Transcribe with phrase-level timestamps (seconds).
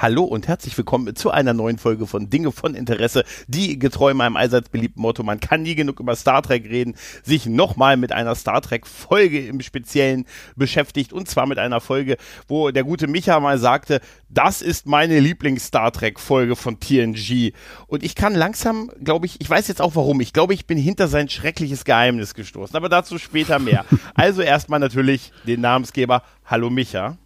[0.00, 4.34] Hallo und herzlich willkommen zu einer neuen Folge von Dinge von Interesse, die getreu meinem
[4.34, 8.34] allseits beliebten Motto, man kann nie genug über Star Trek reden, sich nochmal mit einer
[8.34, 10.24] Star Trek Folge im Speziellen
[10.56, 12.16] beschäftigt und zwar mit einer Folge,
[12.48, 17.52] wo der gute Micha mal sagte, das ist meine Lieblings Star Trek Folge von TNG
[17.86, 20.78] und ich kann langsam, glaube ich, ich weiß jetzt auch warum, ich glaube, ich bin
[20.78, 23.84] hinter sein schreckliches Geheimnis gestoßen, aber dazu später mehr.
[24.14, 27.18] Also erstmal natürlich den Namensgeber, hallo Micha.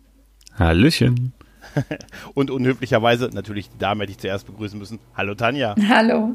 [0.59, 1.35] Hallöchen.
[2.35, 4.99] Und unhöflicherweise, natürlich die Dame hätte ich zuerst begrüßen müssen.
[5.17, 5.75] Hallo Tanja.
[5.89, 6.35] Hallo.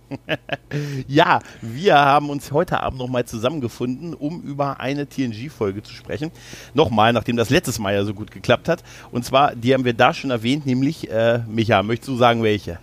[1.08, 6.30] ja, wir haben uns heute Abend nochmal zusammengefunden, um über eine TNG-Folge zu sprechen.
[6.74, 8.82] Nochmal, nachdem das letztes Mal ja so gut geklappt hat.
[9.10, 12.78] Und zwar, die haben wir da schon erwähnt, nämlich, äh, Micha, möchtest du sagen, welche?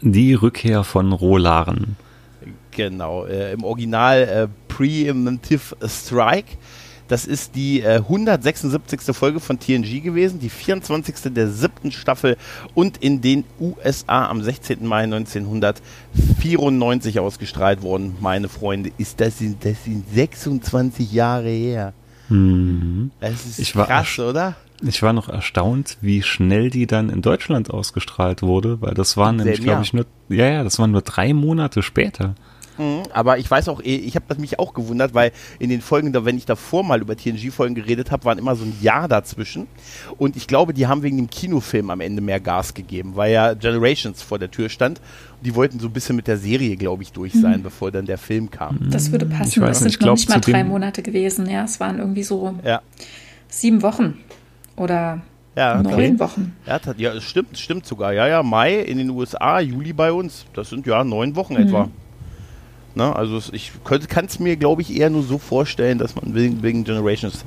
[0.00, 1.96] Die Rückkehr von Rolaren.
[2.70, 6.56] Genau, äh, im Original äh, Preemptive Strike.
[7.08, 9.14] Das ist die äh, 176.
[9.14, 11.34] Folge von TNG gewesen, die 24.
[11.34, 12.38] der siebten Staffel
[12.74, 14.86] und in den USA am 16.
[14.86, 18.16] Mai 1994 ausgestrahlt worden.
[18.20, 21.92] Meine Freunde, ist das, das sind 26 Jahre her.
[22.28, 23.10] Mhm.
[23.20, 24.56] Das ist Ich war krass, oder?
[24.82, 29.36] Ich war noch erstaunt, wie schnell die dann in Deutschland ausgestrahlt wurde, weil das waren
[29.36, 32.34] nämlich, glaube ich, nur, ja, ja, das waren nur drei Monate später.
[32.78, 36.12] Mhm, aber ich weiß auch, eh, ich habe mich auch gewundert, weil in den Folgen,
[36.24, 39.66] wenn ich davor mal über TNG-Folgen geredet habe, waren immer so ein Jahr dazwischen.
[40.18, 43.54] Und ich glaube, die haben wegen dem Kinofilm am Ende mehr Gas gegeben, weil ja
[43.54, 44.98] Generations vor der Tür stand.
[45.38, 48.06] Und die wollten so ein bisschen mit der Serie, glaube ich, durch sein, bevor dann
[48.06, 48.78] der Film kam.
[48.90, 49.62] Das würde Ich passen.
[49.62, 51.48] weiß Das sind ich noch glaub, nicht mal drei Monate gewesen.
[51.48, 52.80] Ja, es waren irgendwie so Ja,
[53.48, 54.18] sieben Wochen
[54.76, 55.20] oder
[55.56, 56.56] ja, neun Wochen.
[56.66, 58.12] ja, ja, es stimmt, stimmt sogar.
[58.12, 60.46] Ja, ja, Mai in den USA, Juli bei uns.
[60.54, 61.88] Das sind ja neun Wochen etwa.
[62.96, 66.62] Ne, also ich kann es mir, glaube ich, eher nur so vorstellen, dass man wegen,
[66.62, 67.44] wegen Generations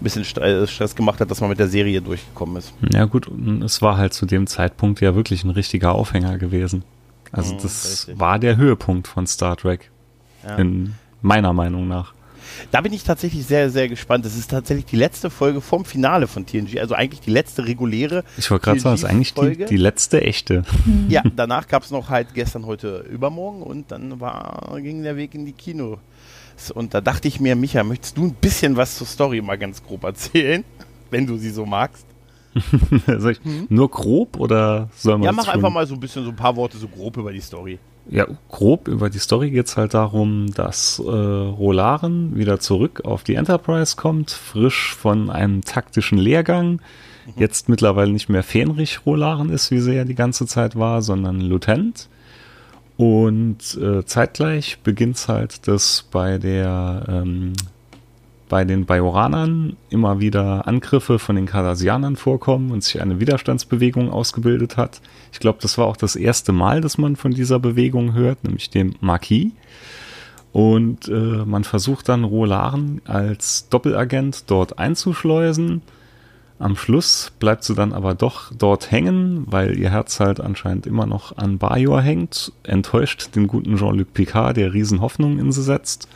[0.00, 2.74] ein bisschen äh, Stress gemacht hat, dass man mit der Serie durchgekommen ist.
[2.92, 3.30] Ja gut,
[3.64, 6.82] es war halt zu dem Zeitpunkt ja wirklich ein richtiger Aufhänger gewesen.
[7.32, 8.20] Also Mhm, das richtig.
[8.20, 9.90] war der Höhepunkt von Star Trek,
[10.46, 10.56] Ja.
[10.56, 12.12] in meiner Meinung nach.
[12.70, 14.24] Da bin ich tatsächlich sehr, sehr gespannt.
[14.24, 18.24] Das ist tatsächlich die letzte Folge vom Finale von TNG, also eigentlich die letzte reguläre.
[18.36, 20.64] Ich wollte gerade sagen, das ist eigentlich die, die letzte echte.
[21.08, 25.34] Ja, danach gab es noch halt gestern, heute, übermorgen und dann war, ging der Weg
[25.34, 25.98] in die Kinos.
[26.74, 29.82] Und da dachte ich mir, Micha, möchtest du ein bisschen was zur Story mal ganz
[29.82, 30.64] grob erzählen,
[31.10, 32.06] wenn du sie so magst?
[33.30, 36.36] Ich nur grob oder soll man Ja, mach einfach mal so ein bisschen, so ein
[36.36, 37.78] paar Worte so grob über die Story.
[38.08, 43.34] Ja, grob über die Story geht's halt darum, dass äh, Rolaren wieder zurück auf die
[43.34, 46.80] Enterprise kommt, frisch von einem taktischen Lehrgang.
[47.36, 51.40] Jetzt mittlerweile nicht mehr Fähnrich Rolaren ist, wie sie ja die ganze Zeit war, sondern
[51.40, 52.08] Lieutenant.
[52.96, 57.52] Und äh, zeitgleich beginnt's halt, dass bei der ähm,
[58.50, 64.76] bei den Bajoranern immer wieder Angriffe von den Cardassianern vorkommen und sich eine Widerstandsbewegung ausgebildet
[64.76, 65.00] hat.
[65.32, 68.68] Ich glaube, das war auch das erste Mal, dass man von dieser Bewegung hört, nämlich
[68.68, 69.52] dem Marquis.
[70.52, 75.82] Und äh, man versucht dann Rolaren als Doppelagent dort einzuschleusen.
[76.58, 81.06] Am Schluss bleibt sie dann aber doch dort hängen, weil ihr Herz halt anscheinend immer
[81.06, 86.08] noch an Bajor hängt, enttäuscht den guten Jean-Luc Picard, der Riesenhoffnung in sie setzt.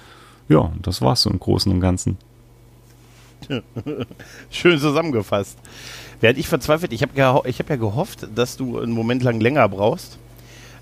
[0.48, 2.18] Ja, das war's so im Großen und Ganzen.
[4.50, 5.58] Schön zusammengefasst.
[6.20, 9.68] Während ich verzweifelt, ich habe ich hab ja gehofft, dass du einen Moment lang länger
[9.68, 10.18] brauchst,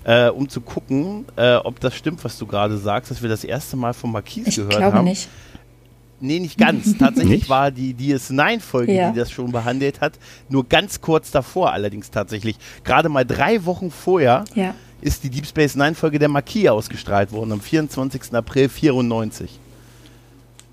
[0.05, 3.43] äh, um zu gucken, äh, ob das stimmt, was du gerade sagst, dass wir das
[3.43, 5.05] erste Mal von Marquis Ich gehört glaube haben.
[5.05, 5.27] nicht.
[6.21, 6.97] Nee, nicht ganz.
[6.99, 7.49] Tatsächlich Nicht?
[7.49, 9.11] war die DS9-Folge, Ja.
[9.11, 10.13] die das schon behandelt hat,
[10.47, 12.55] nur ganz kurz davor allerdings tatsächlich.
[12.85, 14.73] Gerade mal drei Wochen vorher Ja.
[15.03, 18.33] Ist die Deep Space Nine-Folge der Marquis ausgestrahlt worden, am 24.
[18.33, 19.59] April 94.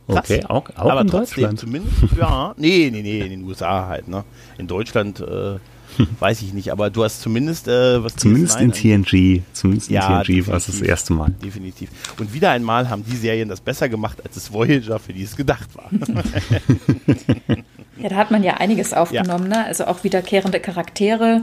[0.08, 0.18] Krass.
[0.30, 1.58] Okay, auch, auch Aber in trotzdem, Deutschland.
[1.60, 2.54] zumindest, ja.
[2.56, 4.24] Nee, nee, nee, in den USA halt, ne?
[4.58, 5.56] In Deutschland äh,
[6.20, 9.04] weiß ich nicht, aber du hast zumindest äh, was Zumindest DS9 in.
[9.04, 9.42] TNG.
[9.52, 11.30] Zumindest in Ja, TNG war es das erste Mal.
[11.42, 11.90] Definitiv.
[12.18, 15.36] Und wieder einmal haben die Serien das besser gemacht, als es Voyager, für die es
[15.36, 15.90] gedacht war.
[18.02, 19.66] Ja, da hat man ja einiges aufgenommen, ne?
[19.66, 21.42] Also auch wiederkehrende Charaktere.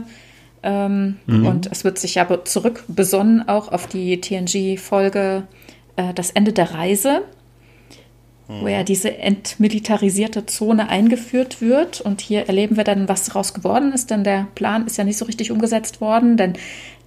[0.62, 1.16] Ähm,
[1.46, 5.44] Und es wird sich ja be- zurück besonnen auch auf die TNG-Folge
[5.96, 7.22] äh, Das Ende der Reise,
[8.48, 12.00] wo ja diese entmilitarisierte Zone eingeführt wird.
[12.00, 15.18] Und hier erleben wir dann, was daraus geworden ist, denn der Plan ist ja nicht
[15.18, 16.54] so richtig umgesetzt worden, denn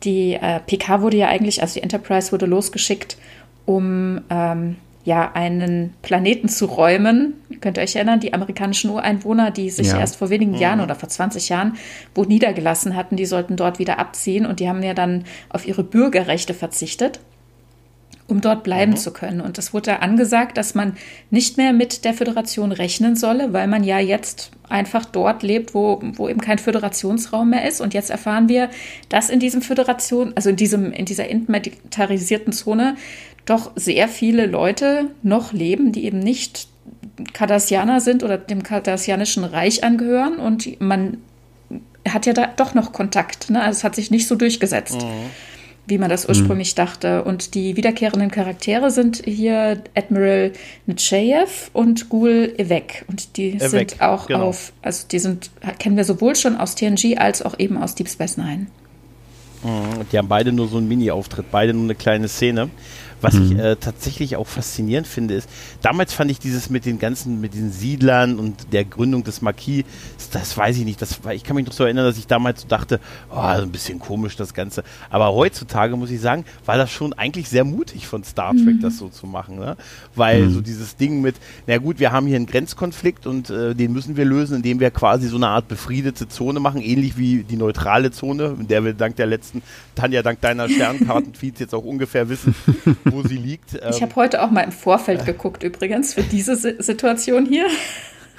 [0.04, 3.18] die äh, PK wurde ja eigentlich, also die Enterprise wurde losgeschickt,
[3.66, 7.34] um ähm, ja einen Planeten zu räumen.
[7.50, 10.00] Ihr könnt euch erinnern, die amerikanischen Ureinwohner, die sich Ja.
[10.00, 11.76] erst vor wenigen Jahren oder vor 20 Jahren
[12.14, 15.84] wo niedergelassen hatten, die sollten dort wieder abziehen und die haben ja dann auf ihre
[15.84, 17.20] Bürgerrechte verzichtet.
[18.32, 18.98] Um dort bleiben mhm.
[18.98, 19.42] zu können.
[19.42, 20.96] Und es wurde angesagt, dass man
[21.30, 26.00] nicht mehr mit der Föderation rechnen solle, weil man ja jetzt einfach dort lebt, wo,
[26.02, 27.82] wo eben kein Föderationsraum mehr ist.
[27.82, 28.70] Und jetzt erfahren wir,
[29.10, 32.96] dass in diesem Föderation, also in diesem, in dieser entmilitarisierten Zone
[33.46, 36.70] doch sehr viele Leute noch leben, die eben nicht
[37.34, 40.38] Cardassianer sind oder dem Cardassianischen Reich angehören.
[40.38, 41.18] Und man
[42.08, 43.50] hat ja da doch noch Kontakt.
[43.50, 43.62] Ne?
[43.62, 45.02] Also es hat sich nicht so durchgesetzt.
[45.02, 45.32] Mhm
[45.92, 46.78] wie man das ursprünglich mhm.
[46.78, 47.24] dachte.
[47.24, 50.54] Und die wiederkehrenden Charaktere sind hier Admiral
[50.88, 53.06] Nechayev und Gul Evek.
[53.08, 54.46] Und die Evek, sind auch genau.
[54.46, 58.08] auf, also die sind, kennen wir sowohl schon aus TNG als auch eben aus Deep
[58.10, 58.68] Space Nine.
[59.64, 60.08] Mhm.
[60.12, 62.70] Die haben beide nur so einen Mini-Auftritt, beide nur eine kleine Szene.
[63.22, 63.52] Was mhm.
[63.52, 65.50] ich äh, tatsächlich auch faszinierend finde, ist,
[65.82, 69.86] damals fand ich dieses mit den ganzen, mit den Siedlern und der Gründung des Marquis,
[70.32, 72.62] das weiß ich nicht, das war, ich kann mich noch so erinnern, dass ich damals
[72.62, 74.84] so dachte, oh, ein bisschen komisch das Ganze.
[75.10, 78.82] Aber heutzutage muss ich sagen, war das schon eigentlich sehr mutig von Star Trek, mhm.
[78.82, 79.78] das so zu machen, ne?
[80.16, 80.54] Weil mhm.
[80.54, 81.36] so dieses Ding mit,
[81.68, 84.92] na gut, wir haben hier einen Grenzkonflikt und äh, den müssen wir lösen, indem wir
[84.92, 88.94] quasi so eine Art befriedete Zone machen, ähnlich wie die neutrale Zone, in der wir
[88.94, 89.62] dank der letzten,
[89.96, 92.56] Tanja, dank deiner Sternkartenfeeds jetzt auch ungefähr wissen,
[93.12, 93.74] wo sie liegt.
[93.74, 97.68] Ähm, ich habe heute auch mal im Vorfeld geguckt übrigens für diese Situation hier.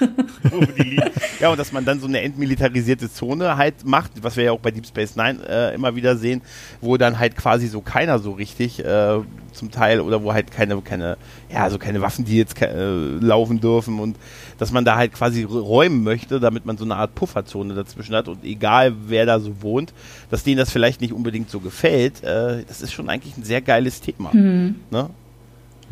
[1.40, 4.60] ja, und dass man dann so eine entmilitarisierte Zone halt macht, was wir ja auch
[4.60, 6.42] bei Deep Space Nine äh, immer wieder sehen,
[6.80, 9.18] wo dann halt quasi so keiner so richtig äh,
[9.52, 11.16] zum Teil oder wo halt keine, keine,
[11.52, 14.16] ja, so keine Waffen, die jetzt äh, laufen dürfen und
[14.58, 18.28] dass man da halt quasi räumen möchte, damit man so eine Art Pufferzone dazwischen hat
[18.28, 19.92] und egal wer da so wohnt,
[20.30, 23.60] dass denen das vielleicht nicht unbedingt so gefällt, äh, das ist schon eigentlich ein sehr
[23.60, 24.30] geiles Thema.
[24.32, 24.76] Mhm.
[24.90, 25.10] Ne?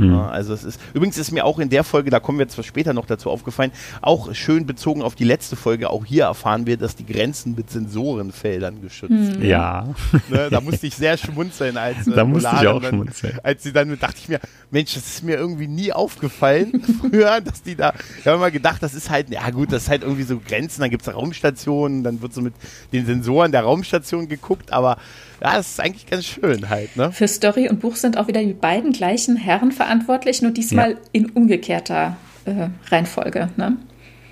[0.09, 0.15] Mhm.
[0.15, 2.93] Also es ist übrigens ist mir auch in der Folge, da kommen wir zwar später
[2.93, 6.97] noch dazu aufgefallen, auch schön bezogen auf die letzte Folge, auch hier erfahren wir, dass
[6.97, 9.33] die Grenzen mit Sensorenfeldern geschützt mhm.
[9.33, 9.45] sind.
[9.45, 9.89] Ja.
[10.29, 13.39] Ne, da musste ich sehr schmunzeln als äh, Da musste ich auch dann, schmunzeln.
[13.43, 17.63] Als sie dann dachte ich mir, Mensch, das ist mir irgendwie nie aufgefallen früher, dass
[17.63, 20.23] die da, ich habe immer gedacht, das ist halt, ja gut, das ist halt irgendwie
[20.23, 22.55] so Grenzen, dann gibt es Raumstationen, dann wird so mit
[22.93, 24.99] den Sensoren der Raumstation geguckt, aber
[25.41, 27.13] ja, das ist eigentlich ganz schön halt, ne?
[27.13, 30.99] Für Story und Buch sind auch wieder die beiden gleichen Herren verantwortlich, nur diesmal ja.
[31.13, 33.77] in umgekehrter äh, Reihenfolge, ne?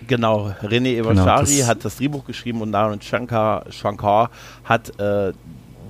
[0.07, 4.31] Genau, René Evashari genau, hat das Drehbuch geschrieben und Naren Shankar, Shankar
[4.65, 5.33] hat äh,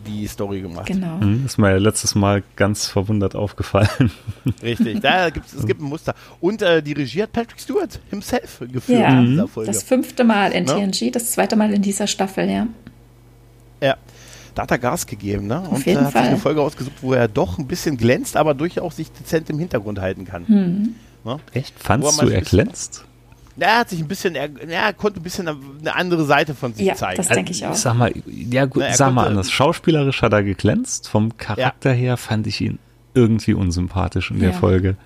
[0.09, 0.87] die Story gemacht.
[0.87, 1.19] Genau.
[1.19, 4.11] Mhm, ist mir letztes Mal ganz verwundert aufgefallen.
[4.63, 6.15] Richtig, da gibt's, es gibt ein Muster.
[6.41, 9.71] Und äh, die Regie hat Patrick Stewart himself geführt ja, in dieser Folge.
[9.71, 10.91] Das fünfte Mal in ne?
[10.91, 12.55] TNG, das zweite Mal in dieser Staffel, ja.
[12.55, 12.69] Ja,
[14.59, 15.61] da hat er Gas gegeben, ne?
[15.61, 16.23] Auf und jeden hat Fall.
[16.23, 19.59] sich eine Folge ausgesucht, wo er doch ein bisschen glänzt, aber durchaus sich dezent im
[19.61, 20.45] Hintergrund halten kann.
[20.49, 20.95] Mhm.
[21.25, 21.39] Ne?
[21.53, 21.79] Echt?
[21.79, 23.05] Fandst du, er glänzt?
[23.57, 26.87] Er hat sich ein bisschen, er, er, konnte ein bisschen eine andere Seite von sich
[26.87, 27.19] ja, zeigen.
[27.19, 27.75] Das denke ich auch.
[27.75, 29.49] Sag mal, ja gut, Na, sag mal anders.
[29.49, 31.09] Schauspielerisch hat er geglänzt.
[31.09, 31.97] Vom Charakter ja.
[31.97, 32.81] her fand ich ihn
[33.15, 34.51] irgendwie unsympathisch in ja.
[34.51, 34.97] der Folge.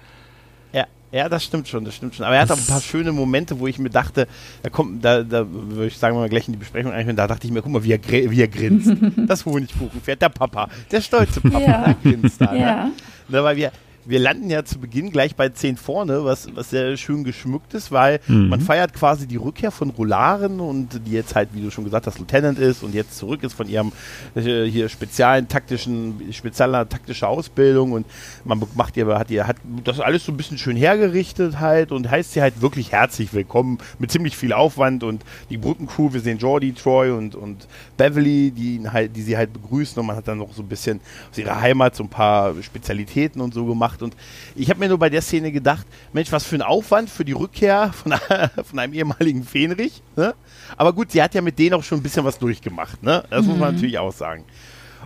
[1.13, 2.25] Ja, das stimmt schon, das stimmt schon.
[2.25, 4.27] Aber er hat auch ein paar schöne Momente, wo ich mir dachte,
[4.63, 7.27] da kommt, da, da würde ich sagen, wir mal gleich in die Besprechung ein, da
[7.27, 8.01] dachte ich mir, guck mal, wie er,
[8.31, 8.91] wie er grinst.
[9.29, 11.85] das Honigkuchenpferd, der Papa, der stolze Papa, ja.
[11.85, 12.53] der grinst da.
[12.53, 12.61] Ne?
[12.61, 12.91] Ja.
[13.29, 13.45] Ne?
[13.45, 13.73] Weil wir,
[14.05, 17.93] wir landen ja zu Beginn gleich bei 10 vorne, was, was sehr schön geschmückt ist,
[17.93, 18.49] weil mhm.
[18.49, 22.07] man feiert quasi die Rückkehr von Rolaren und die jetzt halt, wie du schon gesagt
[22.07, 23.93] hast, Lieutenant ist und jetzt zurück ist von ihrem
[24.35, 28.07] äh, hier speziellen taktischen, spezieller taktischer Ausbildung und
[28.45, 32.11] man macht ihr, hat ihr, hat das alles so ein bisschen schön hergerichtet halt und
[32.11, 36.39] heißt sie halt wirklich herzlich willkommen mit ziemlich viel Aufwand und die Brückencrew, wir sehen
[36.39, 40.39] Jordi, Troy und, und Beverly, die halt, die sie halt begrüßen und man hat dann
[40.39, 44.03] noch so ein bisschen aus ihrer Heimat so ein paar Spezialitäten und so gemacht gemacht.
[44.03, 44.17] Und
[44.55, 47.33] ich habe mir nur bei der Szene gedacht, Mensch, was für ein Aufwand für die
[47.33, 48.13] Rückkehr von,
[48.65, 50.03] von einem ehemaligen Fähnrich.
[50.17, 50.35] Ne?
[50.77, 53.03] Aber gut, sie hat ja mit denen auch schon ein bisschen was durchgemacht.
[53.03, 53.25] Ne?
[53.31, 53.49] Das mhm.
[53.49, 53.75] muss man mhm.
[53.77, 54.45] natürlich auch sagen.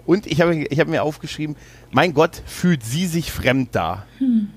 [0.05, 1.57] Und ich habe ich hab mir aufgeschrieben,
[1.91, 4.07] mein Gott, fühlt sie sich fremd da.
[4.19, 4.49] Hm.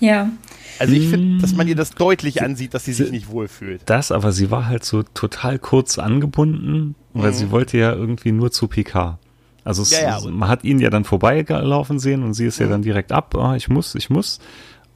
[0.00, 0.30] Ja.
[0.78, 3.82] Also ich finde, dass man ihr das deutlich ansieht, dass sie sich nicht wohlfühlt.
[3.86, 7.34] Das, aber sie war halt so total kurz angebunden, weil mhm.
[7.34, 9.18] sie wollte ja irgendwie nur zu PK.
[9.66, 10.30] Also es, ja, ja.
[10.30, 13.34] man hat ihn ja dann vorbeigelaufen sehen und sie ist ja, ja dann direkt ab,
[13.36, 14.38] oh, ich muss, ich muss.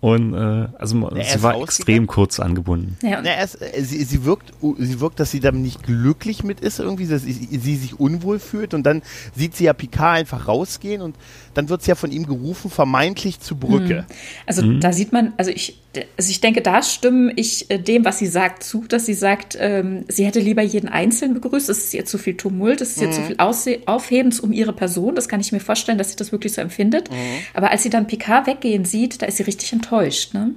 [0.01, 2.97] Und äh, also ja, sie war extrem kurz angebunden.
[3.03, 3.21] Ja.
[3.23, 6.79] Na, ist, äh, sie, sie, wirkt, sie wirkt, dass sie dann nicht glücklich mit ist,
[6.79, 9.03] irgendwie, dass sie, sie, sich unwohl fühlt und dann
[9.37, 11.17] sieht sie ja Picard einfach rausgehen und
[11.53, 14.07] dann wird es ja von ihm gerufen, vermeintlich zur Brücke.
[14.09, 14.15] Mhm.
[14.47, 14.81] Also mhm.
[14.81, 15.79] da sieht man, also ich,
[16.17, 19.59] also ich denke, da stimme ich äh, dem, was sie sagt, zu, dass sie sagt,
[19.61, 23.03] ähm, sie hätte lieber jeden Einzelnen begrüßt, es ist ihr zu viel Tumult, es ist
[23.03, 23.13] ihr mhm.
[23.13, 26.33] zu viel Ausse Aufhebens um ihre Person, das kann ich mir vorstellen, dass sie das
[26.33, 27.11] wirklich so empfindet.
[27.11, 27.17] Mhm.
[27.53, 29.90] Aber als sie dann Picard weggehen sieht, da ist sie richtig enttäuscht,
[30.35, 30.53] ne?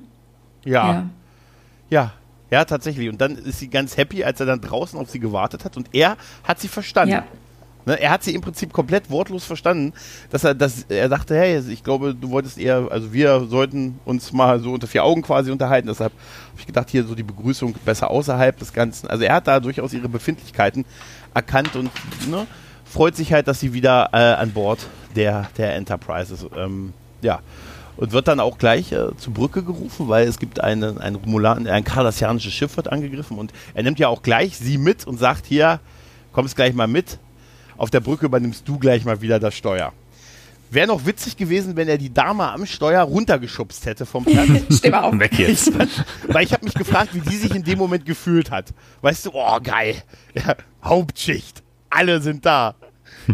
[0.66, 0.94] ja.
[0.94, 1.10] ja.
[1.90, 2.12] Ja,
[2.50, 3.10] ja, tatsächlich.
[3.10, 5.78] Und dann ist sie ganz happy, als er dann draußen auf sie gewartet hat.
[5.78, 7.14] Und er hat sie verstanden.
[7.14, 7.24] Ja.
[7.86, 9.94] Ne, er hat sie im Prinzip komplett wortlos verstanden,
[10.30, 14.32] dass er, dass er dachte, hey, ich glaube, du wolltest eher, also wir sollten uns
[14.32, 15.88] mal so unter vier Augen quasi unterhalten.
[15.90, 19.08] Deshalb habe ich gedacht, hier so die Begrüßung besser außerhalb des Ganzen.
[19.08, 20.86] Also er hat da durchaus ihre Befindlichkeiten
[21.34, 21.92] erkannt und
[22.30, 22.48] ne,
[22.86, 26.46] freut sich halt, dass sie wieder äh, an Bord der, der Enterprise ist.
[26.56, 27.42] Ähm, ja.
[27.96, 31.68] Und wird dann auch gleich äh, zur Brücke gerufen, weil es gibt einen, ein Romulan,
[31.68, 35.46] ein kardassianisches Schiff wird angegriffen und er nimmt ja auch gleich sie mit und sagt
[35.46, 35.80] hier,
[36.32, 37.20] kommst gleich mal mit.
[37.78, 39.94] Auf der Brücke übernimmst du gleich mal wieder das Steuer.
[40.74, 44.50] Wäre noch witzig gewesen, wenn er die Dame am Steuer runtergeschubst hätte vom Platz.
[44.78, 45.20] Steh mal auf.
[45.20, 45.72] Weg jetzt.
[46.28, 48.74] Weil ich habe mich gefragt, wie die sich in dem Moment gefühlt hat.
[49.02, 50.02] Weißt du, oh geil,
[50.34, 52.74] ja, Hauptschicht, alle sind da.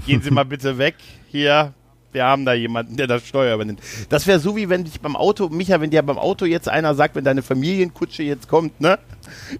[0.05, 0.95] Gehen Sie mal bitte weg.
[1.29, 1.73] Hier,
[2.11, 3.81] wir haben da jemanden, der das Steuer übernimmt.
[4.09, 6.95] Das wäre so, wie wenn dich beim Auto, Micha, wenn dir beim Auto jetzt einer
[6.95, 8.97] sagt, wenn deine Familienkutsche jetzt kommt, ne?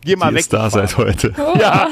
[0.02, 0.42] Geh mal Die weg.
[0.42, 1.34] ist da seit heute.
[1.60, 1.88] Ja,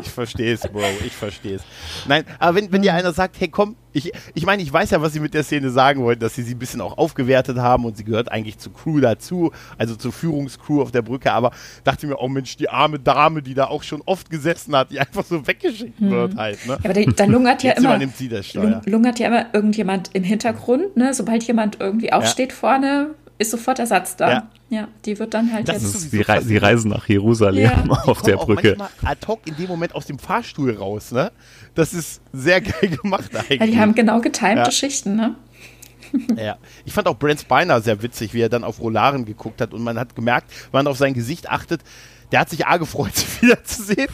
[0.00, 1.62] ich verstehe es, Bro, ich verstehe es.
[2.06, 5.02] Nein, aber wenn, wenn dir einer sagt, hey komm, ich, ich meine, ich weiß ja,
[5.02, 7.84] was sie mit der Szene sagen wollten, dass sie sie ein bisschen auch aufgewertet haben
[7.84, 11.50] und sie gehört eigentlich zur Crew dazu, also zur Führungscrew auf der Brücke, aber
[11.84, 15.00] dachte mir, oh Mensch, die arme Dame, die da auch schon oft gesessen hat, die
[15.00, 16.78] einfach so weggeschickt wird halt, ne?
[16.82, 18.80] Ja, aber da lungert ja immer, übernimmt sie das Steuer.
[18.86, 20.96] lungert ja immer irgendjemand im Hintergrund.
[20.96, 21.12] Ne?
[21.12, 23.10] Sobald jemand irgendwie aufsteht vorne,
[23.42, 24.30] ist sofort Ersatz da.
[24.30, 24.48] Ja.
[24.70, 25.84] Ja, die wird dann halt Das jetzt.
[25.84, 27.84] Ist ist sowieso die, Re die Reise nach Jerusalem Ja.
[28.06, 28.76] auf der Brücke.
[29.04, 31.30] Ad hoc in dem Moment aus dem Fahrstuhl raus, ne?
[31.74, 33.60] Das ist sehr geil gemacht eigentlich.
[33.60, 34.70] Ja, die haben genau getimte Ja.
[34.70, 35.34] Schichten, ne?
[36.36, 39.72] Ja, ich fand auch Brent Spiner sehr witzig, wie er dann auf Rolaren geguckt hat
[39.72, 41.80] und man hat gemerkt, wenn man auf sein Gesicht achtet,
[42.32, 44.08] der hat sich A gefreut, sie wiederzusehen,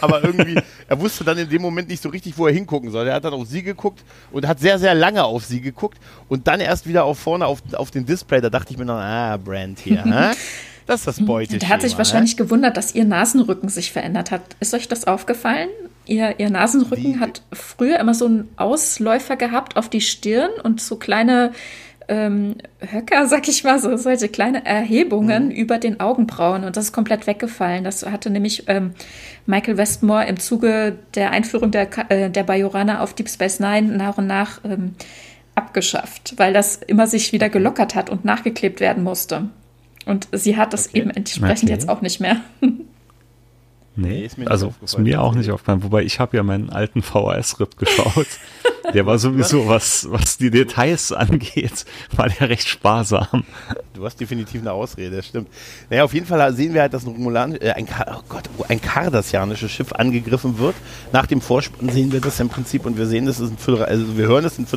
[0.00, 0.58] aber irgendwie,
[0.88, 3.06] er wusste dann in dem Moment nicht so richtig, wo er hingucken soll.
[3.08, 6.46] Er hat dann auf sie geguckt und hat sehr, sehr lange auf sie geguckt und
[6.46, 9.36] dann erst wieder auf vorne auf, auf den Display, da dachte ich mir noch, ah,
[9.36, 10.34] Brent hier, hä?
[10.86, 11.58] Das ist das Beuteschema.
[11.58, 11.98] Der hat sich hä?
[11.98, 14.42] wahrscheinlich gewundert, dass ihr Nasenrücken sich verändert hat.
[14.60, 15.68] Ist euch das aufgefallen?
[16.04, 20.80] Ihr, ihr Nasenrücken Die- hat früher immer so einen Ausläufer gehabt auf die Stirn und
[20.80, 21.50] so kleine
[22.08, 26.64] ähm, Höcker, sag ich mal, so solche kleine Erhebungen über den Augenbrauen.
[26.64, 27.84] Und das ist komplett weggefallen.
[27.84, 28.92] Das hatte nämlich ähm,
[29.46, 34.18] Michael Westmore im Zuge der Einführung der, äh, der Bajoraner auf Deep Space Nine nach
[34.18, 34.94] und nach ähm,
[35.54, 39.48] abgeschafft, weil das immer sich wieder gelockert hat und nachgeklebt werden musste.
[40.04, 40.98] Und sie hat das Okay.
[40.98, 41.72] eben entsprechend Okay.
[41.72, 42.40] jetzt auch nicht mehr.
[43.98, 45.82] Nee, Nee, ist mir nicht also ist mir auch nicht aufgefallen.
[45.82, 48.26] Wobei ich habe ja meinen alten VHS-Rip geschaut.
[48.94, 53.44] Der war sowieso, was, was die Details angeht, war der recht sparsam.
[53.94, 55.48] Du hast definitiv eine Ausrede, das stimmt.
[55.90, 58.80] Naja, auf jeden Fall sehen wir halt, dass ein Romulan, äh, ein, oh Gott, ein
[58.80, 60.74] kardassianisches Schiff angegriffen wird.
[61.12, 63.84] Nach dem Vorspann sehen wir das im Prinzip und wir sehen, das ist ein Födera
[63.84, 64.68] also wir hören, das sind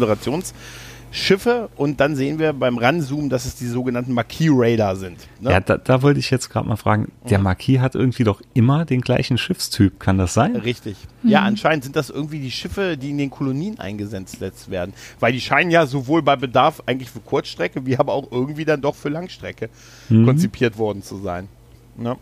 [1.11, 5.17] Föderationsschiffe und dann sehen wir beim Ranzoomen, dass es die sogenannten Marquis Raider sind.
[5.39, 5.51] Ne?
[5.51, 8.85] Ja, da, da wollte ich jetzt gerade mal fragen, der Marquis hat irgendwie doch immer
[8.85, 10.55] den gleichen Schiffstyp, kann das sein?
[10.55, 10.97] Richtig.
[11.23, 14.93] Ja, anscheinend sind das irgendwie die Schiffe, die in den Kolonien eingesetzt werden.
[15.19, 18.81] Weil die scheinen ja sowohl bei Bedarf eigentlich für Kurzstrecke, wie aber auch irgendwie dann
[18.81, 19.69] doch für Langstrecke
[20.07, 21.47] konzipiert worden zu sein.
[21.97, 22.15] Ne?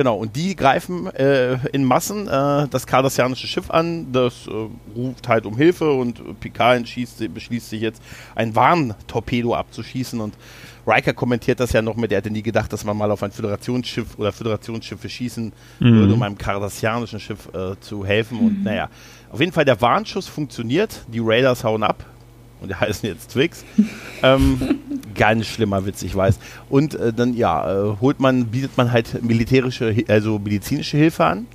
[0.00, 4.50] Genau, und die greifen äh, in Massen äh, das kardassianische Schiff an, das äh,
[4.96, 8.02] ruft halt um Hilfe und Picard entschließt, beschließt sich jetzt,
[8.34, 10.38] ein Warntorpedo abzuschießen und
[10.86, 13.30] Riker kommentiert das ja noch mit, er hätte nie gedacht, dass man mal auf ein
[13.30, 18.38] Föderationsschiff oder Föderationsschiffe schießen würde, um einem kardassianischen Schiff äh, zu helfen.
[18.38, 18.88] Und naja,
[19.30, 22.06] auf jeden Fall der Warnschuss funktioniert, die Raiders hauen ab
[22.60, 23.64] und die heißen jetzt Twix.
[24.22, 24.78] ähm,
[25.14, 26.38] ganz schlimmer Witz, ich weiß.
[26.68, 31.46] Und äh, dann, ja, äh, holt man, bietet man halt militärische, also medizinische Hilfe an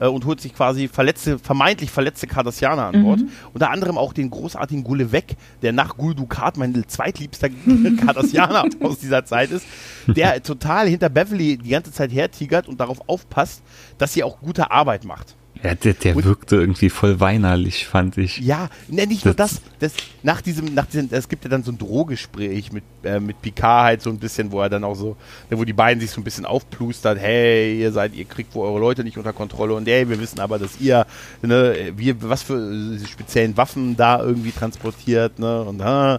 [0.00, 3.20] äh, und holt sich quasi verletzte, vermeintlich verletzte Kardassianer an Bord.
[3.52, 7.48] Unter anderem auch den großartigen Gulevek, der nach Gul Dukat mein zweitliebster
[8.04, 9.66] Kardassianer aus dieser Zeit ist,
[10.06, 13.62] der total hinter Beverly die ganze Zeit hertigert und darauf aufpasst,
[13.98, 15.36] dass sie auch gute Arbeit macht.
[15.62, 18.38] Ja, der, der Und- wirkte irgendwie voll weinerlich, fand ich.
[18.38, 21.62] Ja, ne, nicht nur Das- das, das nach diesem, nach diesem, es gibt ja dann
[21.62, 24.94] so ein Drohgespräch mit, äh, mit Picard halt so ein bisschen, wo er dann auch
[24.94, 25.16] so,
[25.50, 28.66] ne, wo die beiden sich so ein bisschen aufplustern, hey, ihr seid, ihr kriegt wohl
[28.66, 31.06] eure Leute nicht unter Kontrolle und hey, wir wissen aber, dass ihr,
[31.42, 36.18] ne, wir, was für äh, speziellen Waffen da irgendwie transportiert, ne, und, äh,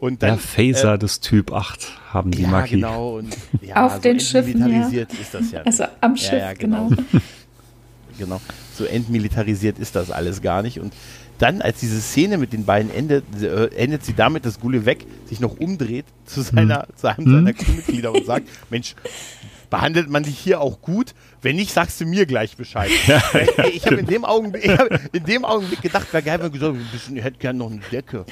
[0.00, 2.72] und dann, Der Phaser des Typ 8 haben die ja, Marquis.
[2.72, 4.88] genau, und, ja, Auf den Schiffen, ja.
[4.88, 5.60] ist das ja.
[5.62, 6.88] Also am Ja, Schiff, ja, genau.
[6.88, 7.02] genau.
[8.22, 8.40] Genau.
[8.78, 10.78] So entmilitarisiert ist das alles gar nicht.
[10.78, 10.94] Und
[11.38, 15.40] dann, als diese Szene mit den beiden endet, äh, endet sie damit, dass Gulevek sich
[15.40, 18.94] noch umdreht zu, seiner, zu einem seiner Crewmitglieder und sagt, Mensch,
[19.72, 21.14] behandelt man dich hier auch gut?
[21.40, 22.90] Wenn nicht, sagst du mir gleich Bescheid.
[23.06, 23.22] Ja,
[23.56, 26.52] ja, ich habe in dem Augenblick, ich hab in dem Augenblick gedacht, wäre geil, wenn
[26.52, 28.26] gesagt, ich hätte gerne noch eine Decke.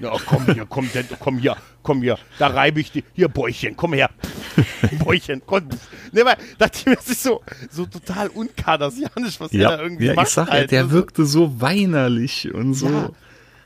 [0.00, 0.88] Ja, komm hier, komm,
[1.20, 3.02] komm hier, komm hier, da reibe ich dir.
[3.12, 4.08] Hier, Bäuchchen, komm her.
[5.04, 5.68] Bäuchchen, komm.
[6.12, 10.06] Ne, weil, dachte ich das ist so, so total unkardassianisch, was ja, er da irgendwie
[10.06, 10.28] ja, macht.
[10.28, 13.14] Ich sag ja, der wirkte so weinerlich und so.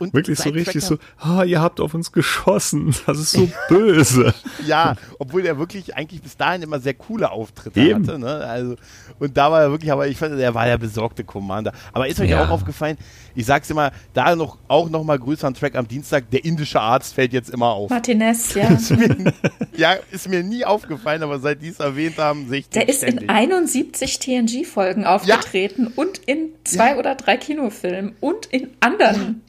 [0.00, 4.32] Und Wirklich so richtig so, ah, ihr habt auf uns geschossen, das ist so böse.
[4.66, 8.08] ja, obwohl er wirklich eigentlich bis dahin immer sehr coole Auftritte Eben.
[8.08, 8.18] hatte.
[8.18, 8.28] Ne?
[8.28, 8.76] Also,
[9.18, 11.74] und da war er wirklich, aber ich fand, er war der besorgte Commander.
[11.92, 12.42] Aber ist euch ja.
[12.42, 12.96] auch aufgefallen,
[13.34, 17.12] ich sag's immer, da noch auch nochmal Grüße an Track am Dienstag, der indische Arzt
[17.12, 17.90] fällt jetzt immer auf.
[17.90, 18.68] Martinez, ja.
[18.68, 19.34] ist mir,
[19.76, 22.98] ja, ist mir nie aufgefallen, aber seit die es erwähnt haben, sehe ich Der ist
[22.98, 23.24] ständig.
[23.24, 25.92] in 71 TNG-Folgen aufgetreten ja.
[25.96, 26.96] und in zwei ja.
[26.96, 29.42] oder drei Kinofilmen und in anderen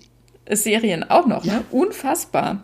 [0.56, 1.64] Serien auch noch, ne?
[1.72, 2.60] Unfassbar.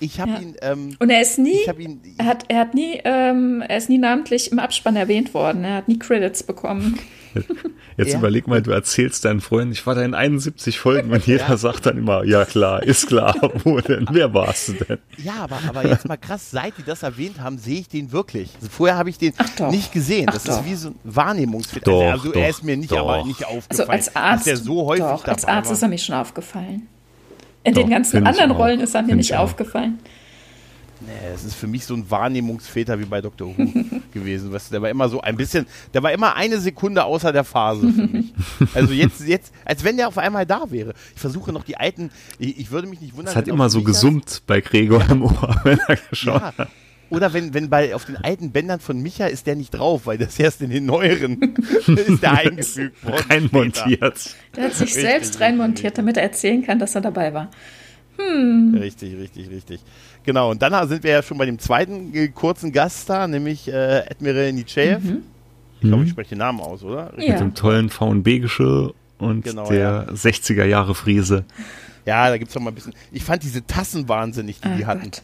[0.00, 0.40] Ich, habe ja.
[0.40, 0.56] ihn.
[0.60, 3.98] Ähm, und er ist nie, ihn, er hat, er hat nie, ähm, er ist nie
[3.98, 5.64] namentlich im Abspann erwähnt worden.
[5.64, 6.98] Er hat nie Credits bekommen.
[7.96, 8.18] Jetzt ja.
[8.18, 11.56] überleg mal, du erzählst deinen Freunden, ich war da in 71 Folgen und jeder ja.
[11.56, 13.34] sagt dann immer, ja klar, ist klar,
[13.64, 14.98] wo denn, wer warst du denn?
[15.16, 18.50] Ja, aber, aber jetzt mal krass, seit die das erwähnt haben, sehe ich den wirklich.
[18.56, 19.32] Also vorher habe ich den
[19.70, 20.26] nicht gesehen.
[20.26, 20.64] Das ist doch.
[20.64, 22.12] wie so ein Wahrnehmungsfehler.
[22.12, 22.98] Also, also er ist mir nicht, doch.
[22.98, 23.66] aber nicht aufgefallen.
[23.68, 25.74] Also als Arzt, dass so häufig doch, als Arzt war.
[25.74, 26.88] ist er mir schon aufgefallen.
[27.66, 29.98] In doch, den ganzen anderen Rollen ist er mir nicht aufgefallen.
[31.00, 33.48] Nee, es ist für mich so ein Wahrnehmungsväter wie bei Dr.
[33.48, 33.54] Who
[34.12, 34.52] gewesen.
[34.52, 37.44] Weißt du, der war immer so ein bisschen, der war immer eine Sekunde außer der
[37.44, 38.32] Phase für mich.
[38.72, 40.94] Also jetzt, jetzt, als wenn der auf einmal da wäre.
[41.14, 43.32] Ich versuche noch die alten, ich, ich würde mich nicht wundern.
[43.32, 46.54] Es hat immer so gesummt bei Gregor im Ohr, wenn er geschaut ja.
[46.56, 46.68] hat.
[47.08, 50.18] Oder wenn, wenn bei auf den alten Bändern von Micha ist der nicht drauf, weil
[50.18, 51.40] das erst in den neueren
[51.86, 53.24] ist der eingefügt worden.
[53.28, 54.36] Reinmontiert.
[54.56, 57.50] Der hat sich richtig, selbst reinmontiert, damit er erzählen kann, dass er dabei war.
[58.18, 58.74] Hm.
[58.80, 59.80] Richtig, richtig, richtig.
[60.24, 63.68] Genau, und dann sind wir ja schon bei dem zweiten äh, kurzen Gast da, nämlich
[63.68, 65.04] äh, Admiral Nietzschev.
[65.04, 65.22] Mhm.
[65.74, 66.12] Ich glaube, ich mhm.
[66.12, 67.12] spreche den Namen aus, oder?
[67.18, 67.32] Ja.
[67.32, 70.12] Mit dem tollen VB-Geschirr und genau, der ja.
[70.12, 71.44] 60er Jahre Friese.
[72.06, 72.94] Ja, da gibt es noch mal ein bisschen.
[73.12, 75.10] Ich fand diese Tassen wahnsinnig, die oh die hatten.
[75.10, 75.22] Gott.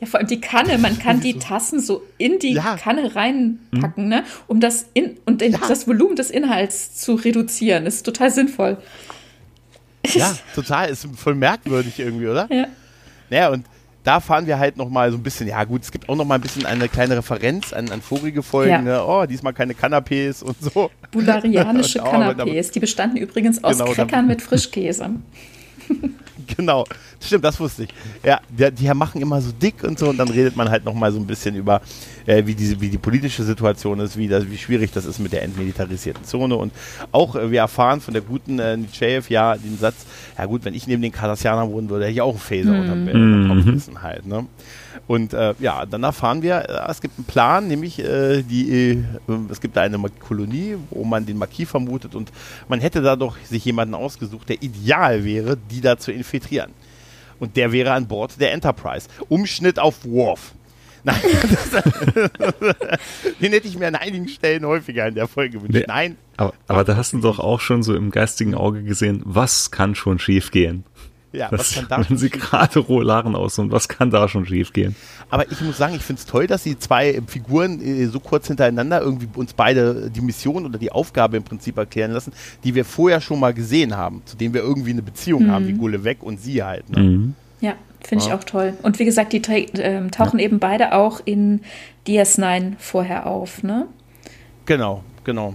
[0.00, 2.76] Ja, vor allem die Kanne, man kann die Tassen so in die ja.
[2.76, 4.10] Kanne reinpacken, mhm.
[4.10, 5.58] ne, um das in und ja.
[5.68, 7.84] das Volumen des Inhalts zu reduzieren.
[7.84, 8.78] Das ist total sinnvoll.
[10.14, 10.90] Ja, total.
[10.90, 12.46] Ist voll merkwürdig irgendwie, oder?
[12.52, 12.66] Ja.
[13.30, 13.64] Naja, und
[14.04, 16.40] da fahren wir halt nochmal so ein bisschen, ja gut, es gibt auch nochmal ein
[16.40, 18.70] bisschen eine kleine Referenz an, an vorige Folgen.
[18.70, 18.80] Ja.
[18.82, 19.04] Ne?
[19.04, 20.92] Oh, diesmal keine Canapés und so.
[21.10, 22.70] Bulgarianische oh, Canapés.
[22.70, 25.10] Die bestanden übrigens aus genau, Crackern mit Frischkäse.
[26.56, 26.84] genau,
[27.20, 27.90] stimmt, das wusste ich.
[28.22, 31.12] Ja, die, die machen immer so dick und so und dann redet man halt nochmal
[31.12, 31.80] so ein bisschen über,
[32.26, 35.32] äh, wie, diese, wie die politische Situation ist, wie, das, wie schwierig das ist mit
[35.32, 36.72] der entmilitarisierten Zone und
[37.12, 40.06] auch äh, wir erfahren von der guten äh, Nietzschev ja den Satz,
[40.36, 42.80] ja gut, wenn ich neben den Kardassianern wohnen würde, hätte ich auch einen Phaser mhm.
[42.80, 44.02] unterm Kopf mhm.
[44.02, 44.46] halt, ne?
[45.06, 49.04] Und äh, ja, dann erfahren wir, äh, es gibt einen Plan, nämlich äh, die, äh,
[49.50, 52.32] es gibt da eine Kolonie, wo man den Marquis vermutet und
[52.68, 56.72] man hätte da doch sich jemanden ausgesucht, der ideal wäre, die da zu infiltrieren.
[57.38, 59.08] Und der wäre an Bord der Enterprise.
[59.28, 60.54] Umschnitt auf Worf.
[61.06, 61.20] Nein,
[63.40, 65.74] den hätte ich mir an einigen Stellen häufiger in der Folge gewünscht.
[65.74, 66.16] Nee, Nein.
[66.36, 69.94] Aber, aber da hast du doch auch schon so im geistigen Auge gesehen, was kann
[69.94, 70.82] schon schiefgehen?
[71.32, 74.94] Ja, was, was kann da Wenn sie gerade Rollaren aussuchen, was kann da schon schiefgehen?
[75.28, 78.46] Aber ich muss sagen, ich finde es toll, dass die zwei Figuren äh, so kurz
[78.46, 82.32] hintereinander irgendwie uns beide die Mission oder die Aufgabe im Prinzip erklären lassen,
[82.64, 85.50] die wir vorher schon mal gesehen haben, zu denen wir irgendwie eine Beziehung mhm.
[85.50, 86.88] haben, wie Gule weg und sie halt.
[86.90, 87.02] Ne?
[87.02, 87.34] Mhm.
[87.60, 88.30] Ja, finde ja.
[88.30, 88.74] ich auch toll.
[88.82, 90.44] Und wie gesagt, die äh, tauchen ja.
[90.44, 91.60] eben beide auch in
[92.06, 93.86] DS9 vorher auf, ne?
[94.64, 95.54] Genau, genau.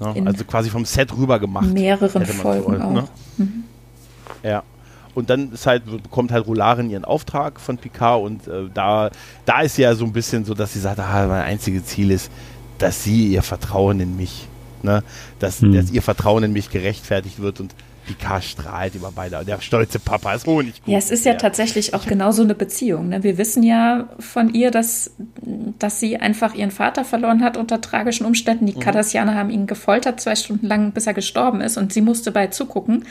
[0.00, 0.22] Ne?
[0.26, 1.72] Also quasi vom Set rüber gemacht.
[1.72, 2.92] Mehreren Folgen so, auch.
[2.92, 3.04] Ne?
[3.38, 3.64] Mhm.
[4.42, 4.62] Ja.
[5.14, 9.10] Und dann ist halt, bekommt halt Rolarin ihren Auftrag von Picard und äh, da,
[9.44, 12.30] da ist ja so ein bisschen so, dass sie sagt, ah, mein einziges Ziel ist,
[12.78, 14.48] dass sie ihr Vertrauen in mich,
[14.82, 15.02] ne,
[15.38, 15.74] dass, hm.
[15.74, 17.74] dass ihr Vertrauen in mich gerechtfertigt wird und
[18.06, 19.44] Picard strahlt über beide.
[19.44, 20.74] Der stolze Papa ist Honig.
[20.86, 23.08] Ja, es ist ja, ja tatsächlich auch genau so eine Beziehung.
[23.08, 23.22] Ne?
[23.22, 25.12] Wir wissen ja von ihr, dass,
[25.78, 28.66] dass sie einfach ihren Vater verloren hat unter tragischen Umständen.
[28.66, 28.80] Die mhm.
[28.80, 31.76] Cardassianer haben ihn gefoltert, zwei Stunden lang, bis er gestorben ist.
[31.76, 33.04] Und sie musste bei zugucken.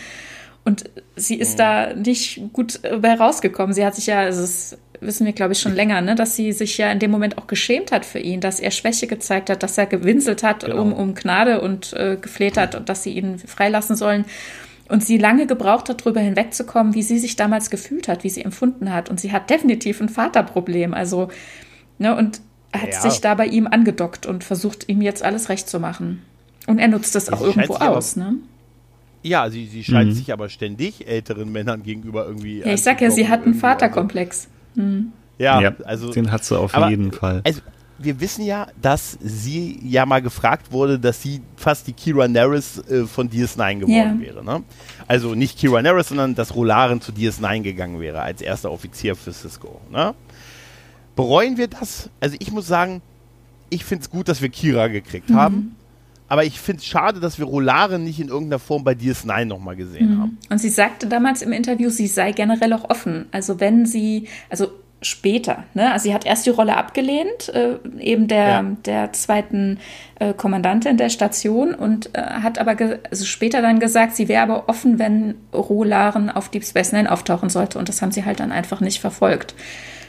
[0.64, 3.74] Und sie ist da nicht gut bei rausgekommen.
[3.74, 6.52] Sie hat sich ja, also das wissen wir, glaube ich, schon länger, ne, dass sie
[6.52, 9.64] sich ja in dem Moment auch geschämt hat für ihn, dass er Schwäche gezeigt hat,
[9.64, 10.82] dass er gewinselt hat genau.
[10.82, 14.26] um, um Gnade und äh, gefleht hat und dass sie ihn freilassen sollen.
[14.88, 18.44] Und sie lange gebraucht hat, darüber hinwegzukommen, wie sie sich damals gefühlt hat, wie sie
[18.44, 19.10] empfunden hat.
[19.10, 20.94] Und sie hat definitiv ein Vaterproblem.
[20.94, 21.30] Also,
[21.98, 22.42] ne, und
[22.74, 23.02] hat ja.
[23.02, 26.22] sich da bei ihm angedockt und versucht, ihm jetzt alles recht zu machen.
[26.68, 28.36] Und er nutzt das auch irgendwo aus, ne?
[29.24, 30.14] Ja, sie, sie scheint mhm.
[30.14, 32.60] sich aber ständig älteren Männern gegenüber irgendwie.
[32.60, 34.48] Ja, ich sag ja, sie hat einen Vaterkomplex.
[34.76, 35.12] Mhm.
[35.38, 36.12] Ja, ja, also.
[36.12, 37.42] Den hat sie auf jeden Fall.
[37.44, 37.62] Also,
[38.04, 42.80] wir wissen ja, dass sie ja mal gefragt wurde, dass sie fast die Kira Nerys
[42.90, 44.20] äh, von DS9 geworden yeah.
[44.20, 44.44] wäre.
[44.44, 44.64] Ne?
[45.08, 49.32] Also nicht Kira Nerys, sondern dass Rolaren zu DS9 gegangen wäre als erster Offizier für
[49.34, 49.80] Cisco.
[49.92, 50.16] Ne?
[51.16, 52.10] Bereuen wir das?
[52.20, 53.02] Also ich muss sagen,
[53.70, 55.36] ich finde es gut, dass wir Kira gekriegt mhm.
[55.36, 55.76] haben.
[56.32, 59.76] Aber ich finde es schade, dass wir Rolaren nicht in irgendeiner Form bei DS9 nochmal
[59.76, 60.22] gesehen mhm.
[60.22, 60.38] haben.
[60.50, 63.26] Und sie sagte damals im Interview, sie sei generell auch offen.
[63.34, 64.70] Also wenn sie, also
[65.02, 65.66] später.
[65.74, 65.92] Ne?
[65.92, 68.64] Also sie hat erst die Rolle abgelehnt, äh, eben der, ja.
[68.86, 69.80] der zweiten
[70.20, 72.78] äh, Kommandantin der Station und äh, hat aber
[73.10, 77.50] also später dann gesagt, sie wäre aber offen, wenn Rolaren auf Deep Space Nine auftauchen
[77.50, 79.54] sollte und das haben sie halt dann einfach nicht verfolgt.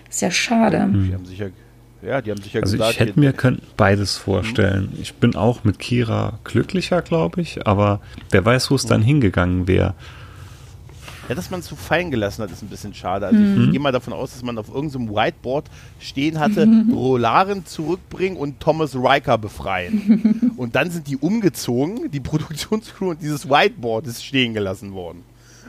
[0.08, 0.86] Ist ja schade.
[0.86, 1.08] Mhm.
[1.08, 1.50] Die haben sicher
[2.04, 4.90] ja, die haben sich also gesagt, ich hätte mir können beides vorstellen.
[4.92, 5.00] Mhm.
[5.00, 8.88] Ich bin auch mit Kira glücklicher, glaube ich, aber wer weiß, wo es mhm.
[8.88, 9.94] dann hingegangen wäre.
[11.28, 13.26] Ja, dass man es so fallen gelassen hat, ist ein bisschen schade.
[13.26, 13.64] Also mhm.
[13.64, 15.66] ich gehe mal davon aus, dass man auf irgendeinem Whiteboard
[16.00, 20.52] stehen hatte, Rolaren zurückbringen und Thomas Riker befreien.
[20.56, 25.22] und dann sind die umgezogen, die Produktionscrew und dieses Whiteboard ist stehen gelassen worden.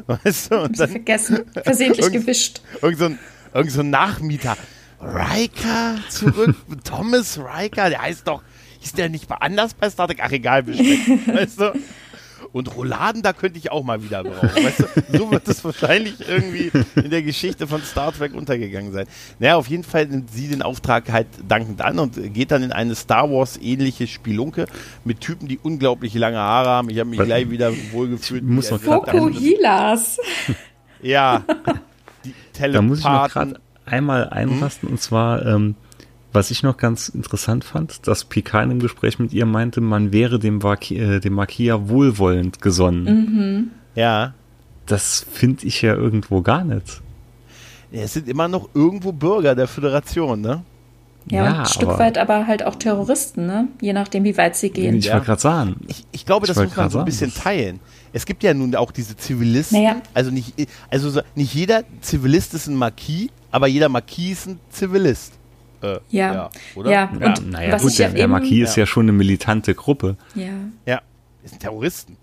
[0.07, 0.61] Weißt du?
[0.61, 2.61] Und dann vergessen, versehentlich gewischt.
[2.81, 3.19] Irgend so, ein,
[3.53, 4.57] irgend so ein Nachmieter.
[5.03, 8.41] Riker zurück, Thomas Riker, der heißt doch,
[8.81, 10.19] ist der nicht anders bei Star Trek?
[10.21, 11.27] Ach egal, bestimmt.
[11.33, 11.73] weißt du?
[12.51, 14.63] Und Rouladen, da könnte ich auch mal wieder brauchen.
[14.63, 15.17] Weißt du?
[15.17, 19.07] So wird es wahrscheinlich irgendwie in der Geschichte von Star Trek untergegangen sein.
[19.39, 22.71] Naja, auf jeden Fall nimmt sie den Auftrag halt dankend an und geht dann in
[22.71, 24.67] eine Star Wars-ähnliche Spielunke
[25.03, 26.89] mit Typen, die unglaublich lange Haare haben.
[26.91, 28.43] Ich habe mich gleich wieder wohlgefühlt.
[28.43, 30.19] Muss noch Fokuhilas.
[31.01, 31.43] Ja.
[32.23, 33.57] Die Telepathen.
[33.85, 34.93] Einmal einrasten mhm.
[34.93, 35.75] und zwar ähm,
[36.33, 40.39] was ich noch ganz interessant fand, dass Picard im Gespräch mit ihr meinte, man wäre
[40.39, 43.03] dem, Marquis, äh, dem Marquis ja wohlwollend gesonnen.
[43.05, 43.71] Mhm.
[43.95, 44.33] Ja.
[44.85, 47.01] Das finde ich ja irgendwo gar nicht.
[47.91, 50.63] Ja, es sind immer noch irgendwo Bürger der Föderation, ne?
[51.29, 53.69] Ja, ja ein Stück aber, weit aber halt auch Terroristen, ne?
[53.79, 54.95] Je nachdem, wie weit sie gehen.
[54.95, 55.13] Ich ja.
[55.13, 55.75] wollte gerade sagen.
[55.87, 57.43] Ich, ich glaube, ich das muss man so ein bisschen sagen.
[57.43, 57.79] teilen.
[58.11, 59.81] Es gibt ja nun auch diese Zivilisten.
[59.81, 60.01] Naja.
[60.13, 60.53] Also, nicht,
[60.89, 65.33] also nicht jeder Zivilist ist ein Marquis, aber jeder Marquis ist ein Zivilist.
[65.83, 66.33] Äh, ja.
[66.33, 66.49] ja.
[66.75, 66.91] Oder?
[66.91, 67.27] Ja, ja.
[67.27, 70.17] Und naja, gut, der, der Marquis ist ja schon eine militante Gruppe.
[70.33, 70.49] Ja.
[70.87, 71.01] Ja,
[71.43, 72.17] das sind Terroristen.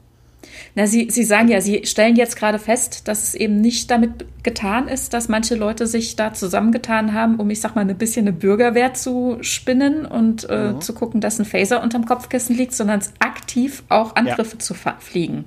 [0.75, 4.25] Na, Sie, Sie sagen ja, Sie stellen jetzt gerade fest, dass es eben nicht damit
[4.43, 8.27] getan ist, dass manche Leute sich da zusammengetan haben, um, ich sag mal, ein bisschen
[8.27, 10.81] eine Bürgerwehr zu spinnen und äh, mhm.
[10.81, 14.59] zu gucken, dass ein Phaser unterm Kopfkissen liegt, sondern aktiv auch Angriffe ja.
[14.59, 15.45] zu fliegen.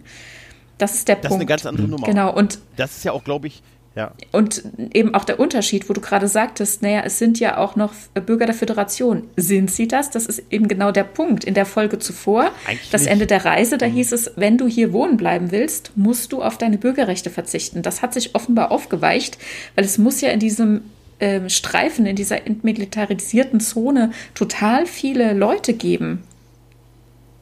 [0.78, 1.50] Das ist der das Punkt.
[1.50, 2.08] Das ist eine ganz andere Nummer.
[2.08, 2.34] Genau.
[2.34, 3.62] Und das ist ja auch, glaube ich,
[3.96, 4.12] ja.
[4.32, 7.94] Und eben auch der Unterschied, wo du gerade sagtest, naja, es sind ja auch noch
[8.26, 9.30] Bürger der Föderation.
[9.36, 10.10] Sind sie das?
[10.10, 11.44] Das ist eben genau der Punkt.
[11.44, 13.06] In der Folge zuvor, Eigentlich das.
[13.06, 13.94] Ende der Reise, da mhm.
[13.94, 17.84] hieß es, wenn du hier wohnen bleiben willst, musst du auf deine Bürgerrechte verzichten.
[17.84, 19.38] Das hat sich offenbar aufgeweicht,
[19.76, 20.82] weil es muss ja in diesem
[21.20, 26.24] äh, Streifen, in dieser entmilitarisierten Zone total viele Leute geben.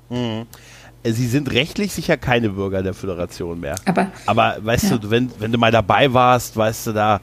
[0.09, 0.47] Mhm
[1.03, 3.75] sie sind rechtlich sicher keine Bürger der Föderation mehr.
[3.85, 4.97] Aber, Aber weißt ja.
[4.97, 7.21] du, wenn, wenn du mal dabei warst, weißt du, da,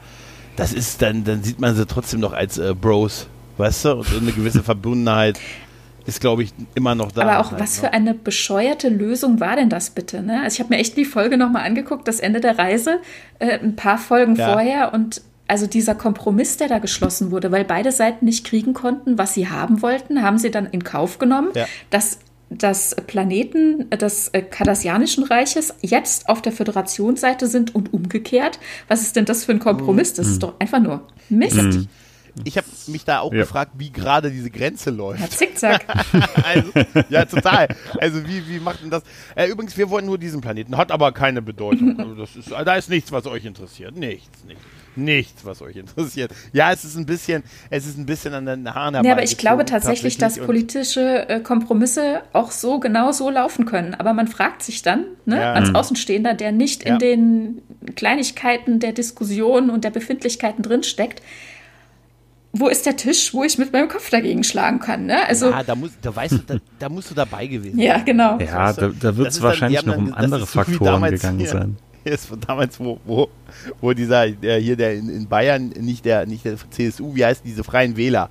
[0.57, 4.07] das ist dann, dann sieht man sie trotzdem noch als äh, Bros, weißt du, und
[4.21, 5.39] eine gewisse Verbundenheit
[6.07, 7.23] ist, glaube ich, immer noch da.
[7.23, 7.81] Aber auch halt, was ne?
[7.83, 10.23] für eine bescheuerte Lösung war denn das bitte?
[10.23, 10.43] Ne?
[10.43, 13.01] Also ich habe mir echt die Folge nochmal angeguckt, das Ende der Reise,
[13.39, 14.51] äh, ein paar Folgen ja.
[14.53, 19.17] vorher und also dieser Kompromiss, der da geschlossen wurde, weil beide Seiten nicht kriegen konnten,
[19.17, 21.65] was sie haben wollten, haben sie dann in Kauf genommen, ja.
[21.91, 22.19] dass
[22.51, 28.59] dass Planeten des äh, Kardassianischen Reiches jetzt auf der Föderationsseite sind und umgekehrt.
[28.89, 30.15] Was ist denn das für ein Kompromiss?
[30.15, 30.41] Das ist mhm.
[30.41, 31.57] doch einfach nur Mist.
[31.57, 31.89] Mhm.
[32.45, 33.41] Ich habe mich da auch ja.
[33.41, 35.21] gefragt, wie gerade diese Grenze läuft.
[35.21, 35.85] Ja, zickzack.
[36.45, 36.71] also,
[37.09, 37.69] ja, total.
[37.99, 39.03] Also wie, wie macht denn das?
[39.35, 41.99] Äh, übrigens, wir wollen nur diesen Planeten, hat aber keine Bedeutung.
[41.99, 43.97] Also das ist, da ist nichts, was euch interessiert.
[43.97, 44.63] Nichts, nichts
[44.99, 46.33] nichts, was euch interessiert.
[46.53, 49.09] Ja, es ist ein bisschen, es ist ein bisschen an den Haaren herbei.
[49.09, 53.95] Ja, aber ich glaube tatsächlich, dass politische äh, Kompromisse auch so genau so laufen können.
[53.95, 55.53] Aber man fragt sich dann, ne, ja.
[55.53, 56.95] als Außenstehender, der nicht ja.
[56.95, 57.63] in den
[57.95, 61.23] Kleinigkeiten der Diskussion und der Befindlichkeiten drinsteckt,
[62.53, 65.07] wo ist der Tisch, wo ich mit meinem Kopf dagegen schlagen kann?
[65.07, 65.27] Ne?
[65.27, 67.87] Also, ja, da, muss, da, weißt du, da, da musst du dabei gewesen sein.
[67.87, 68.39] Ja, genau.
[68.39, 71.49] Ja, da, da wird es wahrscheinlich noch um andere Faktoren gegangen hier.
[71.49, 71.77] sein
[72.11, 73.29] ist von damals, wo, wo,
[73.81, 77.43] wo dieser, der hier der in, in Bayern, nicht der, nicht der CSU, wie heißt
[77.45, 78.31] diese Freien Wähler,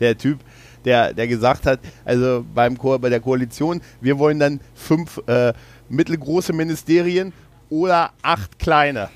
[0.00, 0.40] der Typ,
[0.84, 5.52] der, der gesagt hat, also beim Ko bei der Koalition, wir wollen dann fünf äh,
[5.88, 7.32] mittelgroße Ministerien
[7.68, 9.08] oder acht kleine.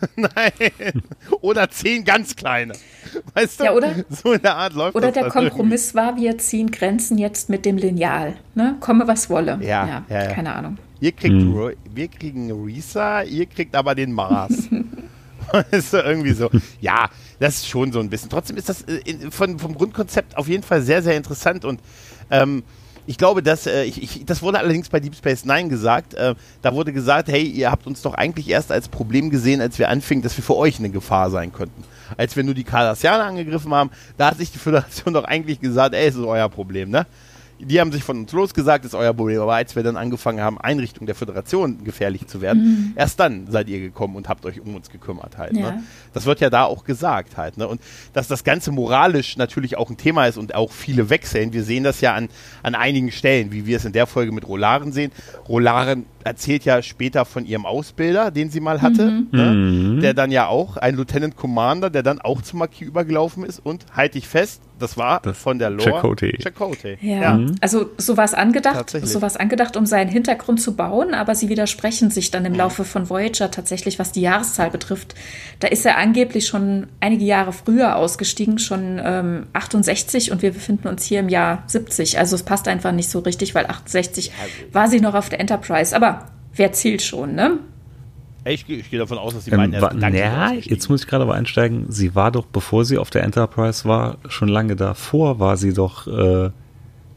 [0.16, 1.02] Nein.
[1.42, 2.74] Oder zehn ganz kleine.
[3.34, 3.64] Weißt du?
[3.64, 3.94] Ja, oder?
[4.08, 6.08] So in der Art läuft Oder der Kompromiss irgendwie.
[6.08, 8.34] war, wir ziehen Grenzen jetzt mit dem Lineal.
[8.54, 8.76] Ne?
[8.80, 9.58] Komme, was wolle.
[9.60, 10.32] Ja, ja, ja, ja.
[10.32, 10.78] keine Ahnung.
[11.00, 11.72] Ihr kriegt, hm.
[11.94, 14.68] wir kriegen Risa, ihr kriegt aber den Mars.
[15.70, 16.50] ist so irgendwie so.
[16.80, 17.08] Ja,
[17.38, 18.30] das ist schon so ein bisschen.
[18.30, 21.80] Trotzdem ist das äh, von, vom Grundkonzept auf jeden Fall sehr, sehr interessant und
[22.30, 22.62] ähm,
[23.06, 26.14] ich glaube, dass äh, ich, ich, das wurde allerdings bei Deep Space Nine gesagt.
[26.14, 29.78] Äh, da wurde gesagt, hey, ihr habt uns doch eigentlich erst als Problem gesehen, als
[29.78, 31.82] wir anfingen, dass wir für euch eine Gefahr sein könnten.
[32.16, 35.94] Als wir nur die Cardassianer angegriffen haben, da hat sich die Föderation doch eigentlich gesagt,
[35.94, 37.06] ey, es ist euer Problem, ne?
[37.64, 39.40] Die haben sich von uns losgesagt, ist euer Problem.
[39.40, 42.92] Aber als wir dann angefangen haben, Einrichtungen der Föderation gefährlich zu werden, mhm.
[42.96, 45.52] erst dann seid ihr gekommen und habt euch um uns gekümmert halt.
[45.52, 45.60] Ne?
[45.60, 45.70] Ja.
[45.72, 45.82] Ne?
[46.12, 47.58] Das wird ja da auch gesagt halt.
[47.58, 47.68] Ne?
[47.68, 47.80] Und
[48.12, 51.52] dass das Ganze moralisch natürlich auch ein Thema ist und auch viele wechseln.
[51.52, 52.28] Wir sehen das ja an,
[52.62, 55.12] an einigen Stellen, wie wir es in der Folge mit Rolaren sehen.
[55.48, 59.28] Rolaren erzählt ja später von ihrem Ausbilder, den sie mal hatte, mhm.
[59.32, 59.52] Ne?
[59.52, 60.00] Mhm.
[60.00, 63.84] der dann ja auch, ein Lieutenant Commander, der dann auch zum Marquis übergelaufen ist und,
[63.94, 66.38] halte ich fest, das war das von der Lore Chakotay.
[66.42, 66.98] Chakotay.
[67.00, 67.20] Ja.
[67.20, 67.46] ja.
[67.60, 71.48] Also so war es angedacht, so war angedacht, um seinen Hintergrund zu bauen, aber sie
[71.48, 72.58] widersprechen sich dann im mhm.
[72.58, 75.14] Laufe von Voyager tatsächlich, was die Jahreszahl betrifft.
[75.60, 80.88] Da ist er angeblich schon einige Jahre früher ausgestiegen, schon ähm, 68 und wir befinden
[80.88, 82.18] uns hier im Jahr 70.
[82.18, 84.32] Also es passt einfach nicht so richtig, weil 68
[84.72, 85.94] war sie noch auf der Enterprise.
[85.94, 87.58] Aber wer zählt schon, ne?
[88.44, 91.24] Ich, ich gehe davon aus, dass sie meinen, ähm, war, naja, jetzt muss ich gerade
[91.24, 91.86] aber einsteigen.
[91.88, 96.06] Sie war doch, bevor sie auf der Enterprise war, schon lange davor war sie doch
[96.06, 96.50] äh,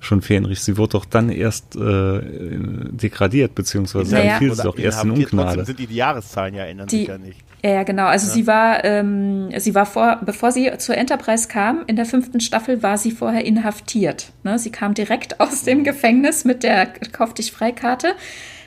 [0.03, 0.59] schon Fähnrich.
[0.59, 4.37] Sie wurde doch dann erst äh, degradiert, beziehungsweise naja.
[4.37, 5.65] fiel sie doch erst in Ungnade.
[5.65, 7.39] sind die, die Jahreszahlen ja ändern die, sich ja nicht.
[7.63, 8.05] Ja, genau.
[8.07, 8.33] Also ja.
[8.33, 12.83] sie war, ähm, sie war vor, bevor sie zur Enterprise kam, in der fünften Staffel
[12.83, 14.33] war sie vorher inhaftiert.
[14.43, 14.59] Ne?
[14.59, 18.09] Sie kam direkt aus dem Gefängnis mit der Kauf dich Freikarte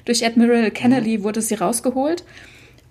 [0.07, 1.25] durch Admiral Kennedy mhm.
[1.25, 2.25] wurde sie rausgeholt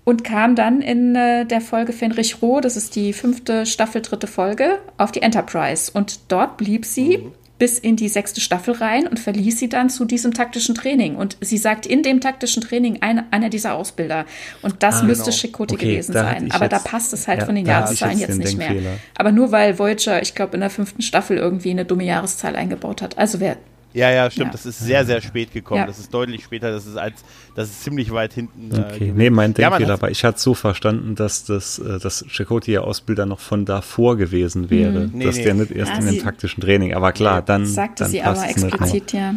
[0.05, 4.27] und kam dann in äh, der Folge Fenrich Roh, das ist die fünfte Staffel, dritte
[4.27, 5.91] Folge, auf die Enterprise.
[5.91, 7.31] Und dort blieb sie mhm.
[7.57, 11.15] bis in die sechste Staffel rein und verließ sie dann zu diesem taktischen Training.
[11.15, 14.25] Und sie sagt in dem taktischen Training ein, einer dieser Ausbilder.
[14.61, 15.37] Und das ah, müsste genau.
[15.37, 16.51] Chakotay okay, gewesen sein.
[16.51, 18.75] Aber jetzt, da passt es halt ja, von den Jahreszahlen jetzt, jetzt nicht mehr.
[19.17, 23.01] Aber nur weil Voyager, ich glaube, in der fünften Staffel irgendwie eine dumme Jahreszahl eingebaut
[23.01, 23.17] hat.
[23.17, 23.57] Also wer
[23.95, 24.47] ja, ja, stimmt.
[24.47, 24.51] Ja.
[24.51, 25.79] Das ist sehr, sehr spät gekommen.
[25.79, 25.87] Ja.
[25.87, 26.69] Das ist deutlich später.
[26.69, 27.23] Das ist als,
[27.55, 28.69] das ist ziemlich weit hinten.
[28.71, 32.25] Äh, okay, nee, mein Denkfehler, ja, aber ich hatte so verstanden, dass das, äh, dass
[32.27, 35.21] Chakotay Ausbilder noch von davor gewesen wäre, mhm.
[35.21, 35.43] dass nee.
[35.43, 36.93] der nicht erst ja, in dem taktischen Training.
[36.93, 39.33] Aber klar, dann sagte dann sie aber explizit, ja.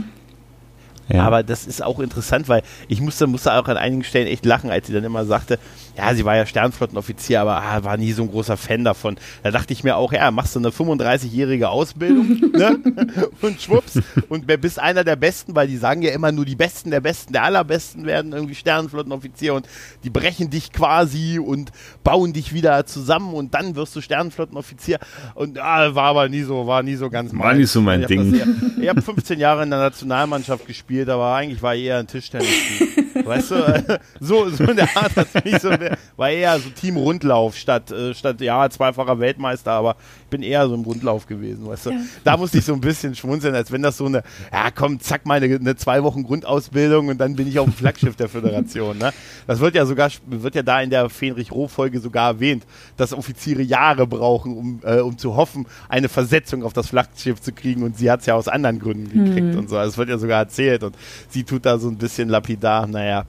[1.09, 1.23] Ja.
[1.23, 4.71] Aber das ist auch interessant, weil ich musste, musste auch an einigen Stellen echt lachen,
[4.71, 5.59] als sie dann immer sagte,
[5.99, 9.17] ja, sie war ja Sternflottenoffizier, aber ah, war nie so ein großer Fan davon.
[9.43, 12.79] Da dachte ich mir auch, ja, machst du eine 35-jährige Ausbildung ne?
[13.43, 16.93] und schwupps und bist einer der Besten, weil die sagen ja immer nur die Besten
[16.93, 19.69] der Besten, der Allerbesten werden irgendwie Sternflottenoffizier und
[20.05, 21.73] die brechen dich quasi und
[22.05, 24.99] bauen dich wieder zusammen und dann wirst du Sternflottenoffizier
[25.35, 28.07] und ah, war aber nie so, war nie so ganz War nicht so mein ich
[28.07, 28.41] Ding.
[28.41, 28.49] Hab
[28.81, 32.49] ich habe 15 Jahre in der Nationalmannschaft gespielt, aber eigentlich war ich eher ein Tischtennis.
[33.25, 35.71] weißt du, so, so in der Art hat mich so
[36.17, 39.97] war eher so Team Rundlauf statt, äh, statt ja, zweifacher Weltmeister, aber
[40.31, 41.91] bin eher so im Rundlauf gewesen, weißt du.
[41.91, 42.01] Ja.
[42.25, 45.27] Da musste ich so ein bisschen schmunzeln, als wenn das so eine, ja komm, zack,
[45.27, 48.99] mal eine, zwei Wochen Grundausbildung und dann bin ich auf dem Flaggschiff der Föderation.
[48.99, 49.13] Ne?
[49.47, 52.65] Das wird ja sogar, wird ja da in der Fenrich-Roh-Folge sogar erwähnt,
[52.97, 57.53] dass Offiziere Jahre brauchen, um, äh, um zu hoffen, eine Versetzung auf das Flaggschiff zu
[57.53, 59.59] kriegen und sie hat es ja aus anderen Gründen gekriegt hm.
[59.59, 59.77] und so.
[59.77, 60.97] Also es wird ja sogar erzählt und
[61.29, 63.27] sie tut da so ein bisschen lapidar, naja.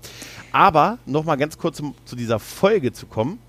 [0.52, 3.40] Aber nochmal ganz kurz zu, zu dieser Folge zu kommen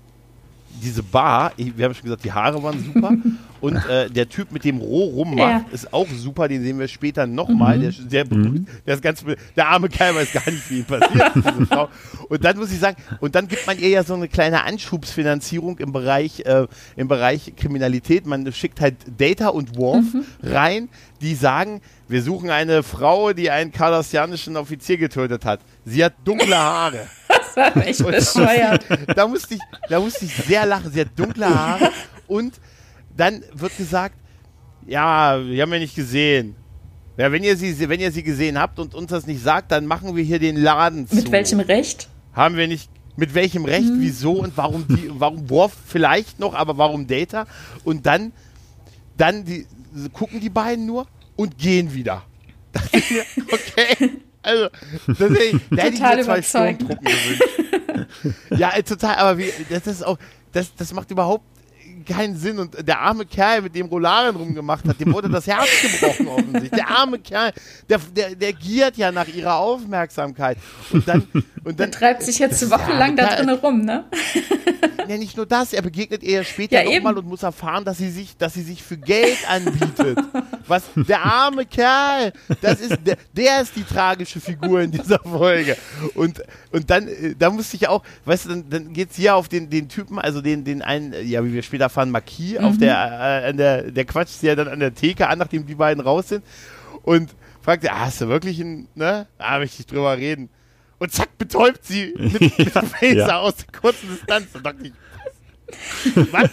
[0.81, 3.13] diese Bar, wir haben schon gesagt, die Haare waren super.
[3.61, 5.73] und äh, der Typ mit dem Roh rummacht, ja.
[5.73, 6.47] ist auch super.
[6.47, 7.77] Den sehen wir später nochmal.
[7.77, 8.09] Mhm.
[8.09, 8.65] Der, der, mhm.
[8.85, 9.23] der, ist ganz,
[9.55, 11.31] der arme Kerl weiß gar nicht, wie ihm passiert.
[12.29, 15.77] und dann muss ich sagen, und dann gibt man ihr ja so eine kleine Anschubsfinanzierung
[15.77, 18.25] im Bereich, äh, im Bereich Kriminalität.
[18.25, 20.25] Man schickt halt Data und Worf mhm.
[20.43, 20.89] rein,
[21.21, 25.61] die sagen, wir suchen eine Frau, die einen kardassianischen Offizier getötet hat.
[25.85, 27.07] Sie hat dunkle Haare.
[27.55, 28.85] Das war echt bescheuert.
[29.15, 30.91] da, musste ich, da musste ich sehr lachen.
[30.91, 31.91] Sie hat dunkle Haare
[32.27, 32.53] und
[33.15, 34.15] dann wird gesagt,
[34.85, 36.55] ja, wir haben ja nicht gesehen.
[37.17, 39.85] Ja, wenn ihr sie, wenn ihr sie gesehen habt und uns das nicht sagt, dann
[39.85, 41.15] machen wir hier den Laden zu.
[41.15, 42.09] Mit welchem Recht?
[42.33, 42.89] Haben wir nicht.
[43.17, 43.99] Mit welchem Recht, hm.
[43.99, 47.45] wieso und warum die, warum Worf vielleicht noch, aber warum Data?
[47.83, 48.31] Und dann,
[49.17, 49.67] dann die,
[50.13, 52.23] gucken die beiden nur und gehen wieder.
[53.51, 54.21] okay.
[54.43, 54.69] Also,
[55.07, 57.43] ich, da hätte ich mir zwei Sturmtruppen gewünscht.
[58.51, 60.17] ja, total, aber wie, das ist auch,
[60.51, 61.45] das, das macht überhaupt
[62.01, 62.59] keinen Sinn.
[62.59, 66.71] Und der arme Kerl, mit dem Rolaren rumgemacht hat, dem wurde das Herz gebrochen offensichtlich.
[66.71, 67.53] Der arme Kerl,
[67.89, 70.57] der, der, der giert ja nach ihrer Aufmerksamkeit.
[70.91, 74.05] Und dann, und dann der treibt sich jetzt wochenlang da drin rum, ne?
[75.07, 78.09] Ja, nicht nur das, er begegnet ihr später ja, nochmal und muss erfahren, dass sie
[78.09, 80.17] sich, dass sie sich für Geld anbietet.
[80.67, 85.75] Was, der arme Kerl, das ist, der, der ist die tragische Figur in dieser Folge.
[86.15, 89.49] Und, und dann, äh, da musste ich auch, weißt du, dann, dann geht's hier auf
[89.49, 92.65] den, den Typen, also den, den einen, ja, wie wir später fahren, Marquis, mhm.
[92.65, 95.65] auf der, äh, an der, der quatscht sie ja dann an der Theke an, nachdem
[95.65, 96.43] die beiden raus sind.
[97.03, 99.27] Und fragt ah, hast du wirklich ein, ne?
[99.37, 100.49] Da möchte ich drüber reden.
[100.99, 103.39] Und zack, betäubt sie mit, mit dem Phaser ja.
[103.39, 104.47] aus der kurzen Distanz.
[104.53, 104.93] Und dachte ich,
[106.31, 106.31] was?
[106.31, 106.49] was?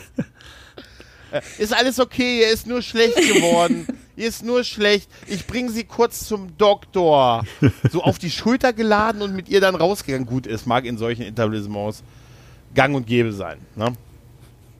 [1.30, 3.86] Äh, ist alles okay, er ist nur schlecht geworden.
[4.18, 5.08] Er ist nur schlecht.
[5.28, 7.44] Ich bringe sie kurz zum Doktor.
[7.88, 10.26] So auf die Schulter geladen und mit ihr dann rausgegangen.
[10.26, 12.02] Gut, es mag in solchen Etablissements
[12.74, 13.58] gang und gäbe sein.
[13.76, 13.92] Ne?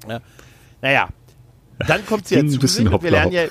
[0.09, 0.21] Ja.
[0.83, 1.09] Naja,
[1.87, 3.45] dann kommt sie ja zu sich wir lernen ja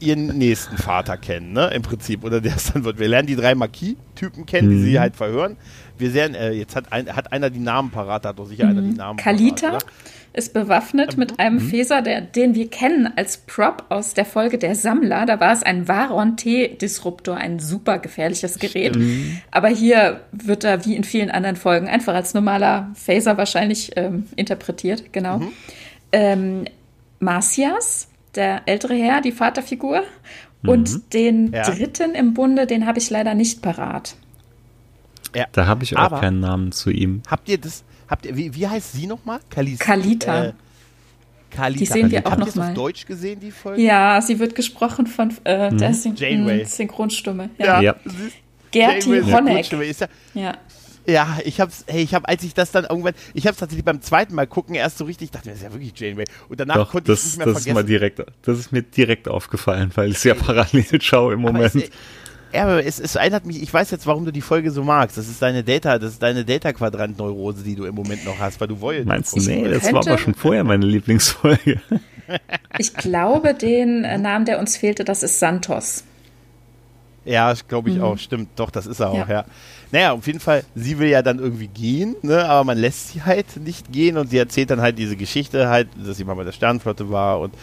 [0.00, 1.68] ihren nächsten Vater kennen, ne?
[1.74, 2.24] Im Prinzip.
[2.24, 2.98] Oder der es dann wird.
[2.98, 4.72] Wir lernen die drei Marquis-Typen kennen, mhm.
[4.72, 5.56] die sie halt verhören.
[5.96, 8.70] Wir sehen, äh, jetzt hat, ein, hat einer die Namen parat, hat doch sicher mhm.
[8.70, 9.86] einer die Namen Kalita parat,
[10.32, 11.18] ist bewaffnet mhm.
[11.18, 11.70] mit einem mhm.
[11.70, 15.26] Phaser, der, den wir kennen als Prop aus der Folge Der Sammler.
[15.26, 18.94] Da war es ein Varon-T-Disruptor, ein super gefährliches Gerät.
[18.94, 19.42] Stimmt.
[19.50, 24.26] Aber hier wird er wie in vielen anderen Folgen einfach als normaler Phaser wahrscheinlich ähm,
[24.36, 25.12] interpretiert.
[25.12, 25.40] Genau.
[26.12, 26.64] Ähm,
[27.20, 30.02] Marcias der ältere Herr, die Vaterfigur.
[30.64, 31.02] Und mhm.
[31.12, 31.62] den ja.
[31.62, 34.16] dritten im Bunde, den habe ich leider nicht parat.
[35.34, 35.46] Ja.
[35.52, 37.22] Da habe ich auch Aber keinen Namen zu ihm.
[37.28, 39.38] Habt ihr das, habt ihr, wie, wie heißt sie nochmal?
[39.50, 40.46] Kalis, Kalita.
[40.46, 40.52] Äh,
[41.50, 41.78] Kalita.
[41.78, 43.82] Die sehen wir auch Habt noch auf Deutsch gesehen, die Folge?
[43.82, 45.78] Ja, sie wird gesprochen von äh, mhm.
[45.78, 46.64] der Syn Janeway.
[46.64, 47.50] Synchronstimme.
[47.58, 47.80] Ja.
[47.80, 47.94] ja.
[48.72, 49.66] Gerti Honeck.
[50.34, 50.54] Ja.
[51.08, 51.38] Ja.
[51.44, 54.34] Ich hab's, hey, ich hab, als ich das dann irgendwann, ich hab's tatsächlich beim zweiten
[54.34, 56.24] Mal gucken erst so richtig, dachte, das ist ja wirklich Janeway.
[56.48, 57.70] Und danach Doch, konnte ich es nicht mehr das vergessen.
[57.70, 61.40] Ist mal direkt, das ist mir direkt aufgefallen, weil ich es ja parallel schaue im
[61.40, 61.74] Moment.
[61.74, 61.90] Es,
[62.52, 65.18] ja, aber es, es erinnert mich, ich weiß jetzt, warum du die Folge so magst.
[65.18, 68.68] Das ist deine Data, das ist deine Data-Quadrant-Neurose, die du im Moment noch hast, weil
[68.68, 71.80] du Voyager Meinst du, nee, das war aber schon vorher meine Lieblingsfolge.
[72.76, 76.04] Ich glaube, den äh, Namen, der uns fehlte, das ist Santos.
[77.24, 78.02] Ja, glaube ich mhm.
[78.02, 78.50] auch, stimmt.
[78.56, 79.28] Doch, das ist er auch, ja.
[79.28, 79.44] ja.
[79.90, 83.22] Naja, auf jeden Fall, sie will ja dann irgendwie gehen, ne, aber man lässt sie
[83.22, 86.44] halt nicht gehen und sie erzählt dann halt diese Geschichte halt, dass sie mal bei
[86.44, 87.54] der Sternflotte war und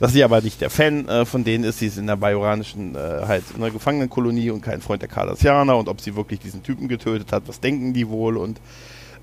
[0.00, 2.94] dass sie aber nicht der Fan äh, von denen ist, sie ist in der bajoranischen
[2.94, 6.62] äh, halt in einer Gefangenenkolonie und kein Freund der Cardassianer und ob sie wirklich diesen
[6.62, 8.60] Typen getötet hat, was denken die wohl und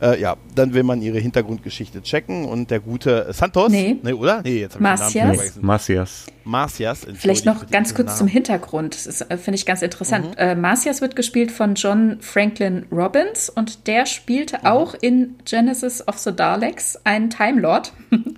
[0.03, 4.41] äh, ja, dann will man ihre Hintergrundgeschichte checken und der gute Santos, nee, nee oder?
[4.43, 5.65] Nee, jetzt habe ich den Namen vergessen.
[5.65, 6.25] Marcias.
[6.43, 7.07] Marcias.
[7.15, 8.17] Vielleicht noch ganz kurz Namen.
[8.17, 9.05] zum Hintergrund.
[9.05, 10.31] Das äh, finde ich ganz interessant.
[10.31, 10.37] Mhm.
[10.37, 14.65] Äh, Marcias wird gespielt von John Franklin Robbins und der spielte mhm.
[14.65, 17.93] auch in Genesis of the Daleks einen Time Lord.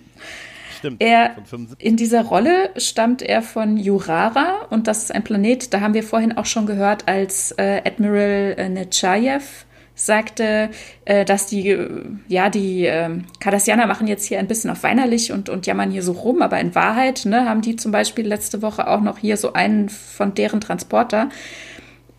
[0.77, 1.01] Stimmt.
[1.01, 1.35] Er,
[1.79, 6.03] in dieser Rolle stammt er von Jurara und das ist ein Planet, da haben wir
[6.03, 10.69] vorhin auch schon gehört, als äh, Admiral äh, Nechayev sagte,
[11.05, 11.89] äh, dass die, äh,
[12.27, 16.03] ja, die äh, Cardassianer machen jetzt hier ein bisschen auf weinerlich und, und jammern hier
[16.03, 19.37] so rum, aber in Wahrheit ne, haben die zum Beispiel letzte Woche auch noch hier
[19.37, 21.29] so einen von deren Transporter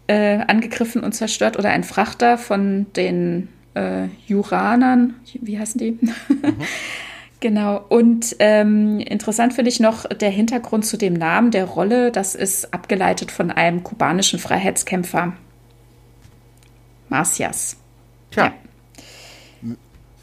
[0.09, 5.93] äh, angegriffen und zerstört oder ein Frachter von den äh, Juranern, wie heißen die?
[5.93, 6.17] Mhm.
[7.41, 7.85] Genau.
[7.91, 12.11] Und ähm, interessant finde ich noch der Hintergrund zu dem Namen der Rolle.
[12.11, 15.35] Das ist abgeleitet von einem kubanischen Freiheitskämpfer.
[17.09, 17.77] Marcias.
[18.31, 18.47] Tja.
[18.47, 18.53] Ja.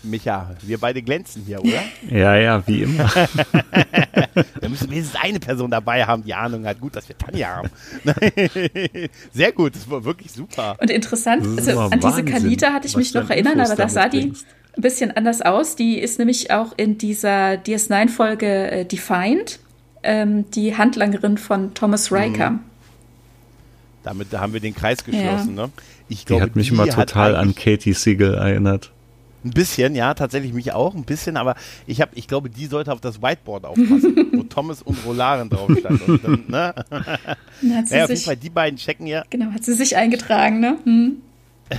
[0.04, 1.82] Micha, wir beide glänzen hier, oder?
[2.10, 3.10] Ja, ja, wie immer.
[4.60, 6.80] wir müssen wenigstens eine Person dabei haben, die Ahnung hat.
[6.82, 7.70] Gut, dass wir Tanja haben.
[9.32, 10.76] Sehr gut, das war wirklich super.
[10.82, 14.34] Und interessant, also an diese Kalita hatte ich mich noch erinnern, aber da sah die
[14.76, 15.76] ein bisschen anders aus.
[15.76, 19.60] Die ist nämlich auch in dieser DS9-Folge äh, Defined,
[20.04, 22.52] ähm, die Handlangerin von Thomas Riker.
[22.52, 22.60] Mhm.
[24.04, 25.68] Damit haben wir den Kreis geschlossen, ja.
[25.68, 25.72] ne?
[26.10, 28.92] Ich glaube, die hat mich die immer total an Katie Siegel erinnert.
[29.46, 32.94] Ein bisschen, ja, tatsächlich mich auch ein bisschen, aber ich habe, ich glaube, die sollte
[32.94, 36.50] auf das Whiteboard aufpassen, wo Thomas und Rolaren drauf stand.
[36.50, 36.74] ne?
[37.62, 39.26] naja, auf jeden Fall, die beiden checken ja.
[39.30, 40.78] Genau, hat sie sich eingetragen, ne?
[40.86, 41.18] Hm.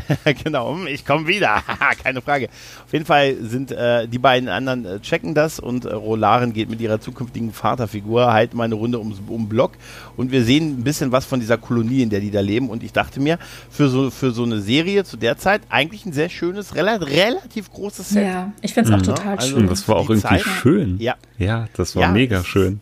[0.45, 1.63] genau, ich komme wieder.
[2.03, 2.49] Keine Frage.
[2.85, 6.71] Auf jeden Fall sind äh, die beiden anderen äh, checken das und äh, Rolaren geht
[6.71, 9.73] mit ihrer zukünftigen Vaterfigur halt mal eine Runde ums um Block
[10.17, 12.71] und wir sehen ein bisschen was von dieser Kolonie, in der die da leben.
[12.71, 13.39] Und ich dachte mir,
[13.71, 17.71] für so, für so eine Serie zu der Zeit eigentlich ein sehr schönes, rela relativ
[17.71, 18.25] großes Set.
[18.25, 19.15] Ja, ich finde es auch mhm.
[19.17, 19.69] total also schön.
[19.69, 20.43] Das war auch irgendwie Zeit.
[20.43, 20.99] schön.
[20.99, 21.15] Ja.
[21.39, 22.81] Ja, das war ja, mega schön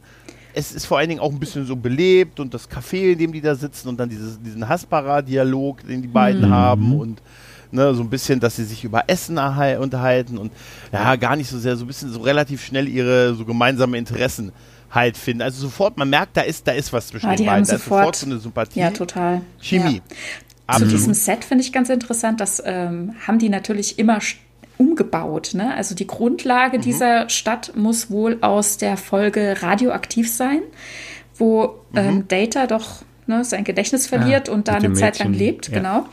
[0.55, 3.33] es ist vor allen Dingen auch ein bisschen so belebt und das Café, in dem
[3.33, 6.51] die da sitzen und dann dieses, diesen Haspara-Dialog, den die beiden mhm.
[6.51, 7.23] haben und
[7.71, 10.53] ne, so ein bisschen, dass sie sich über Essen unterhalten und
[10.93, 14.53] ja, gar nicht so sehr, so ein bisschen so relativ schnell ihre so gemeinsamen Interessen
[14.91, 15.43] halt finden.
[15.43, 17.67] Also sofort, man merkt, da ist, da ist was zwischen ja, den beiden.
[17.67, 18.81] Da ist sofort so eine Sympathie.
[18.81, 19.41] Ja, total.
[19.61, 20.03] Chemie.
[20.69, 20.79] Ja.
[20.79, 24.21] Zu diesem Set finde ich ganz interessant, das ähm, haben die natürlich immer
[24.83, 25.53] umgebaut.
[25.55, 25.75] Ne?
[25.75, 26.83] Also die Grundlage mhm.
[26.83, 30.63] dieser Stadt muss wohl aus der Folge radioaktiv sein,
[31.37, 31.99] wo mhm.
[31.99, 35.79] ähm, Data doch ne, sein Gedächtnis verliert ja, und da eine Zeit lang lebt, ja.
[35.79, 36.07] genau.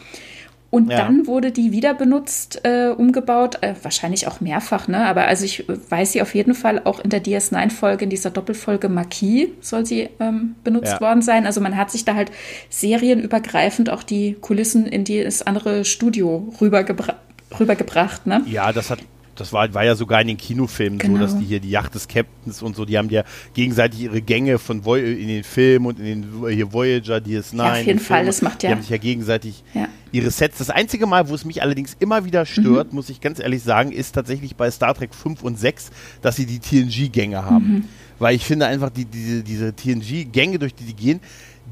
[0.72, 0.98] Und ja.
[0.98, 5.08] dann wurde die wieder benutzt, äh, umgebaut, äh, wahrscheinlich auch mehrfach, ne?
[5.08, 8.88] Aber also ich weiß sie auf jeden Fall auch in der DS9-Folge, in dieser Doppelfolge
[8.88, 11.02] Marquis soll sie ähm, benutzt ja.
[11.02, 11.48] worden sein.
[11.48, 12.32] Also man hat sich da halt
[12.70, 17.16] serienübergreifend auch die Kulissen in das andere Studio rübergebra
[17.58, 18.44] rübergebracht, ne?
[18.48, 19.00] Ja, das hat
[19.40, 21.16] das war, war ja sogar in den Kinofilmen genau.
[21.16, 23.24] so, dass die hier die Yacht des Captains und so, die haben ja
[23.54, 27.58] gegenseitig ihre Gänge von Voy in den Filmen und in den hier Voyager, DS9.
[27.58, 28.70] Ja, auf jeden Fall, das macht ja.
[28.70, 29.88] Die haben sich ja gegenseitig ja.
[30.12, 30.58] ihre Sets.
[30.58, 32.96] Das einzige Mal, wo es mich allerdings immer wieder stört, mhm.
[32.96, 35.92] muss ich ganz ehrlich sagen, ist tatsächlich bei Star Trek 5 und 6,
[36.22, 37.74] dass sie die TNG-Gänge haben.
[37.74, 37.84] Mhm.
[38.20, 41.22] Weil ich finde einfach, die, diese, diese TNG-Gänge, durch die die gehen,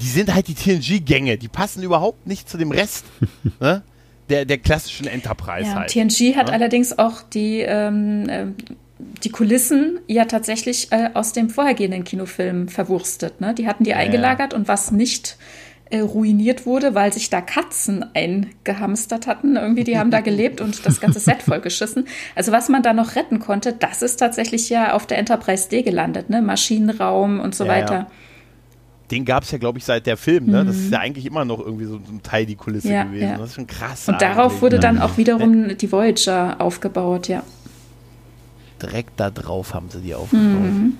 [0.00, 1.36] die sind halt die TNG-Gänge.
[1.36, 3.04] Die passen überhaupt nicht zu dem Rest.
[3.60, 3.82] ne?
[4.28, 5.90] Der, der klassischen Enterprise ja, halt.
[5.90, 6.54] TNG hat ja?
[6.54, 8.46] allerdings auch die, ähm, äh,
[9.24, 13.40] die Kulissen ja tatsächlich äh, aus dem vorhergehenden Kinofilm verwurstet.
[13.40, 13.54] Ne?
[13.54, 15.38] Die hatten die ja, eingelagert und was nicht
[15.90, 19.56] äh, ruiniert wurde, weil sich da Katzen eingehamstert hatten.
[19.56, 22.06] Irgendwie, die haben da gelebt und das ganze Set vollgeschissen.
[22.34, 25.82] Also was man da noch retten konnte, das ist tatsächlich ja auf der Enterprise D
[25.82, 26.42] gelandet, ne?
[26.42, 28.08] Maschinenraum und so weiter
[29.10, 30.46] den gab es ja, glaube ich, seit der Film.
[30.46, 30.62] Ne?
[30.62, 30.66] Mhm.
[30.66, 30.92] Das ist mhm.
[30.92, 33.28] ja eigentlich immer noch irgendwie so, ein Teil die Kulisse ja, gewesen.
[33.28, 33.38] Ja.
[33.38, 34.08] Das ist schon krass.
[34.08, 37.42] Und darauf wurde dann auch wiederum die Voyager aufgebaut, ja.
[38.82, 40.44] Direkt da drauf haben sie die aufgebaut.
[40.44, 40.98] Mhm.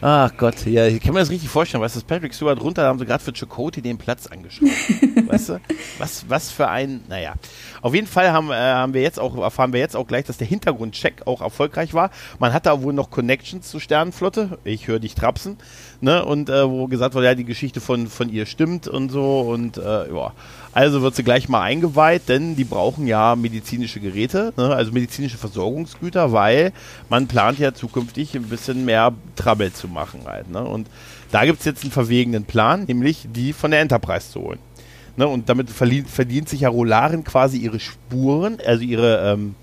[0.00, 1.82] Ach Gott, ja, ich kann mir das richtig vorstellen.
[1.82, 4.68] Weißt du, Patrick Stewart runter, da haben sie gerade für Chakotay den Platz angeschaut.
[5.26, 5.60] weißt du?
[5.98, 7.34] Was, was für ein, naja.
[7.82, 10.38] Auf jeden Fall haben, äh, haben wir jetzt auch, erfahren wir jetzt auch gleich, dass
[10.38, 12.10] der Hintergrundcheck auch erfolgreich war.
[12.38, 14.58] Man hat da wohl noch Connections zur Sternenflotte.
[14.62, 15.56] Ich höre dich trapsen.
[16.00, 16.24] Ne?
[16.24, 19.40] Und äh, wo gesagt wurde, ja, die Geschichte von, von ihr stimmt und so.
[19.40, 20.32] Und äh, ja.
[20.78, 24.72] Also wird sie gleich mal eingeweiht, denn die brauchen ja medizinische Geräte, ne?
[24.76, 26.72] also medizinische Versorgungsgüter, weil
[27.08, 30.48] man plant ja zukünftig ein bisschen mehr Trouble zu machen halt.
[30.48, 30.62] Ne?
[30.62, 30.86] Und
[31.32, 34.60] da gibt es jetzt einen verwegenen Plan, nämlich die von der Enterprise zu holen.
[35.16, 35.26] Ne?
[35.26, 39.56] Und damit verdient, verdient sich ja Rolaren quasi ihre Spuren, also ihre ähm,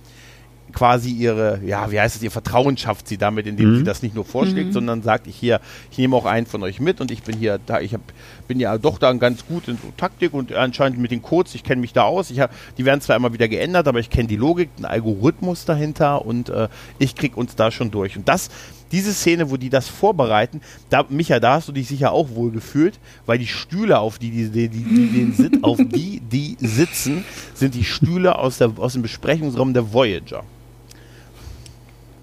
[0.76, 3.78] quasi ihre, ja, wie heißt es, ihr Vertrauen schafft sie damit, indem mhm.
[3.78, 4.74] sie das nicht nur vorschlägt, mhm.
[4.74, 7.60] sondern sagt, ich hier, ich nehme auch einen von euch mit und ich bin hier
[7.66, 8.02] da, ich hab,
[8.48, 11.64] bin ja doch da ganz gut in so Taktik und anscheinend mit den Codes, ich
[11.64, 12.30] kenne mich da aus.
[12.30, 15.64] Ich hab, die werden zwar immer wieder geändert, aber ich kenne die Logik, den Algorithmus
[15.64, 16.68] dahinter und äh,
[17.00, 18.18] ich krieg uns da schon durch.
[18.18, 18.50] Und das,
[18.92, 20.60] diese Szene, wo die das vorbereiten,
[20.90, 24.30] da, Micha, da hast du dich sicher auch wohl gefühlt, weil die Stühle, auf die
[24.30, 27.24] die, die, die, die sit, auf die die sitzen,
[27.54, 30.44] sind die Stühle aus, der, aus dem Besprechungsraum der Voyager.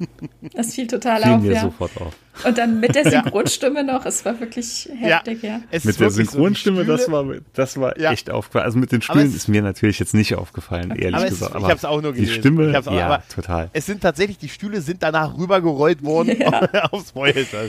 [0.54, 1.60] Das fiel total Fielen auf, ja.
[1.62, 2.14] sofort auf.
[2.44, 5.60] Und dann mit der Synchronstimme noch, es war wirklich heftig, ja.
[5.70, 5.80] ja.
[5.82, 8.12] Mit der Synchronstimme, so das war, das war ja.
[8.12, 8.64] echt aufgefallen.
[8.64, 11.54] Also mit den Stühlen ist mir natürlich jetzt nicht aufgefallen, ehrlich aber gesagt.
[11.54, 12.32] aber ich habe es auch nur gelesen.
[12.32, 13.70] Die Stimme, auch, ja, total.
[13.72, 16.84] Es sind tatsächlich, die Stühle sind danach rübergerollt worden ja.
[16.90, 17.62] aufs Voyager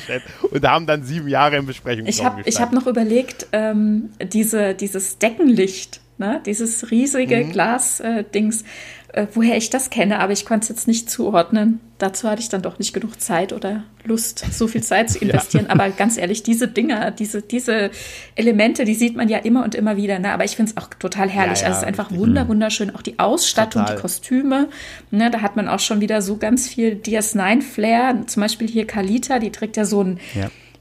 [0.49, 5.19] und haben dann sieben Jahre in Besprechung Ich habe hab noch überlegt, ähm, diese, dieses
[5.19, 7.51] Deckenlicht, ne, dieses riesige mhm.
[7.51, 8.65] Glas-Dings, äh,
[9.13, 11.79] äh, woher ich das kenne, aber ich konnte es jetzt nicht zuordnen.
[11.99, 15.65] Dazu hatte ich dann doch nicht genug Zeit oder Lust, so viel Zeit zu investieren.
[15.67, 15.71] ja.
[15.71, 17.91] Aber ganz ehrlich, diese Dinger, diese, diese
[18.35, 20.17] Elemente, die sieht man ja immer und immer wieder.
[20.17, 20.33] Ne?
[20.33, 21.59] Aber ich finde es auch total herrlich.
[21.59, 22.93] Ja, ja, also es ist einfach wunder, wunderschön.
[22.95, 23.95] Auch die Ausstattung, total.
[23.95, 24.69] die Kostüme.
[25.11, 25.29] Ne?
[25.29, 28.23] Da hat man auch schon wieder so ganz viel DS9-Flair.
[28.25, 30.19] Zum Beispiel hier Kalita, die trägt ja so ein,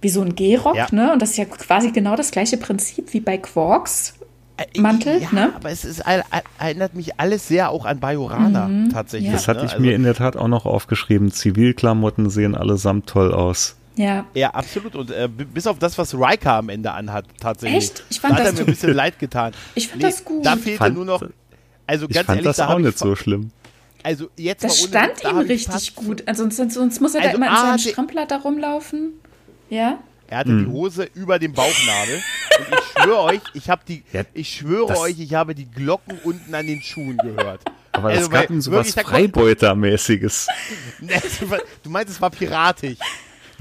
[0.00, 0.90] wie so ein Gehrock.
[0.90, 1.12] Ne?
[1.12, 4.14] Und das ist ja quasi genau das gleiche Prinzip wie bei Quarks
[4.76, 5.52] Mantel, ja, ne?
[5.54, 6.02] aber es ist,
[6.58, 9.28] erinnert mich alles sehr auch an Bajorana mhm, tatsächlich.
[9.28, 9.34] Ja.
[9.34, 9.66] Das hatte ne?
[9.66, 11.30] ich also, mir in der Tat auch noch aufgeschrieben.
[11.30, 13.76] Zivilklamotten sehen allesamt toll aus.
[13.96, 14.26] Ja.
[14.34, 14.94] Ja, absolut.
[14.94, 17.84] Und äh, bis auf das, was Riker am Ende anhat, tatsächlich.
[17.84, 18.04] Echt?
[18.10, 19.52] Ich fand da das hat er mir ein bisschen leid getan.
[19.74, 20.44] Ich fand nee, das gut.
[20.46, 21.22] Da fehlte fand, nur noch.
[21.86, 23.50] Also ganz ich fand ehrlich, das da auch nicht so schlimm.
[24.02, 26.26] Also jetzt das stand ihm richtig gut.
[26.26, 29.12] Also sonst, sonst muss er also da immer in seinem Strampler da rumlaufen.
[29.70, 29.98] Ja.
[30.32, 30.64] Er hatte hm.
[30.64, 32.22] die Hose über dem Bauchnabel.
[32.58, 36.18] und ich schwöre euch, ich habe die, ja, ich schwöre euch, ich habe die Glocken
[36.24, 37.60] unten an den Schuhen gehört.
[37.92, 40.48] Aber also, das gab so was Freibeutermäßiges.
[41.82, 42.96] du meinst, es war piratisch.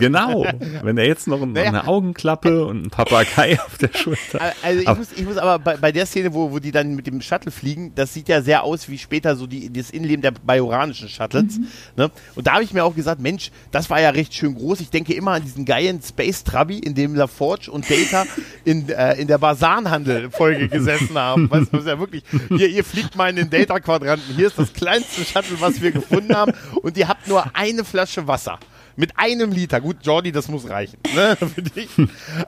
[0.01, 0.45] Genau.
[0.81, 1.67] Wenn er jetzt noch naja.
[1.67, 4.39] eine Augenklappe und ein Papagei auf der Schulter.
[4.61, 6.95] Also ich, aber, muss, ich muss aber bei, bei der Szene, wo, wo die dann
[6.95, 10.21] mit dem Shuttle fliegen, das sieht ja sehr aus wie später so die, das Innenleben
[10.21, 11.57] der bajoranischen Shuttles.
[11.57, 11.67] Mhm.
[11.95, 12.11] Ne?
[12.35, 14.81] Und da habe ich mir auch gesagt, Mensch, das war ja recht schön groß.
[14.81, 18.25] Ich denke immer an diesen geilen Space Trabi, in dem LaForge und Data
[18.65, 21.49] in, äh, in der Basanhandel-Folge gesessen haben.
[21.49, 24.35] Weißt du, das ist ja wirklich, hier, ihr fliegt mal in den Data-Quadranten.
[24.35, 26.53] Hier ist das kleinste Shuttle, was wir gefunden haben.
[26.81, 28.59] Und ihr habt nur eine Flasche Wasser.
[28.95, 29.81] Mit einem Liter.
[29.81, 30.97] Gut, Jordi, das muss reichen.
[31.15, 31.89] Ne, für dich.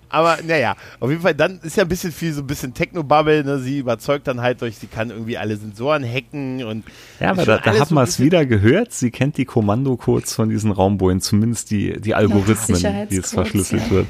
[0.10, 3.44] Aber naja, auf jeden Fall, dann ist ja ein bisschen viel, so ein bisschen Techno-Bubble.
[3.44, 3.60] Ne?
[3.60, 6.84] Sie überzeugt dann halt durch, sie kann irgendwie alle Sensoren hacken und.
[7.20, 8.94] Ja, aber da, da hat man es wieder gehört.
[8.94, 13.84] Sie kennt die Kommandocodes von diesen Raumbojen, zumindest die, die Algorithmen, ja, wie es verschlüsselt
[13.86, 13.92] ja.
[13.92, 14.08] wird.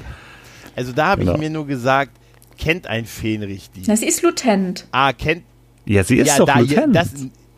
[0.76, 1.34] Also da habe genau.
[1.34, 2.12] ich mir nur gesagt,
[2.58, 3.84] kennt ein Fähnrich die?
[3.86, 4.88] Na, sie ist Lutent.
[4.92, 5.44] Ah, kennt.
[5.86, 6.96] Ja, sie ist ja, doch da, Lutent.
[6.96, 7.12] Das,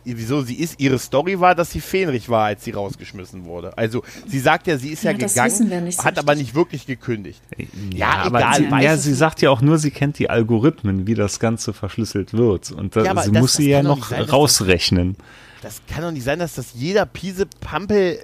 [0.06, 3.76] wieso sie ist, ihre Story war, dass sie Fähnrich war, als sie rausgeschmissen wurde.
[3.76, 7.40] Also sie sagt ja, sie ist ja, ja gegangen, so hat aber nicht wirklich gekündigt.
[7.92, 8.56] Ja, ja egal.
[8.56, 12.32] Sie, ja, sie sagt ja auch nur, sie kennt die Algorithmen, wie das Ganze verschlüsselt
[12.32, 12.70] wird.
[12.70, 15.16] Und da, ja, sie das, muss das sie ja noch sein, rausrechnen.
[15.62, 18.18] Das, das, kann doch nicht sein, dass das jeder Piese Pampel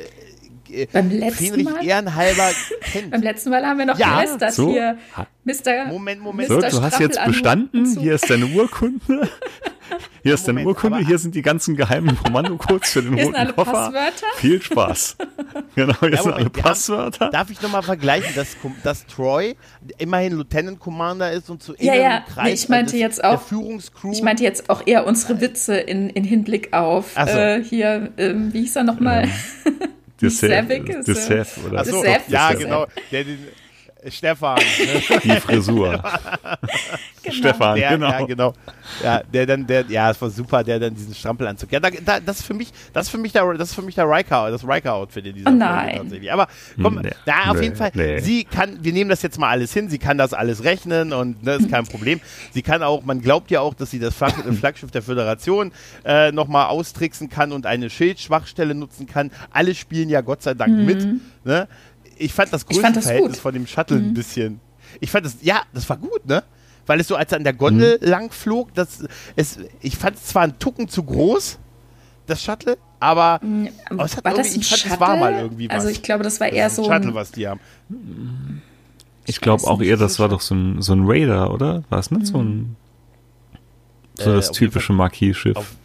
[0.73, 1.85] äh, beim letzten Fähnrich Mal?
[1.85, 2.51] ehrenhalber
[2.93, 3.11] kennt.
[3.11, 4.71] beim letzten Mal haben wir noch ja, gelästert so.
[4.71, 4.99] hier.
[5.45, 5.87] Mr.
[5.89, 6.49] Moment, Moment.
[6.49, 9.29] So, du hast jetzt bestanden, hier ist deine Urkunde.
[10.23, 13.53] Hier ist deine Urkunde, hier sind die ganzen geheimen Kommandocodes für den hier roten alle
[13.53, 13.73] Koffer.
[13.73, 14.27] Passwörter.
[14.37, 15.17] Viel Spaß.
[15.75, 17.27] Genau, hier ja, sind alle Passwörter.
[17.27, 19.55] Haben, darf ich nochmal vergleichen, dass, dass Troy
[19.97, 22.21] immerhin Lieutenant Commander ist und zu ja, ja.
[22.21, 24.13] Kreis nee, ich meinte jetzt auch, Führungscrew.
[24.13, 27.21] Ich meinte jetzt auch eher unsere Witze in, in Hinblick auf so.
[27.21, 29.29] äh, hier, ähm, wie hieß er nochmal?
[29.65, 29.71] Ja.
[30.23, 31.81] Desef, Desef, oder?
[31.81, 32.87] Achso, ja, genau.
[33.11, 33.39] Der, den,
[34.09, 34.59] Stefan.
[35.25, 35.93] Die Frisur.
[37.23, 37.37] genau.
[37.37, 38.11] Stefan, der, genau.
[38.11, 38.55] Ja, genau.
[39.03, 41.71] Ja, der dann, der, ja, es war super, der dann diesen Strampelanzug.
[41.71, 43.83] Ja, da, da, das ist für mich, das ist für mich der, das ist für
[43.83, 45.97] mich der Riker, das Riker-Outfit in dieser oh nein.
[45.99, 46.33] tatsächlich.
[46.33, 46.49] Aber
[46.81, 47.11] komm, nee.
[47.25, 47.65] da auf nee.
[47.65, 48.19] jeden Fall, nee.
[48.21, 51.43] sie kann, wir nehmen das jetzt mal alles hin, sie kann das alles rechnen und
[51.45, 52.21] ne, ist kein Problem.
[52.53, 55.73] Sie kann auch, man glaubt ja auch, dass sie das Flagg, Flaggschiff der Föderation
[56.05, 59.31] äh, nochmal austricksen kann und eine Schildschwachstelle nutzen kann.
[59.51, 60.85] Alle spielen ja Gott sei Dank mhm.
[60.85, 61.07] mit.
[61.45, 61.67] Ne?
[62.19, 64.09] Ich fand das Größenverhältnis von dem Shuttle mhm.
[64.09, 64.61] ein bisschen.
[65.01, 66.43] Ich fand das, ja, das war gut, ne?
[66.87, 68.09] Weil es so, als er an der Gondel mhm.
[68.09, 69.05] lang flog, das,
[69.37, 71.59] es, ich fand es zwar ein Tucken zu groß,
[72.27, 73.69] das Shuttle, aber, mhm.
[73.89, 74.95] aber es hat war das ein ich fand, Shuttle?
[74.95, 75.77] es war mal irgendwie was.
[75.77, 77.61] Also ich glaube, das war eher das so ein Shuttle, was die haben.
[79.25, 81.85] Ich, ich glaube auch eher, das war doch so ein, so ein Raider, oder?
[81.89, 82.77] War es nicht so ein mhm.
[84.15, 85.77] so das äh, typische Marquis-Schiff?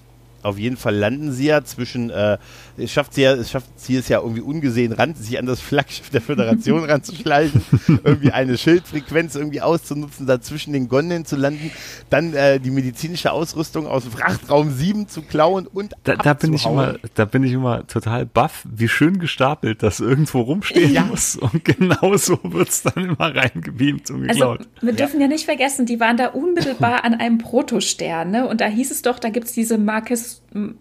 [0.41, 2.37] Auf, jeden Fall landen sie ja zwischen, äh,
[2.77, 5.59] es schafft sie ja, es schafft sie es ja irgendwie ungesehen ran, sich an das
[5.59, 11.71] Flaggschiff der Föderation ranzuschleichen, irgendwie eine Schildfrequenz irgendwie auszunutzen, da zwischen den Gondeln zu landen,
[12.09, 16.65] dann äh, die medizinische Ausrüstung aus Frachtraum 7 zu klauen und da, da bin ich
[16.65, 21.03] immer, da bin ich immer total baff, wie schön gestapelt das irgendwo rumstehen ja.
[21.03, 24.59] muss und genau so wird es dann immer reingebeamt und also, geklaut.
[24.59, 25.25] Also, wir dürfen ja.
[25.25, 28.47] ja nicht vergessen, die waren da unmittelbar an einem Protostern, ne?
[28.47, 30.26] Und da hieß es doch, da gibt es diese Marcus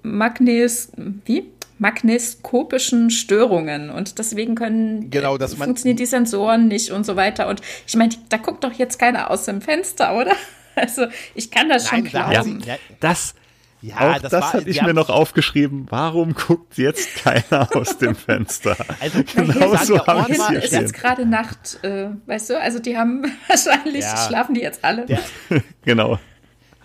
[0.03, 0.92] Magnes,
[1.24, 1.53] wie?
[1.78, 7.61] magneskopischen Störungen und deswegen können genau, dass funktionieren die Sensoren nicht und so weiter und
[7.86, 10.32] ich meine da guckt doch jetzt keiner aus dem Fenster oder
[10.74, 13.34] also ich kann das Nein, schon glauben ja, das
[13.82, 15.86] ja, auch das, das hatte ich mir noch aufgeschrieben.
[15.90, 18.76] Warum guckt jetzt keiner aus dem Fenster?
[18.99, 22.61] Also genau so habe ich es jetzt gerade Nacht, äh, weißt du?
[22.61, 24.16] Also die haben wahrscheinlich ja.
[24.26, 25.07] schlafen die jetzt alle.
[25.07, 25.20] Der,
[25.84, 26.18] genau.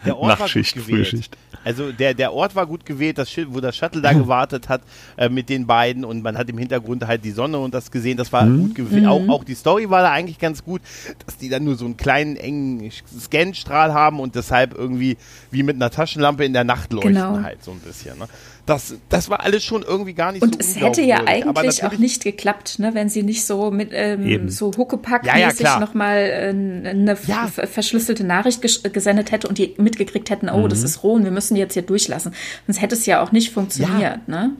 [0.05, 1.07] Der Ort Nachtschicht, war gut gewählt.
[1.07, 1.37] Frühschicht.
[1.63, 4.81] Also der, der Ort war gut gewählt, das Schild, wo das Shuttle da gewartet hat
[5.17, 8.17] äh, mit den beiden und man hat im Hintergrund halt die Sonne und das gesehen,
[8.17, 8.61] das war mhm.
[8.61, 9.03] gut gewählt.
[9.03, 9.09] Mhm.
[9.09, 10.81] Auch, auch die Story war da eigentlich ganz gut,
[11.25, 15.17] dass die dann nur so einen kleinen engen Scanstrahl haben und deshalb irgendwie
[15.51, 17.41] wie mit einer Taschenlampe in der Nacht leuchten genau.
[17.41, 18.17] halt so ein bisschen.
[18.17, 18.27] Ne?
[18.65, 21.83] Das, das war alles schon irgendwie gar nicht und so Und es hätte ja eigentlich
[21.83, 26.17] auch nicht geklappt, ne, wenn sie nicht so mit ähm, so Huckepack-mäßig ja, ja, nochmal
[26.17, 27.47] äh, eine ja.
[27.47, 28.61] verschlüsselte Nachricht
[28.93, 30.69] gesendet hätte und die mitgekriegt hätten, oh, mhm.
[30.69, 32.33] das ist roh und wir müssen die jetzt hier durchlassen.
[32.67, 34.51] Sonst hätte es ja auch nicht funktioniert, ne?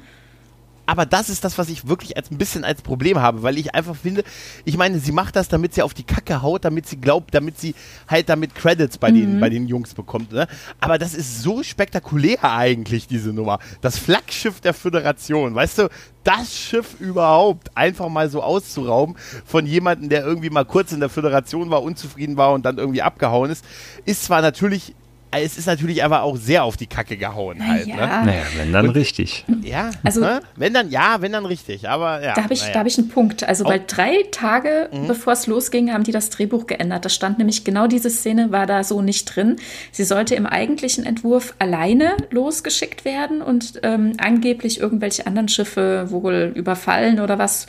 [0.85, 3.75] Aber das ist das, was ich wirklich als ein bisschen als Problem habe, weil ich
[3.75, 4.23] einfach finde,
[4.65, 7.59] ich meine, sie macht das, damit sie auf die Kacke haut, damit sie glaubt, damit
[7.59, 7.75] sie
[8.07, 9.15] halt damit Credits bei, mhm.
[9.15, 10.31] den, bei den Jungs bekommt.
[10.31, 10.47] Ne?
[10.79, 13.59] Aber das ist so spektakulär eigentlich, diese Nummer.
[13.81, 15.89] Das Flaggschiff der Föderation, weißt du,
[16.23, 19.15] das Schiff überhaupt einfach mal so auszurauben
[19.45, 23.01] von jemandem, der irgendwie mal kurz in der Föderation war, unzufrieden war und dann irgendwie
[23.01, 23.65] abgehauen ist,
[24.05, 24.93] ist zwar natürlich
[25.31, 27.87] es ist natürlich aber auch sehr auf die Kacke gehauen halt.
[27.87, 27.95] Ne?
[27.95, 29.45] Naja, wenn dann Und, richtig.
[29.61, 30.41] Ja, also ne?
[30.55, 31.87] wenn dann, ja, wenn dann richtig.
[31.87, 32.33] Aber ja.
[32.33, 32.79] Da habe ich, naja.
[32.79, 33.43] hab ich einen Punkt.
[33.43, 35.07] Also, weil drei Tage mhm.
[35.07, 37.05] bevor es losging, haben die das Drehbuch geändert.
[37.05, 39.55] Da stand nämlich genau diese Szene, war da so nicht drin.
[39.91, 46.51] Sie sollte im eigentlichen Entwurf alleine losgeschickt werden und ähm, angeblich irgendwelche anderen Schiffe wohl
[46.55, 47.67] überfallen oder was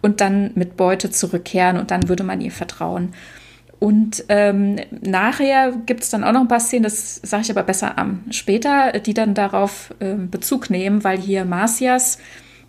[0.00, 3.12] und dann mit Beute zurückkehren und dann würde man ihr vertrauen.
[3.82, 7.64] Und ähm, nachher gibt es dann auch noch ein paar Szenen, das sage ich aber
[7.64, 12.18] besser am später, die dann darauf äh, Bezug nehmen, weil hier Marcias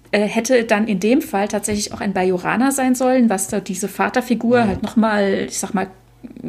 [0.09, 3.89] äh, hätte dann in dem Fall tatsächlich auch ein Bajoraner sein sollen, was da diese
[3.89, 4.68] Vaterfigur mhm.
[4.68, 5.86] halt nochmal, ich sag mal,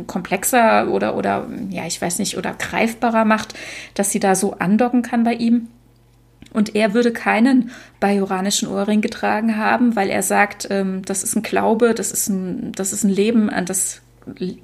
[0.06, 3.52] komplexer oder, oder, ja, ich weiß nicht, oder greifbarer macht,
[3.92, 5.68] dass sie da so andocken kann bei ihm.
[6.54, 11.42] Und er würde keinen bajoranischen Ohrring getragen haben, weil er sagt, ähm, das ist ein
[11.42, 14.00] Glaube, das ist ein, das ist ein Leben, an das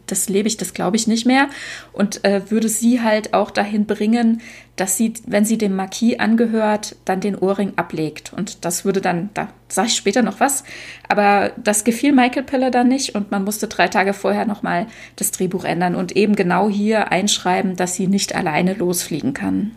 [0.07, 1.49] das lebe ich, das glaube ich nicht mehr.
[1.93, 4.41] Und äh, würde sie halt auch dahin bringen,
[4.77, 8.33] dass sie, wenn sie dem Marquis angehört, dann den Ohrring ablegt.
[8.33, 10.65] Und das würde dann, da sage ich später noch was,
[11.09, 14.87] aber das gefiel Michael Piller dann nicht und man musste drei Tage vorher nochmal
[15.17, 19.73] das Drehbuch ändern und eben genau hier einschreiben, dass sie nicht alleine losfliegen kann.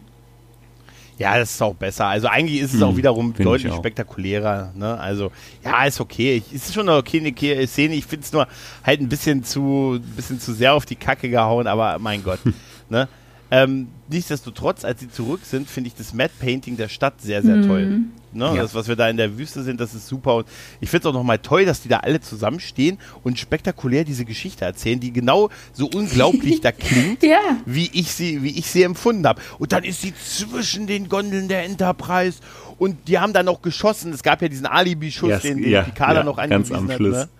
[1.23, 2.07] Ja, das ist auch besser.
[2.07, 4.73] Also eigentlich ist es hm, auch wiederum deutlich spektakulärer.
[4.75, 4.99] Ne?
[4.99, 5.31] Also
[5.63, 6.35] ja, ist okay.
[6.35, 7.95] Ich, ist schon eine okay Szene.
[7.95, 8.45] Ich finde es nur
[8.83, 12.39] halt ein bisschen zu, bisschen zu sehr auf die Kacke gehauen, aber mein Gott.
[12.89, 13.07] ne?
[13.55, 17.57] Ähm, nichtsdestotrotz, als sie zurück sind, finde ich das Matte Painting der Stadt sehr, sehr
[17.57, 17.67] mhm.
[17.67, 17.99] toll.
[18.31, 18.45] Ne?
[18.45, 18.55] Ja.
[18.63, 20.37] Das, was wir da in der Wüste sind, das ist super.
[20.37, 20.47] Und
[20.81, 24.65] ich finde es auch nochmal toll, dass die da alle zusammenstehen und spektakulär diese Geschichte
[24.65, 27.37] erzählen, die genau so unglaublich da klingt, ja.
[27.67, 29.39] wie, ich sie, wie ich sie empfunden habe.
[29.59, 32.39] Und dann ist sie zwischen den Gondeln der Enterprise
[32.79, 34.13] und die haben dann noch geschossen.
[34.13, 36.95] Es gab ja diesen Alibi-Schuss, yes, den, den ja, Picard ja, noch angewiesen ganz am
[36.97, 37.17] Schluss.
[37.17, 37.27] hat.
[37.27, 37.33] Ne?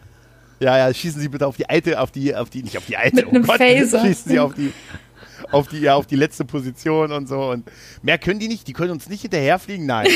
[0.59, 2.97] Ja, ja, schießen Sie bitte auf die alte, auf die, auf die, nicht auf die
[2.97, 4.01] alte, Mit oh einem Gott, Phaser.
[4.01, 4.72] schießen Sie auf die,
[5.52, 7.52] auf die, ja, auf die letzte Position und so.
[7.52, 7.70] Und
[8.02, 8.68] mehr können die nicht.
[8.68, 9.86] Die können uns nicht hinterherfliegen.
[9.86, 10.08] Nein,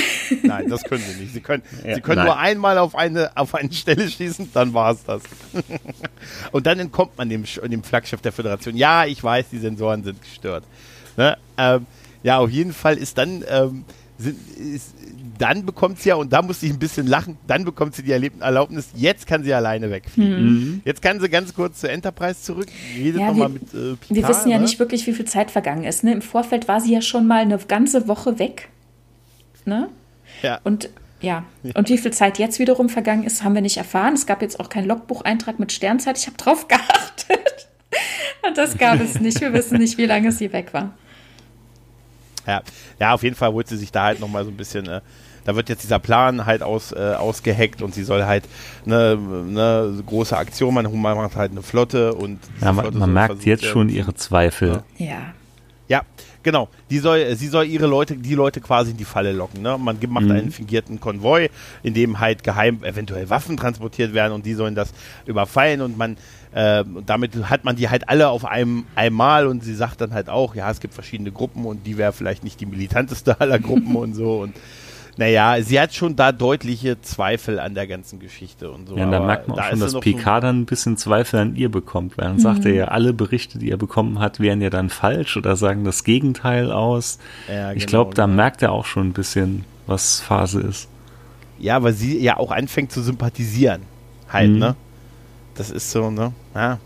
[0.43, 1.33] nein, das können sie nicht.
[1.33, 4.93] Sie können, ja, sie können nur einmal auf eine, auf eine Stelle schießen, dann war
[4.93, 5.21] es das.
[6.51, 8.75] und dann entkommt man dem, dem Flaggschiff der Föderation.
[8.75, 10.63] Ja, ich weiß, die Sensoren sind gestört.
[11.15, 11.37] Ne?
[11.57, 11.85] Ähm,
[12.23, 13.85] ja, auf jeden Fall ist dann ähm,
[14.17, 14.95] sind, ist,
[15.37, 18.11] dann bekommt sie ja, und da musste ich ein bisschen lachen, dann bekommt sie die
[18.11, 20.43] Erlaubnis, jetzt kann sie alleine wegfliegen.
[20.43, 20.81] Mhm.
[20.85, 24.27] Jetzt kann sie ganz kurz zur Enterprise zurück, redet ja, nochmal mit äh, Picard, Wir
[24.27, 24.63] wissen ja ne?
[24.63, 26.03] nicht wirklich, wie viel Zeit vergangen ist.
[26.03, 26.13] Ne?
[26.13, 28.69] Im Vorfeld war sie ja schon mal eine ganze Woche weg.
[29.65, 29.89] Ne?
[30.41, 30.59] Ja.
[30.63, 31.45] Und ja.
[31.73, 34.13] Und wie viel Zeit jetzt wiederum vergangen ist, haben wir nicht erfahren.
[34.13, 36.17] Es gab jetzt auch keinen Logbucheintrag mit Sternzeit.
[36.17, 37.67] Ich habe drauf geachtet.
[38.47, 39.41] Und das gab es nicht.
[39.41, 40.93] Wir wissen nicht, wie lange sie weg war.
[42.45, 42.61] Ja,
[42.99, 45.01] ja auf jeden Fall wollte sie sich da halt nochmal so ein bisschen äh,
[45.47, 48.43] da wird jetzt dieser Plan halt aus, äh, ausgeheckt und sie soll halt
[48.85, 53.45] eine ne große Aktion machen, man macht halt eine Flotte und ja, man, man merkt
[53.45, 54.83] jetzt schon ihre Zweifel.
[54.97, 55.05] Ja.
[55.05, 55.21] ja.
[55.89, 56.01] Ja,
[56.43, 56.67] genau.
[56.89, 59.61] Die soll, sie soll ihre Leute, die Leute quasi in die Falle locken.
[59.61, 59.77] Ne?
[59.77, 60.31] Man macht mhm.
[60.31, 61.47] einen fingierten Konvoi,
[61.81, 64.89] in dem halt geheim eventuell Waffen transportiert werden und die sollen das
[65.25, 66.17] überfallen und man
[66.51, 70.27] äh, damit hat man die halt alle auf einem einmal und sie sagt dann halt
[70.27, 73.95] auch, ja, es gibt verschiedene Gruppen und die wäre vielleicht nicht die militanteste aller Gruppen
[73.95, 74.53] und so und
[75.17, 78.95] naja, sie hat schon da deutliche Zweifel an der ganzen Geschichte und so.
[78.95, 81.69] Ja, da merkt man auch da schon, dass Picard dann ein bisschen Zweifel an ihr
[81.69, 82.41] bekommt, weil dann mhm.
[82.41, 85.83] sagt er ja, alle Berichte, die er bekommen hat, wären ja dann falsch oder sagen
[85.83, 87.17] das Gegenteil aus.
[87.47, 88.35] Ja, ich genau, glaube, da genau.
[88.35, 90.87] merkt er auch schon ein bisschen, was Phase ist.
[91.59, 93.81] Ja, weil sie ja auch anfängt zu sympathisieren.
[94.29, 94.59] Halt, mhm.
[94.59, 94.75] ne?
[95.55, 96.33] Das ist so, ne?
[96.53, 96.77] Ja.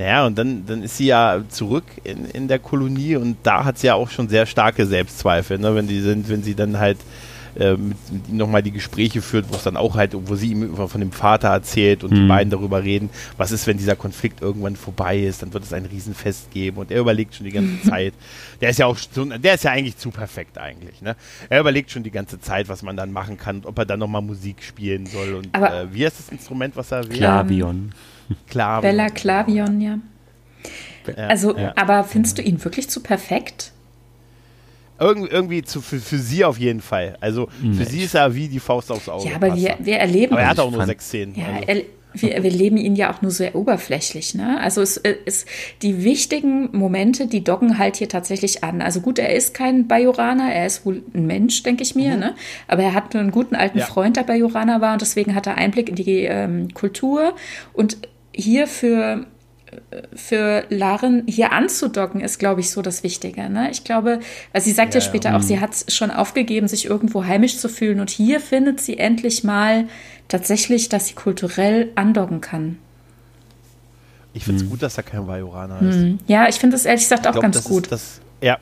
[0.00, 3.76] Naja, und dann, dann ist sie ja zurück in, in der Kolonie und da hat
[3.76, 5.74] sie ja auch schon sehr starke Selbstzweifel, ne?
[5.74, 6.96] wenn die sind, wenn sie dann halt
[7.58, 10.52] äh, mit, mit ihm nochmal die Gespräche führt, wo es dann auch halt, wo sie
[10.52, 12.14] ihm von dem Vater erzählt und mhm.
[12.14, 15.72] die beiden darüber reden, was ist, wenn dieser Konflikt irgendwann vorbei ist, dann wird es
[15.74, 18.14] ein Riesenfest geben und er überlegt schon die ganze Zeit.
[18.62, 21.14] Der ist ja auch so, der ist ja eigentlich zu perfekt eigentlich, ne?
[21.50, 24.22] Er überlegt schon die ganze Zeit, was man dann machen kann, ob er dann nochmal
[24.22, 27.18] Musik spielen soll und äh, wie ist das Instrument, was er wählt?
[27.18, 27.92] Klavion.
[28.48, 28.82] Klavion.
[28.82, 29.98] Bella Klavion, ja.
[31.16, 31.72] Also, ja.
[31.76, 33.72] aber findest du ihn wirklich zu perfekt?
[35.00, 37.16] Irg irgendwie zu, für, für sie auf jeden Fall.
[37.20, 37.84] Also für nee.
[37.84, 39.30] sie ist er wie die Faust aufs Auge.
[39.30, 40.32] Ja, aber wir, wir erleben.
[40.32, 41.34] Aber er hat auch nur sechs Szenen.
[41.34, 41.66] Ja, also.
[41.66, 44.34] er, wir, wir leben ihn ja auch nur sehr oberflächlich.
[44.34, 44.60] Ne?
[44.60, 45.46] Also es ist
[45.82, 48.82] die wichtigen Momente, die docken halt hier tatsächlich an.
[48.82, 52.14] Also gut, er ist kein Bajoraner, er ist wohl ein Mensch, denke ich mir.
[52.14, 52.20] Mhm.
[52.20, 52.34] Ne?
[52.68, 53.86] Aber er hat einen guten alten ja.
[53.86, 57.34] Freund, der Bajoraner war und deswegen hat er Einblick in die ähm, Kultur.
[57.72, 57.96] Und
[58.32, 59.26] hier für
[60.12, 63.48] für Laren hier anzudocken, ist, glaube ich, so das Wichtige.
[63.48, 63.70] Ne?
[63.70, 64.20] Ich glaube,
[64.52, 65.36] weil sie sagt ja, ja später ja.
[65.36, 68.00] auch, sie hat schon aufgegeben, sich irgendwo heimisch zu fühlen.
[68.00, 69.86] Und hier findet sie endlich mal
[70.28, 72.78] tatsächlich, dass sie kulturell andocken kann.
[74.32, 74.70] Ich finde es hm.
[74.70, 75.96] gut, dass er kein Vajoraner ist.
[75.96, 76.18] Hm.
[76.26, 77.90] Ja, ich finde es ehrlich gesagt auch glaub, ganz gut.
[77.90, 78.58] das, ja,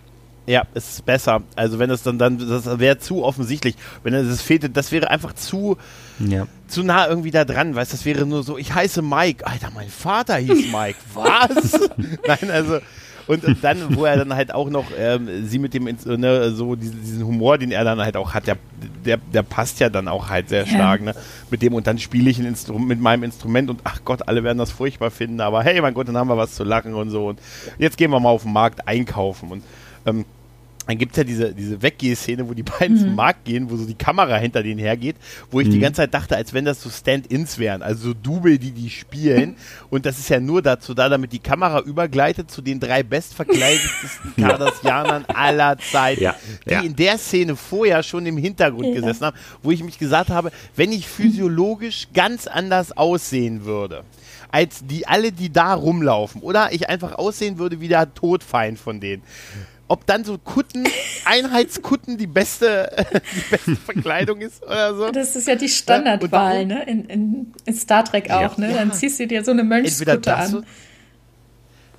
[0.48, 1.42] ja, es ist besser.
[1.56, 3.76] Also wenn es dann, dann das wäre zu offensichtlich.
[4.02, 5.76] Wenn es fehlte, das wäre einfach zu,
[6.18, 6.46] ja.
[6.66, 7.74] zu nah irgendwie da dran.
[7.74, 9.46] Weißt, das wäre nur so, ich heiße Mike.
[9.46, 10.98] Alter, mein Vater hieß Mike.
[11.14, 11.72] Was?
[12.26, 12.78] Nein, also
[13.26, 16.76] und, und, dann, wo er dann halt auch noch ähm, sie mit dem ne, so
[16.76, 18.56] diesen, diesen, Humor, den er dann halt auch hat, der,
[19.04, 21.12] der, der passt ja dann auch halt sehr stark, ja.
[21.12, 21.14] ne?
[21.50, 24.44] Mit dem und dann spiele ich ein Instrument mit meinem Instrument und ach Gott, alle
[24.44, 27.10] werden das furchtbar finden, aber hey, mein Gott, dann haben wir was zu lachen und
[27.10, 27.38] so und
[27.76, 29.62] jetzt gehen wir mal auf den Markt einkaufen und
[30.06, 30.24] ähm,
[30.88, 33.00] dann gibt es ja diese, diese Weggeh-Szene, wo die beiden mhm.
[33.00, 35.16] zum Markt gehen, wo so die Kamera hinter denen hergeht,
[35.50, 35.72] wo ich mhm.
[35.72, 38.88] die ganze Zeit dachte, als wenn das so Stand-ins wären, also so Double, die die
[38.88, 39.56] spielen.
[39.90, 44.34] Und das ist ja nur dazu da, damit die Kamera übergleitet zu den drei bestverkleidetsten
[44.40, 46.34] Kardassianern aller Zeiten, ja.
[46.66, 46.80] die ja.
[46.80, 48.94] in der Szene vorher schon im Hintergrund ja.
[48.94, 54.04] gesessen haben, wo ich mich gesagt habe, wenn ich physiologisch ganz anders aussehen würde,
[54.50, 56.40] als die alle, die da rumlaufen.
[56.40, 59.22] Oder ich einfach aussehen würde wie der Todfeind von denen
[59.88, 60.86] ob dann so Kutten,
[61.24, 62.90] Einheitskutten die beste,
[63.34, 65.10] die beste Verkleidung ist oder so.
[65.10, 66.84] Das ist ja die Standardwahl, ne?
[66.84, 68.72] In, in, in, Star Trek auch, ja, ne?
[68.74, 70.64] Dann ziehst du dir so eine Mönchskutte an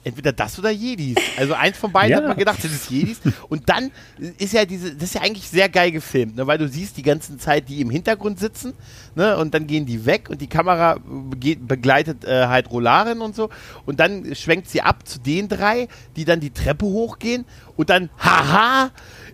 [0.04, 1.18] entweder das oder Jedis.
[1.38, 2.18] Also eins von beiden ja.
[2.18, 3.20] hat man gedacht, das ist Jedis.
[3.50, 3.92] Und dann
[4.38, 6.48] ist ja diese, das ist ja eigentlich sehr geil gefilmt, ne?
[6.48, 8.74] weil du siehst die ganze Zeit, die im Hintergrund sitzen,
[9.16, 9.38] ne?
[9.38, 10.98] Und dann gehen die weg und die Kamera
[11.40, 13.50] geht, begleitet äh, halt Rolaren und so.
[13.86, 17.46] Und dann schwenkt sie ab zu den drei, die dann die Treppe hochgehen
[17.76, 18.92] und dann, haha,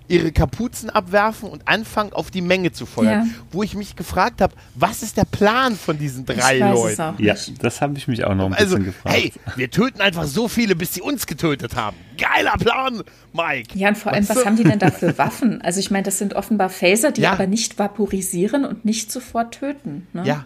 [0.08, 3.28] ihre Kapuzen abwerfen und anfangen, auf die Menge zu feuern.
[3.28, 3.34] Ja.
[3.51, 7.16] Wo ich mich gefragt habe, was ist der Plan von diesen drei Leuten?
[7.24, 9.16] Ja, das habe ich mich auch noch ein also, bisschen gefragt.
[9.16, 11.97] Hey, wir töten einfach so viele, bis sie uns getötet haben.
[12.18, 13.03] Geiler Plan,
[13.34, 13.78] Mike.
[13.78, 15.62] Ja, und vor allem, was, was haben die denn da für Waffen?
[15.62, 17.34] Also ich meine, das sind offenbar Phaser, die ja.
[17.34, 20.08] aber nicht vaporisieren und nicht sofort töten.
[20.14, 20.24] Ne?
[20.26, 20.45] Ja.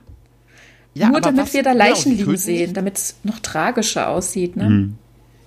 [0.94, 4.56] ja Nur damit was, wir da Leichen genau, liegen sehen, damit es noch tragischer aussieht.
[4.56, 4.70] Ne?
[4.70, 4.98] Mhm.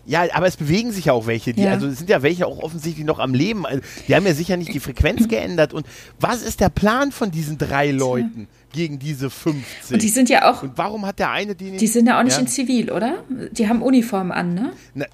[0.04, 1.72] Ja, aber es bewegen sich ja auch welche, die, ja.
[1.72, 3.64] also es sind ja welche auch offensichtlich noch am Leben.
[3.64, 5.72] Also, die haben ja sicher nicht die Frequenz geändert.
[5.72, 5.86] Und
[6.18, 9.94] was ist der Plan von diesen drei Leuten gegen diese 50?
[9.94, 10.62] Und die sind ja auch.
[10.62, 11.80] Und warum hat der eine die nicht?
[11.80, 12.40] Die sind ja auch nicht ja?
[12.40, 13.22] in Zivil, oder?
[13.52, 14.72] Die haben Uniformen an, ne?
[14.94, 15.06] Na,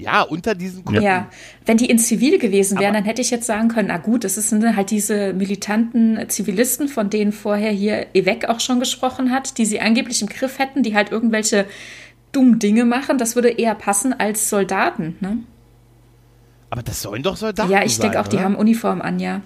[0.00, 1.02] ja, unter diesen Kunden.
[1.02, 1.28] Ja,
[1.66, 4.36] wenn die in Zivil gewesen wären, dann hätte ich jetzt sagen können, na gut, das
[4.36, 9.66] sind halt diese militanten Zivilisten, von denen vorher hier Evek auch schon gesprochen hat, die
[9.66, 11.66] sie angeblich im Griff hätten, die halt irgendwelche
[12.32, 15.38] dumm Dinge machen, das würde eher passen als Soldaten, ne?
[16.70, 17.80] Aber das sollen doch Soldaten sein.
[17.80, 18.36] Ja, ich denke auch, oder?
[18.36, 19.42] die haben Uniform an, ja.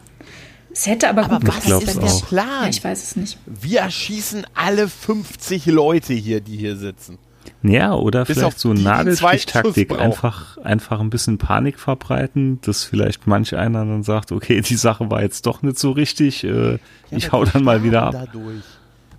[0.73, 2.63] Es hätte aber, aber gut was ist denn der Plan?
[2.65, 3.39] Ja, ich weiß es nicht.
[3.47, 7.19] Wir erschießen alle 50 Leute hier, die hier sitzen.
[7.63, 13.55] Ja, oder Bis vielleicht so Nadelstichtaktik, einfach, einfach ein bisschen Panik verbreiten, dass vielleicht manch
[13.57, 16.79] einer dann sagt, okay, die Sache war jetzt doch nicht so richtig, äh, ja,
[17.11, 18.13] ich hau dann mal wieder ab.
[18.13, 18.63] Dadurch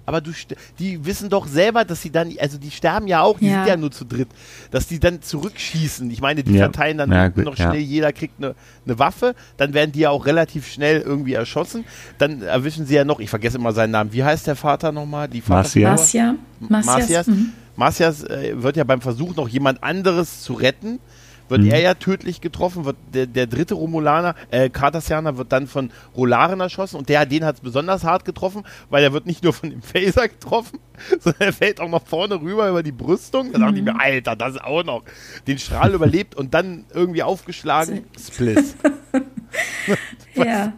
[0.05, 0.31] aber du,
[0.79, 3.55] die wissen doch selber, dass sie dann, also die sterben ja auch, die ja.
[3.55, 4.29] sind ja nur zu dritt,
[4.71, 6.09] dass die dann zurückschießen.
[6.11, 6.65] Ich meine, die ja.
[6.65, 10.25] verteilen dann ja, noch schnell, jeder kriegt eine, eine Waffe, dann werden die ja auch
[10.25, 11.85] relativ schnell irgendwie erschossen.
[12.17, 15.27] Dann erwischen sie ja noch, ich vergesse immer seinen Namen, wie heißt der Vater nochmal?
[15.27, 15.99] Die Marcias.
[15.99, 16.35] Marcia.
[16.59, 17.29] Marcias.
[17.75, 18.29] Marcias mhm.
[18.29, 20.99] äh, wird ja beim Versuch noch jemand anderes zu retten
[21.49, 21.71] wird mhm.
[21.71, 26.59] er ja tödlich getroffen, wird der, der dritte Romulaner, äh, Cardassianer wird dann von Rolaren
[26.59, 29.69] erschossen und der, den hat es besonders hart getroffen, weil er wird nicht nur von
[29.69, 30.79] dem Phaser getroffen,
[31.19, 33.51] sondern er fällt auch noch vorne rüber über die Brüstung.
[33.51, 33.63] Da mhm.
[33.63, 33.99] dachte ich mir, mhm.
[33.99, 35.03] Alter, das ist auch noch.
[35.47, 38.75] Den Strahl überlebt und dann irgendwie aufgeschlagen, Spliss.
[40.35, 40.73] ja.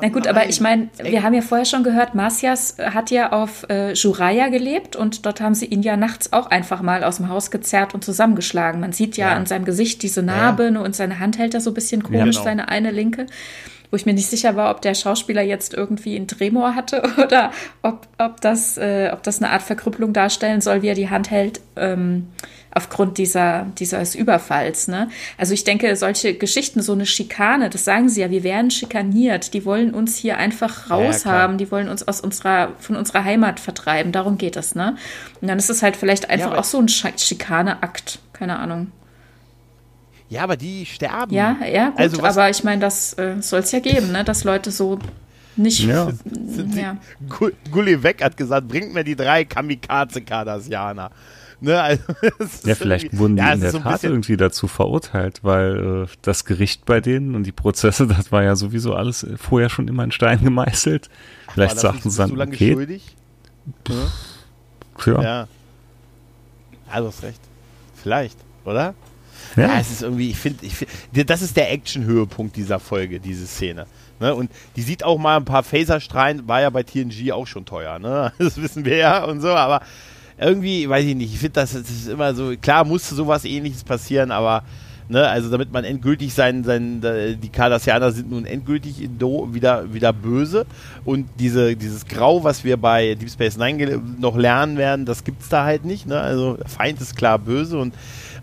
[0.00, 3.66] Na gut, aber ich meine, wir haben ja vorher schon gehört, Marcias hat ja auf
[3.68, 7.28] äh, Juraya gelebt und dort haben sie ihn ja nachts auch einfach mal aus dem
[7.28, 8.80] Haus gezerrt und zusammengeschlagen.
[8.80, 9.36] Man sieht ja, ja.
[9.36, 10.80] an seinem Gesicht diese Narbe ja.
[10.80, 12.44] und seine Hand hält er so ein bisschen komisch, genau.
[12.44, 13.26] seine eine linke
[13.90, 17.52] wo ich mir nicht sicher war, ob der Schauspieler jetzt irgendwie einen Tremor hatte oder
[17.82, 21.30] ob, ob, das, äh, ob das eine Art Verkrüppelung darstellen soll, wie er die Hand
[21.30, 21.60] hält.
[21.76, 22.28] Ähm,
[22.72, 24.88] aufgrund dieser, dieses Überfalls.
[24.88, 25.08] Ne?
[25.36, 29.54] Also ich denke, solche Geschichten, so eine Schikane, das sagen sie ja, wir werden schikaniert,
[29.54, 33.58] die wollen uns hier einfach raushaben, ja, die wollen uns aus unserer, von unserer Heimat
[33.60, 34.96] vertreiben, darum geht es, ne?
[35.40, 38.92] Und dann ist es halt vielleicht einfach ja, auch so ein Schikaneakt, keine Ahnung.
[40.30, 41.34] Ja, aber die sterben.
[41.34, 44.22] Ja, ja, gut, also aber ich meine, das äh, soll es ja geben, ne?
[44.22, 44.98] dass Leute so
[45.56, 45.80] nicht.
[45.80, 46.12] Ja.
[46.74, 46.96] ja.
[47.70, 51.10] Gulli weg hat gesagt, bringt mir die drei Kamikaze-Kardassianer.
[51.62, 52.02] Ne, also,
[52.64, 56.46] ja, vielleicht wurden die ja, in der so Tat irgendwie dazu verurteilt, weil äh, das
[56.46, 60.12] Gericht bei denen und die Prozesse, das war ja sowieso alles vorher schon immer in
[60.12, 61.10] Stein gemeißelt.
[61.52, 62.72] Vielleicht sagten sie dann, so lange okay.
[62.72, 63.16] schuldig?
[63.86, 65.22] Pff, ja.
[65.22, 65.48] ja.
[66.88, 67.40] Also hast recht.
[67.94, 68.94] Vielleicht, oder?
[69.56, 69.68] Ja.
[69.68, 69.80] ja.
[69.80, 73.86] es ist irgendwie, ich finde, find, das ist der Action-Höhepunkt dieser Folge, diese Szene.
[74.20, 74.34] Ne?
[74.34, 77.98] Und die sieht auch mal ein paar Phaserstrahlen, war ja bei TNG auch schon teuer,
[77.98, 78.32] ne?
[78.38, 79.80] Das wissen wir ja und so, aber
[80.38, 83.84] irgendwie, weiß ich nicht, ich finde, das, das, ist immer so, klar musste sowas ähnliches
[83.84, 84.62] passieren, aber
[85.10, 90.12] Ne, also damit man endgültig sein, sein die Cardassianer sind nun endgültig Do wieder, wieder
[90.12, 90.66] böse
[91.04, 95.42] und diese, dieses Grau, was wir bei Deep Space Nine noch lernen werden, das gibt
[95.42, 96.06] es da halt nicht.
[96.06, 96.20] Ne?
[96.20, 97.92] Also Feind ist klar böse und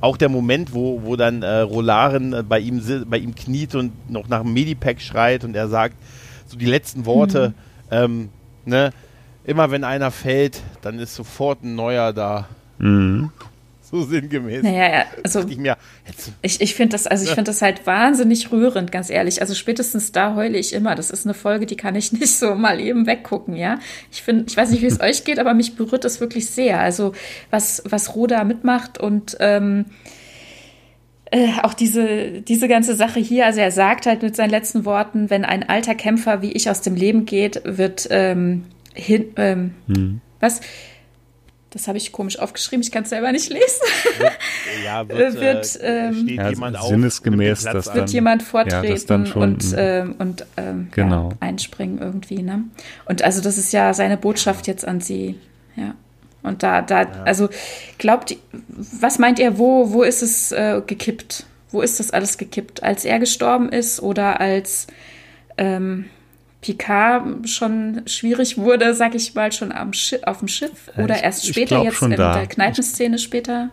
[0.01, 4.09] auch der Moment, wo, wo dann äh, Rolaren äh, bei ihm, bei ihm kniet und
[4.09, 5.95] noch nach dem Medipack schreit und er sagt
[6.47, 7.53] so die letzten Worte, mhm.
[7.91, 8.29] ähm,
[8.65, 8.91] ne,
[9.43, 12.47] immer wenn einer fällt, dann ist sofort ein neuer da.
[12.79, 13.31] Mhm.
[13.91, 14.63] So sinngemäß.
[14.63, 15.57] Naja, ja, also ich,
[16.41, 19.39] ich, ich finde das, also ich finde das halt wahnsinnig rührend, ganz ehrlich.
[19.39, 20.93] Also spätestens da heule ich immer.
[20.95, 23.79] Das ist eine Folge, die kann ich nicht so mal eben weggucken, ja.
[24.11, 26.81] Ich finde, ich weiß nicht, wie es euch geht, aber mich berührt das wirklich sehr.
[26.81, 27.13] Also
[27.49, 29.85] was, was Roda mitmacht und ähm,
[31.31, 35.29] äh, auch diese, diese ganze Sache hier, also er sagt halt mit seinen letzten Worten,
[35.29, 40.21] wenn ein alter Kämpfer wie ich aus dem Leben geht, wird ähm, hin, ähm, hm.
[40.39, 40.61] was?
[41.71, 43.81] Das habe ich komisch aufgeschrieben, ich kann es selber nicht lesen.
[44.85, 46.87] ja, wird, äh, wird äh, ähm, steht ja, jemand auf.
[46.87, 47.95] sinnesgemäß, dass ein.
[47.95, 51.29] wird jemand vortreten ja, das dann schon, und, ähm, und ähm, Genau.
[51.31, 52.63] ja, einspringen irgendwie, ne?
[53.05, 55.35] Und also das ist ja seine Botschaft jetzt an sie,
[55.75, 55.93] ja.
[56.43, 57.49] Und da, da, also
[57.97, 58.37] glaubt, ihr-
[59.01, 61.45] was meint ihr, wo, wo ist es äh, gekippt?
[61.71, 62.81] Wo ist das alles gekippt?
[62.83, 64.87] Als er gestorben ist oder als
[65.57, 66.05] ähm,
[66.61, 70.89] Picard schon schwierig wurde, sag ich mal, schon am Schi auf dem Schiff?
[70.97, 72.33] Oder ich- erst später, jetzt in da.
[72.33, 73.69] der Kneipenszene später?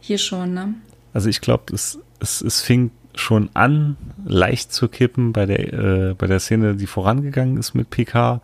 [0.00, 0.74] Hier schon, ne?
[1.12, 3.96] Also ich glaube, es, es, es fing schon an,
[4.26, 8.40] leicht zu kippen bei der, äh, bei der Szene, die vorangegangen ist mit PK,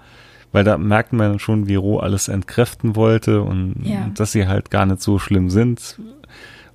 [0.53, 4.11] weil da merkt man schon, wie Ro alles entkräften wollte und Ja.
[4.15, 5.99] dass sie halt gar nicht so schlimm sind.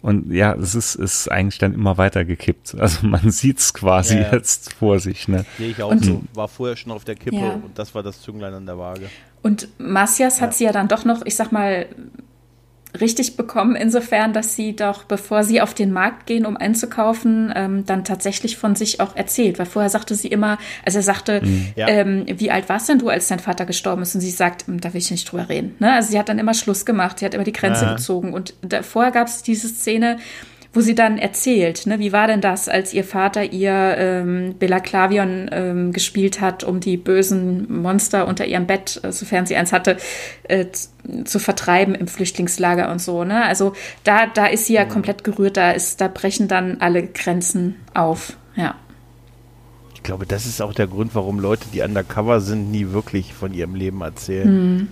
[0.07, 2.75] Und ja, es ist, ist eigentlich dann immer weiter gekippt.
[2.79, 4.31] Also man sieht's quasi Ja, ja.
[4.35, 5.45] jetzt vor sich, ne?
[5.57, 6.23] Sehe ich auch Und- so.
[6.33, 7.49] War vorher schon auf der Kippe Ja.
[7.55, 9.09] und das war das Zünglein an der Waage.
[9.43, 11.87] Und Macias hat sie ja dann doch noch, ich sag mal,
[13.01, 17.85] richtig bekommen, insofern, dass sie doch, bevor sie auf den Markt gehen, um einzukaufen, ähm,
[17.85, 19.59] dann tatsächlich von sich auch erzählt.
[19.59, 21.41] Weil vorher sagte sie immer, also er sagte,
[21.75, 21.87] Ja.
[21.87, 24.15] ähm, wie alt warst denn du, als dein Vater gestorben ist?
[24.15, 25.75] Und sie sagt, "Hm, da will ich nicht drüber reden.
[25.79, 25.93] Ne?
[25.93, 27.93] Also sie hat dann immer Schluss gemacht, sie hat immer die Grenze Ja.
[27.93, 28.33] gezogen.
[28.33, 30.17] Und da, vorher gab es diese Szene,
[30.73, 34.79] wo sie dann erzählt, ne, wie war denn das, als ihr Vater ihr ähm, Bella
[34.79, 39.71] Clavion ähm, gespielt hat, um die bösen Monster unter ihrem Bett, äh, sofern sie eins
[39.71, 39.97] hatte,
[40.43, 40.65] äh,
[41.23, 43.23] zu vertreiben im Flüchtlingslager und so.
[43.23, 43.45] Ne?
[43.45, 47.75] Also da, da ist sie ja komplett gerührt, da, ist, da brechen dann alle Grenzen
[47.93, 48.37] auf.
[48.55, 48.75] Ja.
[49.95, 53.53] Ich glaube, das ist auch der Grund, warum Leute, die undercover sind, nie wirklich von
[53.53, 54.47] ihrem Leben erzählen.
[54.47, 54.87] Hm.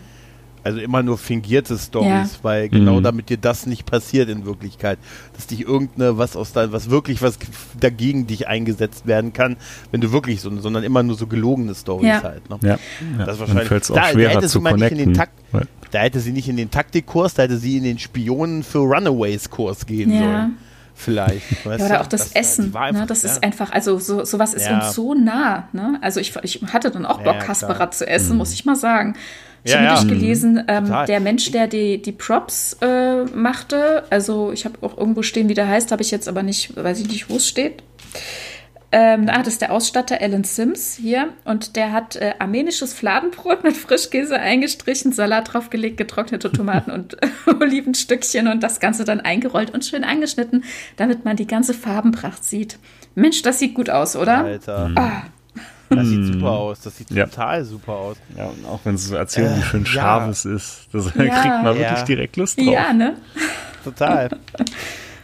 [0.66, 2.30] Also immer nur fingierte Stories, Ja.
[2.41, 3.03] weil genau Mhm.
[3.03, 4.97] damit dir das nicht passiert in Wirklichkeit,
[5.36, 7.38] dass dich irgendeine was aus dein, was wirklich was
[7.80, 9.57] dagegen dich eingesetzt werden kann,
[9.91, 12.24] wenn du wirklich so, sondern immer nur so gelogene Stories Ja.
[12.24, 12.49] halt.
[12.49, 12.57] Ne?
[12.63, 13.26] Ja, ja.
[13.26, 15.13] Das ist wahrscheinlich- auch Da- da schwerer hätte zu sie mal nicht in den connecten.
[15.51, 18.80] Takt- Da hätte sie nicht in den Taktikkurs, da hätte sie in den Spionen für
[18.80, 20.20] Runaways-Kurs gehen Ja.
[20.20, 20.57] sollen.
[20.97, 21.66] Vielleicht.
[21.66, 22.01] weißt Ja, oder du?
[22.01, 22.74] auch das, die Essen.
[22.74, 23.07] war einfach- ne?
[23.07, 23.30] Das ja.
[23.32, 24.78] ist einfach, also so, sowas ist Ja.
[24.78, 25.68] uns so nah.
[25.74, 25.99] Ne?
[26.01, 27.45] Also ich, ich hatte dann auch Bock, ja, klar.
[27.47, 29.16] Kasperat zu essen, muss ich mal sagen.
[29.66, 29.99] Ich Ja, habe ja.
[30.03, 31.05] nämlich gelesen, ähm, Total.
[31.07, 35.55] der Mensch, der die, die Props äh, machte, also ich habe auch irgendwo stehen, wie
[35.55, 37.82] der heißt, habe ich jetzt aber nicht, weiß ich nicht, wo es steht.
[38.91, 43.63] Ähm, ah, das ist der Ausstatter Alan Sims hier und der hat äh, armenisches Fladenbrot
[43.63, 47.18] mit Frischkäse eingestrichen, Salat draufgelegt, getrocknete Tomaten und
[47.59, 50.63] Olivenstückchen und das Ganze dann eingerollt und schön angeschnitten,
[50.95, 52.78] damit man die ganze Farbenpracht sieht.
[53.16, 54.45] Mensch, das sieht gut aus, oder?
[54.45, 54.91] Alter.
[54.95, 55.24] Ah,
[55.90, 56.82] Das sieht super aus.
[56.82, 57.26] Das sieht Ja.
[57.26, 58.18] total super aus.
[58.38, 59.90] Ja, und auch wenn sie so erzählen, wie schön ja.
[59.92, 61.22] scharf es ist, das Ja.
[61.42, 62.04] kriegt man wirklich Ja.
[62.04, 62.68] direkt Lust drauf.
[62.68, 63.16] ja, ne?
[63.84, 64.30] Total.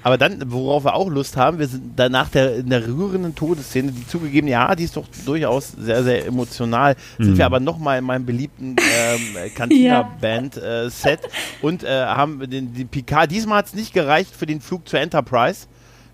[0.03, 3.91] Aber dann, worauf wir auch Lust haben, wir sind danach der, in der rührenden Todesszene,
[3.91, 8.05] die zugegeben, ja, die ist doch durchaus sehr, sehr emotional, sind wir aber nochmal in
[8.05, 11.19] meinem beliebten ähm, Cantina-Band-Set
[11.61, 14.99] und äh, haben den, den Picard, diesmal hat es nicht gereicht für den Flug zur
[14.99, 15.67] Enterprise.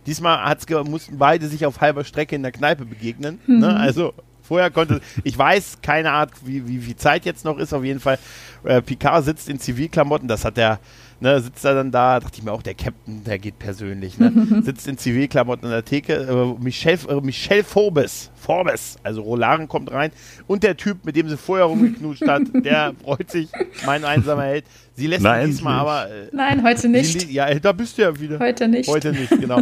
[0.06, 3.40] Diesmal hat's mussten beide sich auf halber Strecke in der Kneipe begegnen.
[3.46, 3.76] Ne?
[3.76, 4.14] Also
[4.48, 8.00] vorher konnte, ich weiß, keine Art, wie, wie viel Zeit jetzt noch ist, auf jeden
[8.00, 8.18] Fall.
[8.64, 10.80] Äh, Picard sitzt in Zivilklamotten, das hat der,
[11.20, 14.62] ne, sitzt er dann da, dachte ich mir auch, der Captain, der geht persönlich, ne?
[14.64, 16.14] sitzt in Zivilklamotten an der Theke.
[16.14, 20.12] Äh, Michelle, äh, Michelle Forbes, Forbes, also Rolaren kommt rein
[20.48, 23.50] und der Typ, mit dem sie vorher rumgeknutscht hat, der freut sich,
[23.86, 24.66] mein einsamer Held.
[24.96, 26.10] Sie lässt Na, ihn diesmal aber.
[26.10, 27.30] Äh, Nein, heute nicht.
[27.30, 28.40] ja, da bist du ja wieder.
[28.40, 28.90] Heute nicht.
[28.90, 29.62] Heute nicht, genau.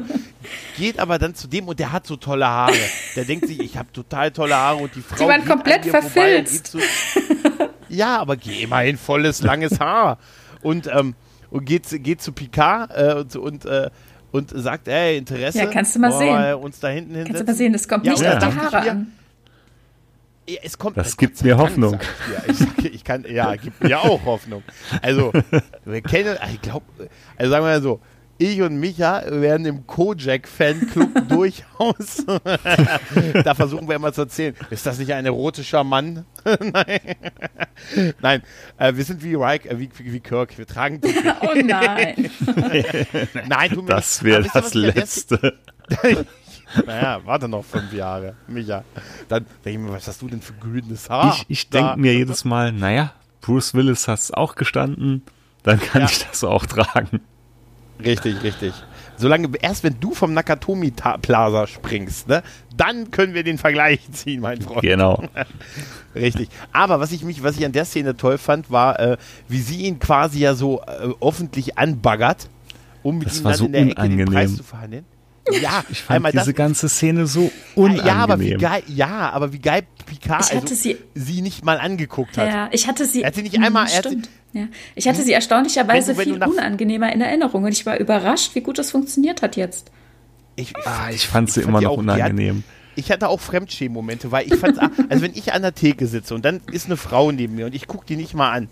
[0.77, 2.73] Geht aber dann zu dem und der hat so tolle Haare.
[3.15, 5.27] Der denkt sich, ich habe total tolle Haare und die Frau.
[5.27, 6.77] waren geht komplett verfilzt.
[7.89, 10.19] ja, aber geh immerhin volles, langes Haar.
[10.61, 11.15] Und, ähm,
[11.55, 13.89] und geht, zu- geht zu Picard äh, und, und, äh,
[14.31, 15.59] und sagt, ey, Interesse.
[15.59, 16.53] Ja, kannst du mal sehen.
[16.55, 17.33] uns da hinten hinsetzen.
[17.35, 19.07] Kannst du mal sehen, es kommt Ja, nicht und auf die Haare mir, an.
[20.47, 21.97] Ja, es kommt, Das gibt mir Hoffnung.
[21.97, 24.61] sag Ich, ich kann, ja, gibt mir auch Hoffnung.
[25.01, 25.31] Also,
[25.85, 26.85] wir kennen, ich glaube,
[27.37, 27.99] also sagen wir mal so,
[28.37, 32.25] ich und Micha werden im Kojak-Fanclub durchaus,
[33.43, 36.25] da versuchen wir immer zu erzählen, ist das nicht ein erotischer Mann?
[36.59, 37.15] Nein,
[38.21, 38.41] Nein
[38.77, 40.99] äh, wir sind wie, Reich, äh, wie, wie Kirk, wir tragen
[41.41, 42.29] Oh nein.
[43.47, 45.57] Nein, wir Das wäre ihr, das Letzte.
[46.85, 48.83] Naja, warte noch fünf Jahre, Micha.
[49.27, 51.35] Dann denke ich mir, was hast du denn für grünes Haar?
[51.37, 55.23] ich ich denke mir jedes Mal, naja, Bruce Willis hat es auch gestanden,
[55.63, 56.07] dann kann Ja.
[56.09, 57.21] ich das auch tragen.
[58.03, 58.73] Richtig, richtig.
[59.17, 60.91] Solange, erst wenn du vom Nakatomi
[61.21, 62.43] Plaza springst, ne,
[62.75, 64.81] dann können wir den Vergleich ziehen, mein Freund.
[64.81, 65.23] Genau.
[66.15, 66.49] Richtig.
[66.71, 69.17] Aber was ich mich, was ich an der Szene toll fand, war, äh,
[69.47, 72.49] wie sie ihn quasi ja so äh, öffentlich anbaggert,
[73.03, 74.25] um mit Das ihm dann so in der Ecke den.
[74.25, 75.05] Preis zu verhandeln.
[75.61, 78.07] Ja, ich fand einmal diese das, ganze Szene so unangenehm.
[78.07, 82.37] Ja, aber wie geil, ja, aber wie geil Picard also sie, sie nicht mal angeguckt
[82.37, 82.47] hat.
[82.47, 83.23] Ja, ich hatte sie.
[83.23, 83.87] Er hat sie nicht einmal.
[83.87, 84.29] Stimmt.
[84.53, 84.67] Ja.
[84.95, 85.25] Ich hatte hm?
[85.25, 88.77] sie erstaunlicherweise wenn du, wenn viel unangenehmer in Erinnerung und ich war überrascht, wie gut
[88.77, 89.91] das funktioniert hat jetzt.
[90.55, 92.63] Ich, ah, ich fand sie ich immer fand noch unangenehm.
[92.95, 94.79] ich hatte auch Fremdschämen-Momente, weil ich fand,
[95.09, 97.75] also wenn ich an der Theke sitze und dann ist eine Frau neben mir und
[97.75, 98.69] ich gucke die nicht mal an.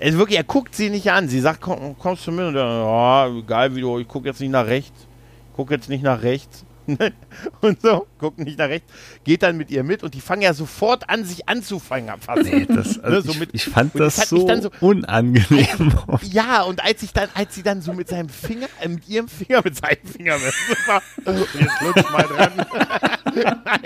[0.00, 1.28] Also wirklich, er guckt sie nicht an.
[1.28, 2.46] Sie sagt, komm, kommst du mit?
[2.46, 5.06] Und dann, ja, egal wie du, ich gucke jetzt nicht nach rechts.
[5.54, 6.64] Guck jetzt nicht nach rechts.
[7.60, 8.92] und so, guckt nicht nach rechts,
[9.24, 12.12] geht dann mit ihr mit und die fangen ja sofort an, sich anzufangen.
[12.42, 15.94] Nee, das, ne, also so mit, ich, ich, fand das, das so, so, unangenehm.
[16.22, 19.28] Ja, und als ich dann, als sie dann so mit seinem Finger, äh, mit ihrem
[19.28, 22.66] Finger, mit seinem Finger, jetzt lutsch mal dran.
[23.64, 23.80] nein,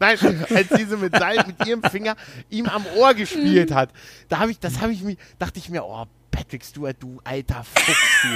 [0.00, 2.16] nein, als sie so mit, seinem, mit ihrem Finger
[2.48, 3.90] ihm am Ohr gespielt hat,
[4.28, 6.06] da habe ich, das habe ich mir, dachte ich mir, oh,
[6.36, 8.28] Patrick Stewart, du alter Fuchs, du.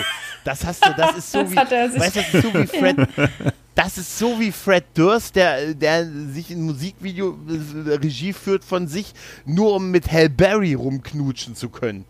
[0.44, 2.96] Das hast du, das ist so das wie, weißt, das ist so wie Fred,
[3.74, 8.88] das ist so wie Fred Durst, der, der sich in Musikvideo äh, Regie führt von
[8.88, 9.12] sich,
[9.44, 12.07] nur um mit Hal Berry rumknutschen zu können.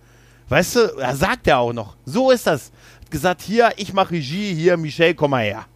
[0.49, 2.71] Weißt du, er sagt ja auch noch, so ist das.
[3.01, 5.67] Hat gesagt, hier, ich mache Regie, hier, Michelle, komm mal her.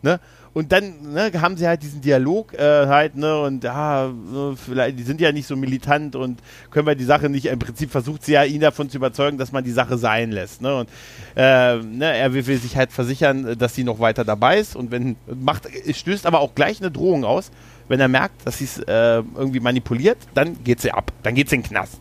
[0.00, 0.18] Ne?
[0.58, 4.98] Und dann ne, haben sie halt diesen Dialog äh, halt, ne, und ja, ne, vielleicht,
[4.98, 6.40] die sind ja nicht so militant und
[6.72, 9.52] können wir die Sache nicht, im Prinzip versucht sie ja, ihn davon zu überzeugen, dass
[9.52, 10.88] man die Sache sein lässt, ne, und
[11.36, 14.90] äh, ne, er will, will, sich halt versichern, dass sie noch weiter dabei ist und
[14.90, 17.52] wenn, macht, stößt aber auch gleich eine Drohung aus,
[17.86, 21.50] wenn er merkt, dass sie es äh, irgendwie manipuliert, dann geht sie ab, dann geht
[21.50, 22.00] sie in den Knast.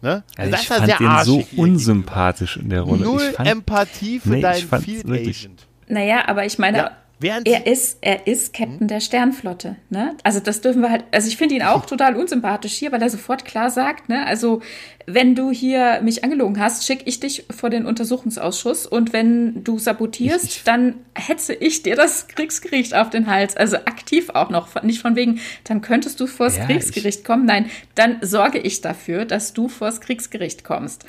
[0.00, 0.24] Ne?
[0.36, 3.04] Also ich fand den so unsympathisch in der Rolle.
[3.04, 5.68] Null fand, Empathie für nee, deinen Field Agent.
[5.86, 6.90] Naja, aber ich meine, ja.
[7.22, 8.88] Während er ist, er ist Captain hm?
[8.88, 9.76] der Sternflotte.
[9.90, 10.16] Ne?
[10.22, 11.04] Also das dürfen wir halt.
[11.12, 14.60] Also ich finde ihn auch total unsympathisch hier, weil er sofort klar sagt, ne, also
[15.06, 19.78] wenn du hier mich angelogen hast, schicke ich dich vor den Untersuchungsausschuss und wenn du
[19.78, 23.56] sabotierst, ich, dann hetze ich dir das Kriegsgericht auf den Hals.
[23.56, 27.46] Also aktiv auch noch, nicht von wegen, dann könntest du vors ja, Kriegsgericht ich, kommen.
[27.46, 31.04] Nein, dann sorge ich dafür, dass du vors Kriegsgericht kommst.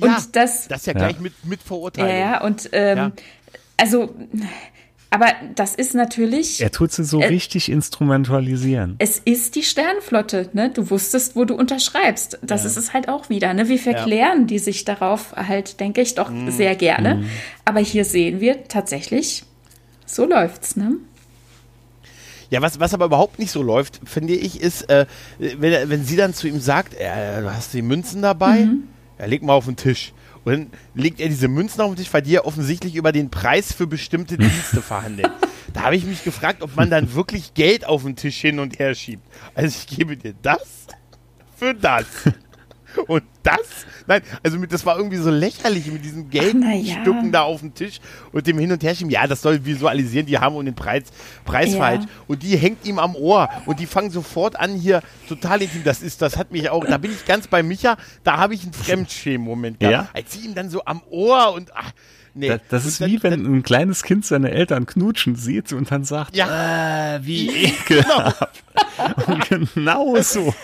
[0.00, 2.16] Und ja, das, das ist ja gleich mit, mit Verurteilung.
[2.16, 3.12] Ja, und ähm, ja.
[3.76, 4.14] also
[5.10, 6.60] aber das ist natürlich.
[6.60, 8.96] Er tut sie so äh, richtig instrumentalisieren.
[8.98, 10.70] Es ist die Sternflotte, ne?
[10.70, 12.38] Du wusstest, wo du unterschreibst.
[12.42, 12.70] Das ja.
[12.70, 13.68] ist es halt auch wieder, ne?
[13.68, 14.44] Wir verklären ja.
[14.46, 16.50] die sich darauf halt, denke ich, doch mm.
[16.50, 17.16] sehr gerne.
[17.16, 17.24] Mm.
[17.64, 19.44] Aber hier sehen wir tatsächlich,
[20.04, 20.96] so läuft's, ne?
[22.50, 25.06] Ja, was, was aber überhaupt nicht so läuft, finde ich, ist, äh,
[25.38, 28.84] wenn, wenn sie dann zu ihm sagt, äh, du hast die Münzen dabei, mhm.
[29.18, 30.12] ja, leg mal auf den Tisch.
[30.48, 33.28] Und dann legt er diese Münzen auf den Tisch, weil die ja offensichtlich über den
[33.28, 35.30] Preis für bestimmte Dienste verhandeln.
[35.74, 38.78] Da habe ich mich gefragt, ob man dann wirklich Geld auf den Tisch hin und
[38.78, 39.22] her schiebt.
[39.54, 40.86] Also ich gebe dir das
[41.56, 42.06] für das.
[43.06, 43.86] Und das?
[44.06, 47.30] Nein, also mit, das war irgendwie so lächerlich mit diesen Geldstücken ja.
[47.30, 48.00] da auf dem Tisch
[48.32, 49.10] und dem Hin- und Herschieben.
[49.10, 51.04] Ja, das soll visualisieren, die haben um den Preis,
[51.44, 51.78] Preis ja.
[51.78, 52.04] falsch.
[52.26, 55.84] Und die hängt ihm am Ohr und die fangen sofort an hier total intim.
[55.84, 58.62] Das ist, das hat mich auch, da bin ich ganz bei Micha, da habe ich
[58.62, 59.92] einen Fremdschämen-Moment gehabt.
[59.92, 60.08] Ja?
[60.12, 61.92] Als sie ihm dann so am Ohr und ach,
[62.38, 62.48] Nee.
[62.48, 65.90] Das, das ist dann, wie wenn dann, ein kleines Kind seine Eltern knutschen sieht und
[65.90, 68.62] dann sagt, ja, äh, wie ekelhaft.
[68.96, 69.32] Genau.
[69.32, 70.54] und genau so.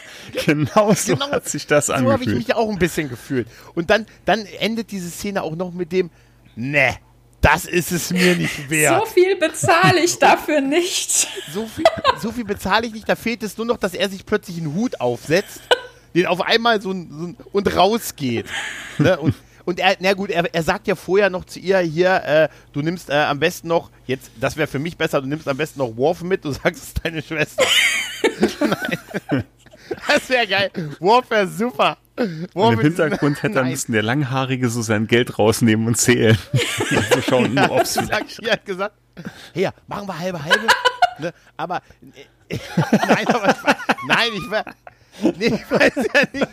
[0.47, 2.21] Genau so genau, hat sich das so angefühlt.
[2.21, 3.49] So habe ich mich auch ein bisschen gefühlt.
[3.75, 6.11] Und dann, dann endet diese Szene auch noch mit dem,
[6.55, 6.97] ne,
[7.41, 9.05] das ist es mir nicht wert.
[9.05, 11.29] So viel bezahle ich dafür nicht.
[11.53, 11.85] So viel,
[12.23, 13.09] so viel bezahle ich nicht.
[13.09, 15.61] Da fehlt es nur noch, dass er sich plötzlich einen Hut aufsetzt,
[16.15, 18.47] den auf einmal so, ein, so ein, und rausgeht.
[18.99, 19.19] Ne?
[19.19, 19.35] Und,
[19.65, 22.83] und er, na gut, er, er sagt ja vorher noch zu ihr hier, äh, du
[22.83, 25.79] nimmst äh, am besten noch, jetzt, das wäre für mich besser, du nimmst am besten
[25.79, 27.65] noch Worf mit, du sagst, es ist deine Schwester.
[28.61, 29.45] Nein.
[30.09, 30.71] Das wäre geil.
[31.01, 31.99] Warfare super.
[32.55, 36.39] Und im Hintergrund hätte am besten der Langhaarige so sein Geld rausnehmen und zählen.
[37.11, 38.41] so schauen, nur, ob's vielleicht.
[38.41, 38.95] Er hat gesagt,
[39.53, 40.67] hier, machen wir halbe halbe.
[41.19, 41.35] ne?
[41.57, 41.83] Aber,
[42.49, 42.59] äh,
[43.09, 44.65] nein, aber ich nein, ich war,
[45.37, 46.49] nee, ich weiß ja nicht.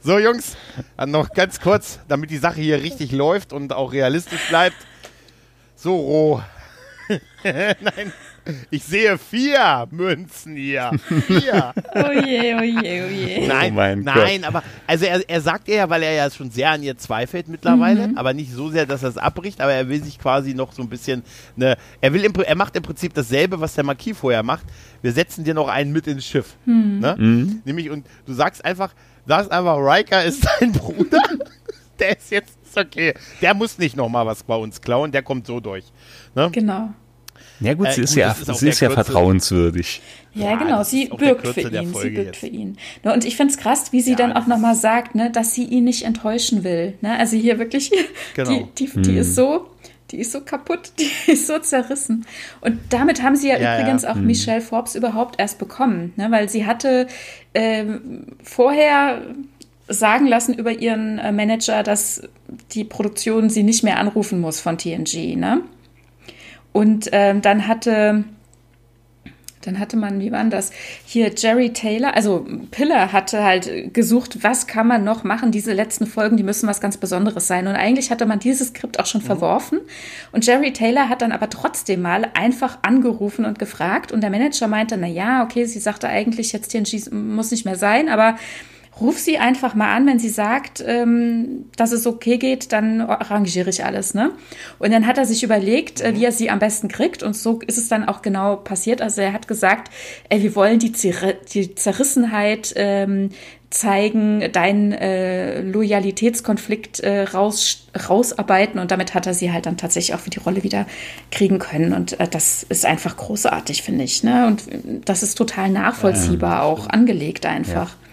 [0.00, 0.56] So, Jungs,
[0.96, 4.76] dann noch ganz kurz, damit die Sache hier richtig läuft und auch realistisch bleibt.
[5.76, 6.42] So, roh.
[7.44, 8.12] nein.
[8.70, 10.90] Ich sehe vier Münzen hier.
[11.26, 11.72] Vier.
[11.94, 13.46] oh je, oh je, oh je.
[13.46, 14.48] Nein, oh nein, Gott.
[14.48, 18.08] aber also er, er sagt ja, weil er ja schon sehr an ihr zweifelt mittlerweile,
[18.08, 18.18] mhm.
[18.18, 20.82] aber nicht so sehr, dass er es abbricht, aber er will sich quasi noch so
[20.82, 21.22] ein bisschen,
[21.56, 24.66] ne, er will, im, er macht im Prinzip dasselbe, was der Marquis vorher macht.
[25.00, 26.56] Wir setzen dir noch einen mit ins Schiff.
[26.66, 26.98] Mhm.
[27.00, 27.16] Ne?
[27.18, 27.62] Mhm.
[27.64, 28.94] Nämlich, und du sagst einfach,
[29.26, 31.22] sagst einfach, Riker ist dein Bruder.
[31.98, 33.14] der ist jetzt, ist okay.
[33.40, 35.84] Der muss nicht nochmal was bei uns klauen, der kommt so durch.
[36.34, 36.50] Ne?
[36.52, 36.90] Genau.
[37.60, 40.02] Ja gut, sie äh, ist, gut, ja, ist sie ist ja vertrauenswürdig.
[40.34, 42.76] Ja, ja genau, sie bürgt für ihn, sie bürgt für ihn.
[43.02, 45.64] Und ich finde es krass, wie sie ja, dann auch nochmal sagt, ne, dass sie
[45.64, 46.94] ihn nicht enttäuschen will.
[47.00, 47.16] Ne?
[47.16, 47.92] Also hier wirklich,
[48.34, 48.50] genau.
[48.50, 49.18] die, die, die mhm.
[49.18, 49.70] ist so
[50.10, 52.26] Die ist so kaputt, die ist so zerrissen.
[52.60, 54.12] Und damit haben sie ja, ja übrigens ja.
[54.12, 54.26] auch mhm.
[54.26, 56.30] Michelle Forbes überhaupt erst bekommen, ne?
[56.30, 57.06] weil sie hatte
[57.52, 57.84] äh,
[58.42, 59.22] vorher
[59.88, 62.22] sagen lassen über ihren äh, Manager, dass
[62.72, 65.36] die Produktion sie nicht mehr anrufen muss von TNG.
[65.36, 65.60] Ne?
[66.72, 68.24] Und äh, dann hatte
[69.66, 70.70] dann hatte man, wie war das?
[71.04, 75.52] Hier Jerry Taylor, also Pillar hatte halt gesucht, was kann man noch machen?
[75.52, 77.66] Diese letzten Folgen, die müssen was ganz Besonderes sein.
[77.66, 79.26] Und eigentlich hatte man dieses Skript auch schon mhm.
[79.26, 79.80] verworfen.
[80.32, 84.12] Und Jerry Taylor hat dann aber trotzdem mal einfach angerufen und gefragt.
[84.12, 87.76] Und der Manager meinte, na ja, okay, sie sagte eigentlich, jetzt TNG muss nicht mehr
[87.76, 88.36] sein, aber
[89.00, 93.70] ruf sie einfach mal an, wenn sie sagt, ähm, dass es okay geht, dann arrangiere
[93.70, 94.14] ich alles.
[94.14, 94.32] Ne?
[94.78, 97.22] Und dann hat er sich überlegt, äh, wie er sie am besten kriegt.
[97.22, 99.02] Und so ist es dann auch genau passiert.
[99.02, 99.90] Also er hat gesagt,
[100.28, 103.30] ey, wir wollen die, Zer die Zerrissenheit ähm,
[103.70, 108.78] zeigen, deinen äh, Loyalitätskonflikt äh, raus, rausarbeiten.
[108.78, 110.86] Und damit hat er sie halt dann tatsächlich auch für die Rolle wieder
[111.32, 111.92] kriegen können.
[111.92, 114.22] Und äh, das ist einfach großartig, finde ich.
[114.22, 114.46] Ne?
[114.46, 114.62] Und
[115.04, 117.90] das ist total nachvollziehbar, auch angelegt einfach.
[117.90, 118.03] Ja.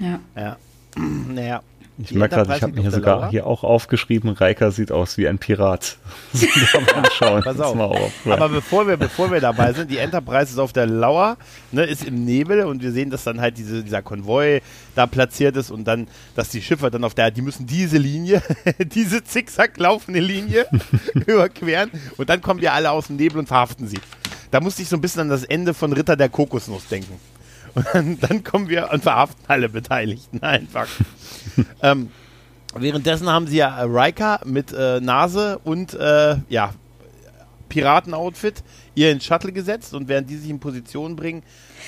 [0.00, 0.20] Ja.
[0.36, 0.56] Ja.
[1.28, 1.62] Naja.
[2.02, 3.30] Ich merke gerade, ich habe mir hier sogar Lauer.
[3.30, 5.98] hier auch aufgeschrieben, Reika sieht aus wie ein Pirat.
[7.12, 7.42] schauen.
[7.44, 7.78] Pass auf.
[7.78, 8.12] auf.
[8.26, 11.36] Aber bevor wir, bevor wir dabei sind, die Enterprise ist auf der Lauer,
[11.72, 14.60] ne, ist im Nebel und wir sehen, dass dann halt diese, dieser Konvoi
[14.94, 18.42] da platziert ist und dann, dass die Schiffe dann auf der, die müssen diese Linie,
[18.78, 20.66] diese zickzack laufende Linie
[21.26, 23.98] überqueren und dann kommen die alle aus dem Nebel und verhaften sie.
[24.50, 27.20] Da musste ich so ein bisschen an das Ende von Ritter der Kokosnuss denken.
[27.74, 30.88] Und dann, dann kommen wir und verhaften alle Beteiligten einfach.
[31.82, 32.10] ähm,
[32.74, 36.74] währenddessen haben sie ja Riker mit äh, Nase und äh, ja,
[37.68, 38.62] Piratenoutfit
[38.94, 41.42] ihr ins Shuttle gesetzt und während die sich in Position bringen.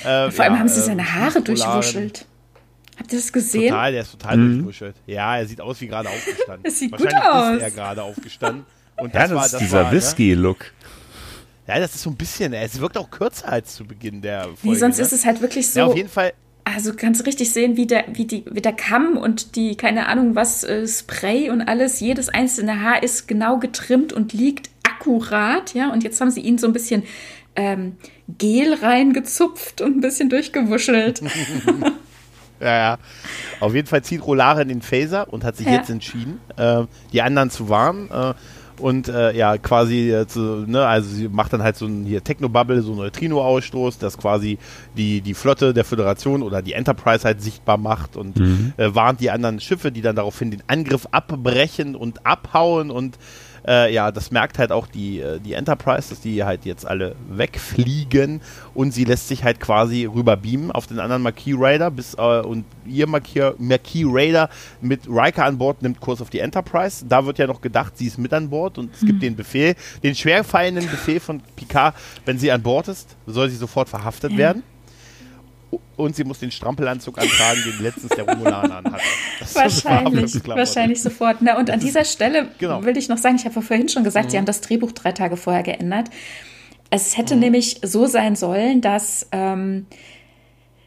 [0.05, 2.27] Äh, vor allem ja, haben sie seine ähm, Haare durchwuschelt.
[2.99, 3.71] Habt ihr das gesehen?
[3.71, 4.55] Total, der ist total mhm.
[4.55, 4.97] durchwuschelt.
[5.07, 6.65] Ja, er sieht aus wie gerade aufgestanden.
[6.65, 7.57] Es sieht gut aus.
[7.57, 8.65] ist er gerade aufgestanden.
[8.97, 10.57] Und das ja, das war, das ist dieser ne?
[11.67, 14.59] Ja, das ist so ein bisschen, es wirkt auch kürzer als zu Beginn der Folge.
[14.63, 15.05] Nee, sonst ne?
[15.05, 15.81] ist es halt wirklich so.
[15.81, 16.33] Ja, auf jeden Fall.
[16.65, 20.07] Also kannst du richtig sehen, wie der, wie die, wie der Kamm und die, keine
[20.07, 25.75] Ahnung was, äh, Spray und alles, jedes einzelne Haar ist genau getrimmt und liegt akkurat,
[25.75, 25.93] ja.
[25.93, 27.03] Und jetzt haben sie ihn so ein bisschen
[27.57, 27.97] ähm,
[28.39, 31.23] Gel reingezupft und ein bisschen durchgewuschelt.
[32.61, 32.99] ja, ja.
[33.61, 35.75] Auf jeden Fall zieht Rolare in den Phaser und hat sich ja.
[35.75, 38.09] jetzt entschieden, äh, die anderen zu warnen.
[38.11, 38.35] Äh,
[38.81, 42.23] und äh, ja, quasi, äh, zu, ne, also sie macht dann halt so ein hier
[42.23, 44.59] Technobubble, so ein Neutrino-Ausstoß, das quasi
[44.97, 48.73] die, die Flotte der Föderation oder die Enterprise halt sichtbar macht und mhm.
[48.77, 53.19] äh, warnt die anderen Schiffe, die dann daraufhin den Angriff abbrechen und abhauen und
[53.67, 57.15] äh, ja, das merkt halt auch die, äh, die Enterprise, dass die halt jetzt alle
[57.29, 58.41] wegfliegen
[58.75, 62.41] und sie lässt sich halt quasi rüber beamen auf den anderen Marquis Raider bis, äh,
[62.41, 64.49] und ihr Marquis, Marquis Raider
[64.81, 67.05] mit Riker an Bord nimmt Kurs auf die Enterprise.
[67.07, 69.07] Da wird ja noch gedacht, sie ist mit an Bord und es mhm.
[69.07, 71.95] gibt den Befehl, den schwerfallenden Befehl von Picard,
[72.25, 74.39] wenn sie an Bord ist, soll sie sofort verhaftet ja.
[74.39, 74.63] werden
[75.97, 79.05] und sie muss den Strampelanzug antragen, den letztens der Romulaner anhatte.
[79.55, 81.39] Wahrscheinlich, wahrscheinlich sofort.
[81.41, 82.85] Na, und an dieser Stelle genau.
[82.85, 84.31] will ich noch sagen, ich habe vorhin schon gesagt, mhm.
[84.31, 86.09] sie haben das Drehbuch drei Tage vorher geändert.
[86.91, 87.41] Es hätte mhm.
[87.41, 89.87] nämlich so sein sollen, dass ähm,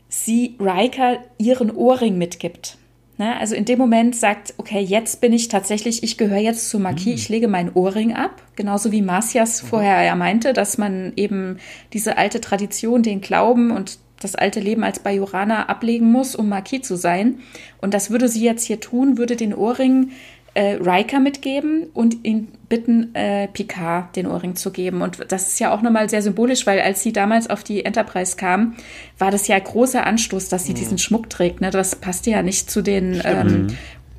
[0.08, 2.78] sie Riker ihren Ohrring mitgibt.
[3.18, 3.38] Ne?
[3.40, 7.06] Also in dem Moment sagt, okay, jetzt bin ich tatsächlich, ich gehöre jetzt zu Marquis,
[7.06, 7.14] mhm.
[7.14, 8.42] ich lege meinen Ohrring ab.
[8.56, 9.68] Genauso wie Marcias mhm.
[9.68, 11.58] vorher ja meinte, dass man eben
[11.94, 16.82] diese alte Tradition, den Glauben und das alte Leben als Bajorana ablegen muss, um Marquis
[16.82, 17.40] zu sein.
[17.80, 20.12] Und das würde sie jetzt hier tun, würde den Ohrring
[20.56, 25.02] äh, Riker mitgeben und ihn bitten, äh, Picard den Ohrring zu geben.
[25.02, 28.38] Und das ist ja auch nochmal sehr symbolisch, weil als sie damals auf die Enterprise
[28.38, 28.76] kam,
[29.20, 30.78] war das ja großer Anstoß, dass sie mhm.
[30.78, 31.62] diesen Schmuck trägt.
[31.62, 31.72] Ne?
[31.72, 33.68] Das passte ja nicht zu den ähm, mhm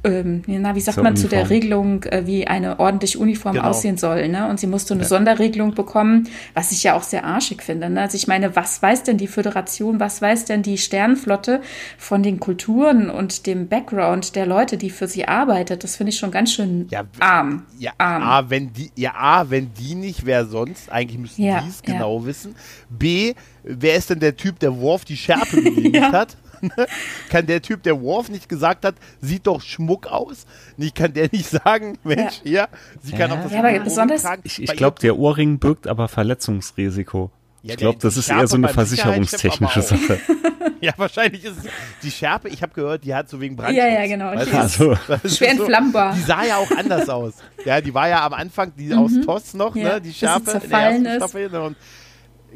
[0.06, 1.16] ähm, na, wie sagt man, Uniform.
[1.16, 3.68] zu der Regelung, äh, wie eine ordentliche Uniform genau.
[3.68, 4.28] aussehen soll.
[4.28, 4.48] Ne?
[4.48, 5.08] Und sie musste eine ja.
[5.08, 7.90] Sonderregelung bekommen, was ich ja auch sehr arschig finde.
[7.90, 8.00] Ne?
[8.00, 11.60] Also ich meine, was weiß denn die Föderation, was weiß denn die Sternenflotte
[11.98, 15.84] von den Kulturen und dem Background der Leute, die für sie arbeitet?
[15.84, 17.64] Das finde ich schon ganz schön ja, arm.
[17.78, 18.22] Ja, arm.
[18.22, 20.90] A, wenn die, ja, A, wenn die nicht, wer sonst?
[20.90, 22.54] Eigentlich müssen ja, die es genau wissen.
[22.88, 26.36] B, wer ist denn der Typ, der Worf die Schärpe gelegt hat?
[27.30, 30.46] kann der Typ, der Worf nicht gesagt hat, sieht doch Schmuck aus?
[30.76, 32.68] Nicht, kann der nicht sagen, Mensch, ja, ja
[33.02, 34.42] sie kann auch das ja, aber besonders tragen.
[34.44, 37.30] Ich, ich glaube, der Ohrring birgt aber Verletzungsrisiko.
[37.62, 40.20] Ja, ich glaube, das ist eher so eine versicherungstechnische Sache.
[40.80, 41.64] ja, wahrscheinlich ist es
[42.02, 42.48] die Schärpe.
[42.48, 43.78] Ich habe gehört, die hat so wegen Brandschutz.
[43.78, 44.26] Ja, ja, genau.
[44.26, 44.96] Weißt also.
[45.24, 46.12] Schwer entflammbar.
[46.12, 47.34] So, die sah ja auch anders aus.
[47.64, 48.98] Ja, die war ja am Anfang die mhm.
[48.98, 50.44] aus TOS noch, ja, ne, die Schärpe.
[50.44, 51.22] Zerfallen in der ist.
[51.22, 51.76] Staffel, und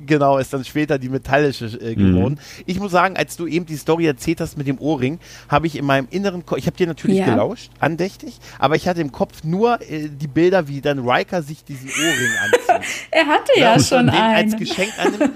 [0.06, 2.34] Genau, ist dann später die metallische äh, geworden.
[2.34, 2.64] Mhm.
[2.66, 5.18] Ich muss sagen, als du eben die Story erzählt hast mit dem Ohrring,
[5.48, 7.26] habe ich in meinem inneren, Ko ich habe dir natürlich ja.
[7.26, 11.64] gelauscht, andächtig, aber ich hatte im Kopf nur äh, die Bilder, wie dann Riker sich
[11.64, 12.90] diesen Ohrring anzieht.
[13.10, 14.50] er hatte ja, ja schon einen.
[14.50, 15.34] Als Geschenk annimmt.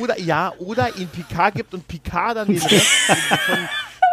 [0.00, 2.86] Oder, ja, oder ihn Picard gibt und Picard dann den Rest
[3.46, 3.58] von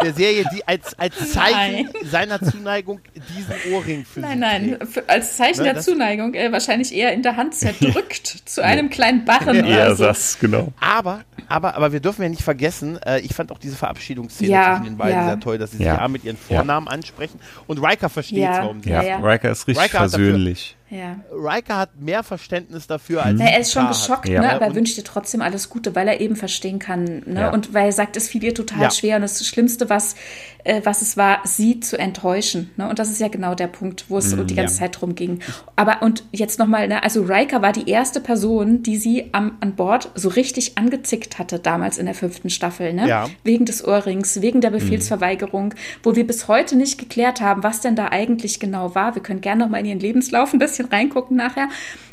[0.02, 1.90] der Serie, die als, als Zeichen nein.
[2.06, 3.02] seiner Zuneigung
[3.36, 7.22] diesen Ohrring für Nein, nein, für, als Zeichen ne, der Zuneigung äh, wahrscheinlich eher in
[7.22, 9.66] der Hand zerdrückt zu einem kleinen Barren.
[9.66, 10.06] Ja, so.
[10.06, 10.70] das, genau.
[10.80, 14.76] Aber, aber, aber wir dürfen ja nicht vergessen, äh, ich fand auch diese Verabschiedungsszene ja,
[14.76, 15.26] zwischen den beiden ja.
[15.26, 18.82] sehr toll, dass sie sich ja mit ihren Vornamen ansprechen und Riker versteht es, warum
[18.82, 20.78] sie Ja, Riker ist richtig Riker versöhnlich.
[20.90, 21.20] Ja.
[21.32, 23.38] Riker hat mehr Verständnis dafür als.
[23.40, 24.42] Na, er ist schon geschockt, ja.
[24.42, 24.54] ne?
[24.54, 27.22] aber er wünscht dir trotzdem alles Gute, weil er eben verstehen kann.
[27.26, 27.42] Ne?
[27.42, 27.54] Ja.
[27.54, 30.16] Und weil er sagt, es fiel ihr total schwer und das Schlimmste, was,
[30.64, 32.72] äh, was es war, sie zu enttäuschen.
[32.76, 32.90] Ne?
[32.90, 35.40] Und das ist ja genau der Punkt, wo es mm, die ganze Zeit drum ging.
[35.76, 37.04] Aber und jetzt nochmal, ne?
[37.04, 41.60] also Riker war die erste Person, die sie am, an Bord so richtig angezickt hatte,
[41.60, 42.94] damals in der fünften Staffel.
[42.94, 43.08] Ne?
[43.08, 43.30] Ja.
[43.44, 45.76] Wegen des Ohrrings, wegen der Befehlsverweigerung, mm.
[46.02, 49.14] wo wir bis heute nicht geklärt haben, was denn da eigentlich genau war.
[49.14, 51.70] Wir können gerne nochmal in ihren Lebenslauf ein bisschen bisschen reingucken nachher.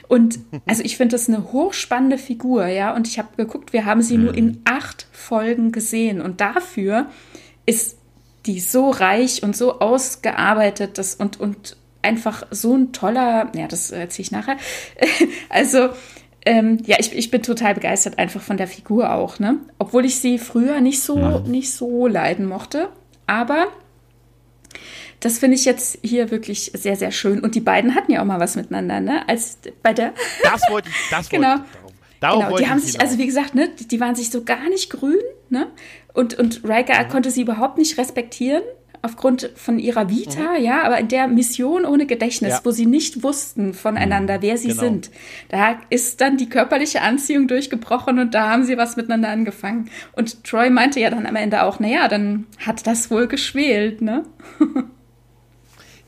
[0.09, 2.95] Und also ich finde das eine hochspannende Figur, ja.
[2.95, 4.25] Und ich habe geguckt, wir haben sie mhm.
[4.25, 6.21] nur in acht Folgen gesehen.
[6.21, 7.07] Und dafür
[7.65, 7.99] ist
[8.47, 13.91] die so reich und so ausgearbeitet dass, und, und einfach so ein toller, ja, das
[13.91, 14.57] erzähle ich nachher.
[15.49, 15.89] also,
[16.45, 19.59] ähm, ja, ich, ich bin total begeistert einfach von der Figur auch, ne?
[19.81, 21.41] Obwohl ich sie früher nicht so, ja.
[21.41, 22.89] nicht so leiden mochte.
[23.27, 23.67] Aber
[25.21, 27.41] das finde ich jetzt hier wirklich sehr, sehr schön.
[27.41, 29.29] Und die beiden hatten ja auch mal was miteinander, ne?
[29.29, 30.13] Als bei der.
[30.43, 31.51] Das wollte ich, das genau.
[31.51, 31.87] wollte ich.
[32.21, 34.91] Darauf genau, die haben sich, also wie gesagt, ne, die waren sich so gar nicht
[34.91, 35.21] grün,
[35.51, 35.69] ne?
[36.15, 37.09] Und, und Riker mhm.
[37.09, 38.63] konnte sie überhaupt nicht respektieren
[39.03, 40.65] aufgrund von ihrer Vita, mhm.
[40.65, 42.61] ja, aber in der Mission ohne Gedächtnis, ja.
[42.65, 44.43] wo sie nicht wussten voneinander, mhm.
[44.43, 44.81] wer sie genau.
[44.81, 45.11] sind,
[45.49, 49.91] da ist dann die körperliche Anziehung durchgebrochen und da haben sie was miteinander angefangen.
[50.13, 54.25] Und Troy meinte ja dann am Ende auch, naja, dann hat das wohl geschwelt, ne?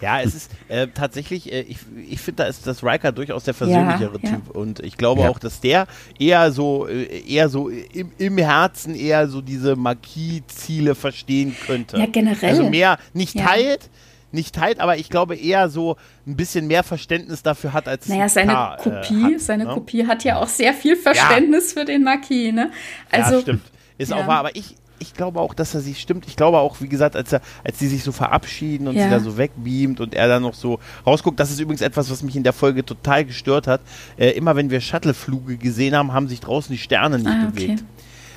[0.01, 3.55] Ja, es ist äh, tatsächlich, äh, ich, ich finde, da ist das Riker durchaus der
[3.55, 4.43] versöhnlichere ja, Typ.
[4.47, 4.61] Ja.
[4.61, 5.29] Und ich glaube ja.
[5.29, 5.87] auch, dass der
[6.19, 11.99] eher so, äh, eher so im, im Herzen eher so diese Marquis-Ziele verstehen könnte.
[11.99, 12.51] Ja, generell.
[12.51, 13.91] Also mehr nicht teilt,
[14.31, 15.97] nicht teilt, aber ich glaube eher so
[16.27, 19.75] ein bisschen mehr Verständnis dafür hat als naja seine K, äh, Kopie hat, seine ne?
[19.75, 22.71] Kopie hat ja auch sehr viel Verständnis für den Marquis ne
[23.11, 23.63] also ja, stimmt
[23.97, 26.27] ist auch wahr aber ich ich glaube auch, dass er sich stimmt.
[26.27, 29.05] Ich glaube auch, wie gesagt, als er, als die sich so verabschieden und ja.
[29.05, 32.23] sie da so wegbeamt und er dann noch so rausguckt, das ist übrigens etwas, was
[32.23, 33.81] mich in der Folge total gestört hat.
[34.17, 37.81] Äh, immer wenn wir Shuttleflüge gesehen haben, haben sich draußen die Sterne nicht ah, bewegt.
[37.81, 37.85] Okay.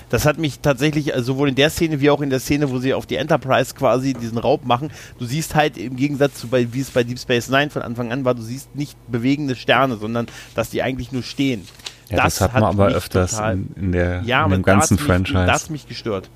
[0.09, 2.79] Das hat mich tatsächlich äh, sowohl in der Szene wie auch in der Szene, wo
[2.79, 4.91] sie auf die Enterprise quasi diesen Raub machen.
[5.17, 8.11] Du siehst halt im Gegensatz zu bei, wie es bei Deep Space Nine von Anfang
[8.11, 11.65] an war, du siehst nicht bewegende Sterne, sondern dass die eigentlich nur stehen.
[12.09, 15.45] Ja, das, das hat man aber öfters in, in, der, ja, in dem ganzen Franchise.
[15.45, 16.29] das hat mich gestört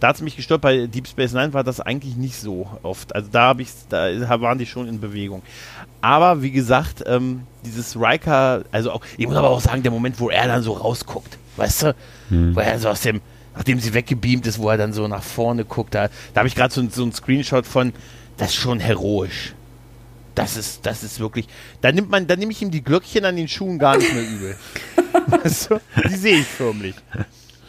[0.00, 3.14] da hat es mich gestört, bei Deep Space Nine war das eigentlich nicht so oft.
[3.14, 5.42] Also da habe ich, da waren die schon in Bewegung.
[6.00, 10.20] Aber wie gesagt, ähm, dieses Riker, also auch, ich muss aber auch sagen, der Moment,
[10.20, 11.94] wo er dann so rausguckt, weißt du,
[12.28, 12.54] hm.
[12.54, 13.20] wo er so aus dem,
[13.56, 16.54] nachdem sie weggebeamt ist, wo er dann so nach vorne guckt, da, da habe ich
[16.54, 17.92] gerade so, so einen Screenshot von,
[18.36, 19.54] das ist schon heroisch.
[20.36, 21.48] Das ist, das ist wirklich,
[21.80, 24.22] da nimmt man, da nehme ich ihm die Glöckchen an den Schuhen gar nicht mehr
[24.22, 24.56] übel.
[25.42, 25.80] weißt du?
[26.08, 26.94] Die sehe ich förmlich.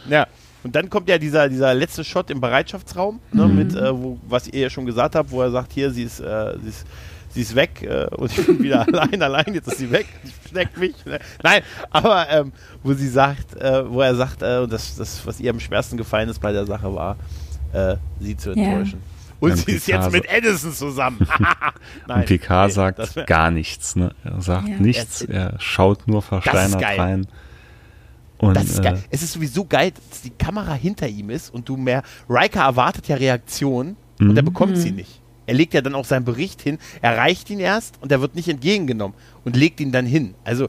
[0.08, 0.28] Ja.
[0.62, 3.56] Und dann kommt ja dieser, dieser letzte Shot im Bereitschaftsraum, ne, mhm.
[3.56, 6.20] mit, äh, wo, was ihr ja schon gesagt habt, wo er sagt, hier, sie ist,
[6.20, 6.86] äh, sie ist,
[7.30, 10.50] sie ist weg äh, und ich bin wieder allein, allein, jetzt ist sie weg, ich
[10.50, 10.94] schneck mich.
[11.06, 11.18] Ne?
[11.42, 15.50] Nein, aber ähm, wo sie sagt, äh, wo er sagt, äh, das, das, was ihr
[15.50, 17.16] am schwersten gefallen ist bei der Sache war,
[17.72, 19.00] äh, sie zu enttäuschen.
[19.02, 19.20] Ja.
[19.40, 21.26] Und sie ist jetzt mit Edison zusammen.
[22.06, 23.96] Nein, und Picard nee, sagt gar nichts.
[23.96, 24.14] Ne?
[24.22, 24.76] Er sagt ja.
[24.76, 27.26] nichts, er schaut nur versteinert rein.
[28.40, 28.94] Und, das ist geil.
[28.94, 32.02] Äh, es ist sowieso geil, dass die Kamera hinter ihm ist und du mehr.
[32.28, 34.46] Riker erwartet ja Reaktion und er mhm.
[34.46, 34.96] bekommt sie mhm.
[34.96, 35.20] nicht.
[35.46, 38.48] Er legt ja dann auch seinen Bericht hin, erreicht ihn erst und er wird nicht
[38.48, 40.34] entgegengenommen und legt ihn dann hin.
[40.44, 40.68] Also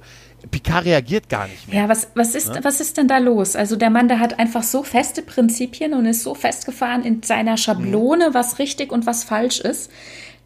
[0.49, 1.84] Picard reagiert gar nicht mehr.
[1.84, 2.64] Ja, was, was, ist, ja?
[2.64, 3.56] was ist denn da los?
[3.56, 7.57] Also der Mann, der hat einfach so feste Prinzipien und ist so festgefahren in seiner
[7.57, 8.34] Schablone, mhm.
[8.34, 9.91] was richtig und was falsch ist,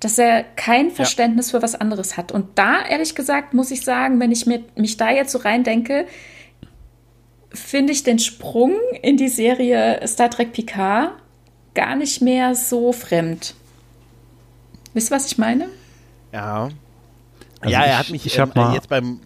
[0.01, 1.57] dass er kein Verständnis ja.
[1.57, 2.33] für was anderes hat.
[2.33, 6.07] Und da, ehrlich gesagt, muss ich sagen, wenn ich mir, mich da jetzt so reindenke,
[7.55, 11.11] finde ich den Sprung in die Serie Star Trek Picard
[11.73, 13.55] gar nicht mehr so fremd.
[14.93, 15.67] Wisst ihr, was ich meine?
[16.31, 16.69] Ja.
[17.59, 19.19] Also ja, er hat mich ich ähm, mal, jetzt beim.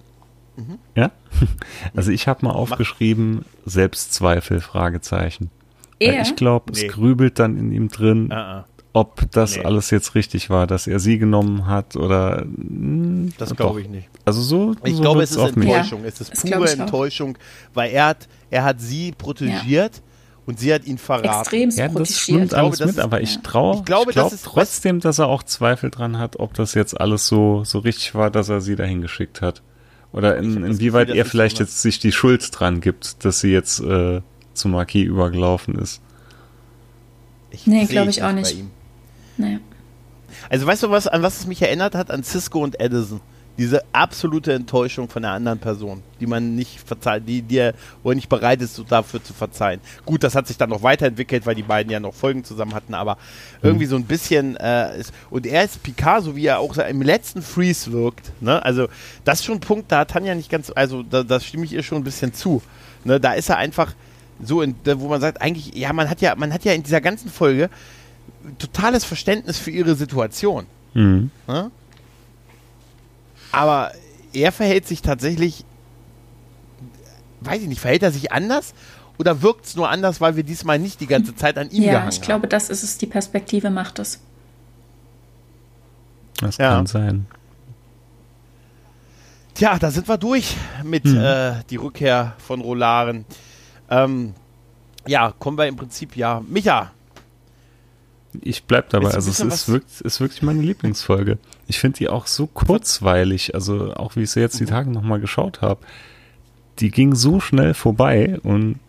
[0.55, 0.79] Mhm.
[0.95, 1.11] Ja?
[1.95, 5.51] Also ich habe mal aufgeschrieben, Selbstzweifel, Fragezeichen.
[5.99, 6.13] Er?
[6.13, 6.85] Weil ich glaube, nee.
[6.85, 8.27] es grübelt dann in ihm drin.
[8.31, 8.63] Uh -uh.
[8.93, 9.63] Ob das nee.
[9.63, 12.45] alles jetzt richtig war, dass er sie genommen hat oder.
[12.45, 14.09] Mh, hm, das glaube ich nicht.
[14.25, 14.75] Also so.
[14.83, 16.01] Ich so glaube, es ist Enttäuschung.
[16.01, 16.07] Ja.
[16.07, 17.37] Es ist pure Enttäuschung,
[17.73, 19.95] weil er hat, er hat sie protegiert.
[19.95, 20.01] Ja.
[20.45, 21.41] Und sie hat ihn verraten.
[21.41, 24.41] Extrem ja, das stimmt alles glaube, mit, aber ich traue ich glaube, ich glaub das
[24.41, 28.31] trotzdem, dass er auch Zweifel dran hat, ob das jetzt alles so, so richtig war,
[28.31, 29.61] dass er sie dahin geschickt hat.
[30.11, 33.79] Oder in, inwieweit Gefühl, er vielleicht jetzt sich die Schuld dran gibt, dass sie jetzt
[33.81, 34.21] äh,
[34.55, 36.01] zum Marquis übergelaufen ist.
[37.51, 38.63] Ich nee, glaube ich auch nicht.
[39.39, 39.59] Naja.
[40.49, 42.11] Also weißt du was, an was es mich erinnert hat?
[42.11, 43.21] An Cisco und Edison.
[43.57, 48.15] Diese absolute Enttäuschung von der anderen Person, die man nicht verzeiht, die dir, wo er
[48.15, 49.81] nicht bereit ist, dafür zu verzeihen.
[50.05, 52.93] Gut, das hat sich dann noch weiterentwickelt, weil die beiden ja noch Folgen zusammen hatten,
[52.93, 53.69] aber mhm.
[53.69, 57.41] irgendwie so ein bisschen, äh, ist, und er ist Picasso, wie er auch im letzten
[57.41, 58.63] Freeze wirkt, ne?
[58.63, 58.87] Also,
[59.25, 61.73] das ist schon ein Punkt, da hat Tanja nicht ganz, also, da, da stimme ich
[61.73, 62.61] ihr schon ein bisschen zu.
[63.03, 63.19] Ne?
[63.19, 63.93] Da ist er einfach
[64.41, 67.01] so, in, wo man sagt, eigentlich, ja, man hat ja, man hat ja in dieser
[67.01, 67.69] ganzen Folge
[68.57, 70.65] totales Verständnis für ihre Situation.
[70.93, 71.31] Mhm.
[71.47, 71.71] Ne?
[73.51, 73.91] Aber
[74.33, 75.65] er verhält sich tatsächlich,
[77.41, 78.73] weiß ich nicht, verhält er sich anders?
[79.17, 81.91] Oder wirkt es nur anders, weil wir diesmal nicht die ganze Zeit an ihm ja,
[81.91, 82.11] gehangen haben?
[82.11, 84.21] Ja, ich glaube, das ist es, die Perspektive macht es.
[86.37, 86.75] Das ja.
[86.75, 87.25] kann sein.
[89.55, 91.17] Tja, da sind wir durch mit hm.
[91.17, 93.25] äh, die Rückkehr von Rolaren.
[93.89, 94.33] Ähm,
[95.05, 96.41] ja, kommen wir im Prinzip, ja.
[96.47, 96.91] Micha,
[98.41, 99.11] ich bleib dabei.
[99.11, 101.37] Also es ist, wirklich, ist wirklich meine Lieblingsfolge.
[101.67, 103.55] Ich finde die auch so kurzweilig.
[103.55, 104.69] Also auch wie ich sie jetzt die mhm.
[104.69, 105.79] Tage nochmal geschaut habe.
[106.79, 108.79] Die ging so schnell vorbei und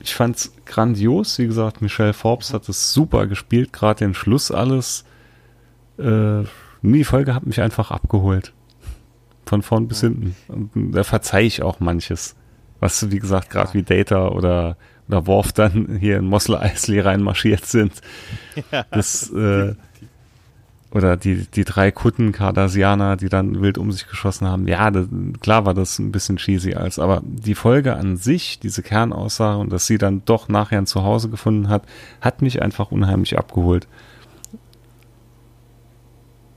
[0.00, 1.38] ich fand's grandios.
[1.38, 3.72] Wie gesagt, Michelle Forbes hat es super gespielt.
[3.72, 5.04] Gerade den Schluss alles.
[5.98, 6.44] Äh,
[6.82, 8.52] die Folge hat mich einfach abgeholt.
[9.44, 10.36] Von vorn bis hinten.
[10.48, 12.34] Und da verzeih ich auch manches.
[12.80, 14.76] Was, wie gesagt, gerade wie Data oder
[15.08, 17.92] oder Worf dann hier in Mossel Eisley reinmarschiert sind.
[18.72, 19.74] Ja, das, äh,
[20.90, 24.66] oder die, die drei Kutten Cardassianer, die dann wild um sich geschossen haben.
[24.66, 25.06] Ja, das,
[25.40, 29.70] klar war das ein bisschen cheesy als, aber die Folge an sich, diese Kernaussage und
[29.72, 31.82] dass sie dann doch nachher ein Zuhause gefunden hat,
[32.20, 33.86] hat mich einfach unheimlich abgeholt.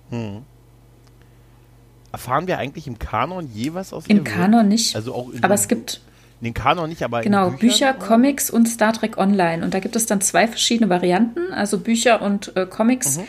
[0.10, 0.44] Hm.
[2.12, 4.96] Erfahren wir eigentlich im Kanon je was aus Im ihr Kanon nicht.
[4.96, 6.02] Also auch aber es gibt
[6.42, 10.06] den Kanon nicht, aber genau Bücher, Comics und Star Trek Online und da gibt es
[10.06, 13.18] dann zwei verschiedene Varianten, also Bücher und äh, Comics.
[13.18, 13.24] Mhm.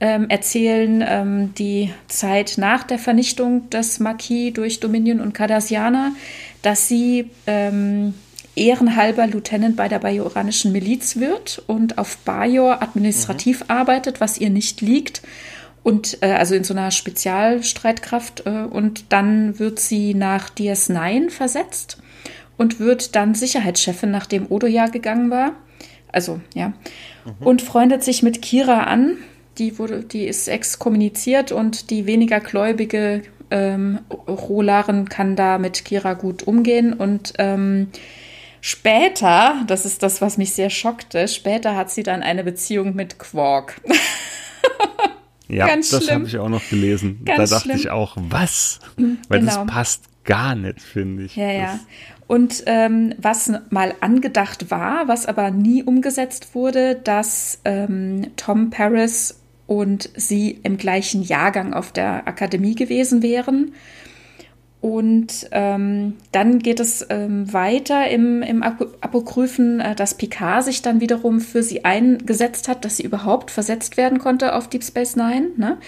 [0.00, 6.10] Ähm, erzählen ähm, die Zeit nach der Vernichtung des Marquis durch Dominion und Cardassianer,
[6.62, 8.12] dass sie ähm,
[8.56, 13.70] ehrenhalber Lieutenant bei der bajoranischen Miliz wird und auf Bajor administrativ mhm.
[13.70, 15.22] arbeitet, was ihr nicht liegt.
[15.84, 18.46] Und äh, also in so einer Spezialstreitkraft.
[18.46, 21.98] Äh, und dann wird sie nach DS9 versetzt
[22.56, 25.52] und wird dann Sicherheitschefin, nachdem Odo ja gegangen war.
[26.12, 26.68] Also, ja.
[27.24, 27.46] Mhm.
[27.46, 29.16] Und freundet sich mit Kira an.
[29.58, 36.14] Die, wurde, die ist exkommuniziert und die weniger gläubige ähm, Rolaren kann da mit Kira
[36.14, 36.92] gut umgehen.
[36.92, 37.88] Und ähm,
[38.60, 43.18] später, das ist das, was mich sehr schockte, später hat sie dann eine Beziehung mit
[43.18, 43.80] Quark.
[45.48, 47.22] ja, Ganz das habe ich auch noch gelesen.
[47.24, 47.78] Ganz da dachte schlimm.
[47.78, 48.80] ich auch, was?
[49.28, 49.64] Weil genau.
[49.64, 51.36] das passt gar nicht, finde ich.
[51.36, 51.80] Ja, ja.
[52.26, 59.40] Und ähm, was mal angedacht war, was aber nie umgesetzt wurde, dass ähm, Tom Paris
[59.66, 63.72] und sie im gleichen Jahrgang auf der Akademie gewesen wären.
[64.80, 71.00] Und ähm, dann geht es ähm, weiter im, im Apokryphen, äh, dass Picard sich dann
[71.00, 75.52] wiederum für sie eingesetzt hat, dass sie überhaupt versetzt werden konnte auf Deep Space Nine,
[75.56, 75.78] ne?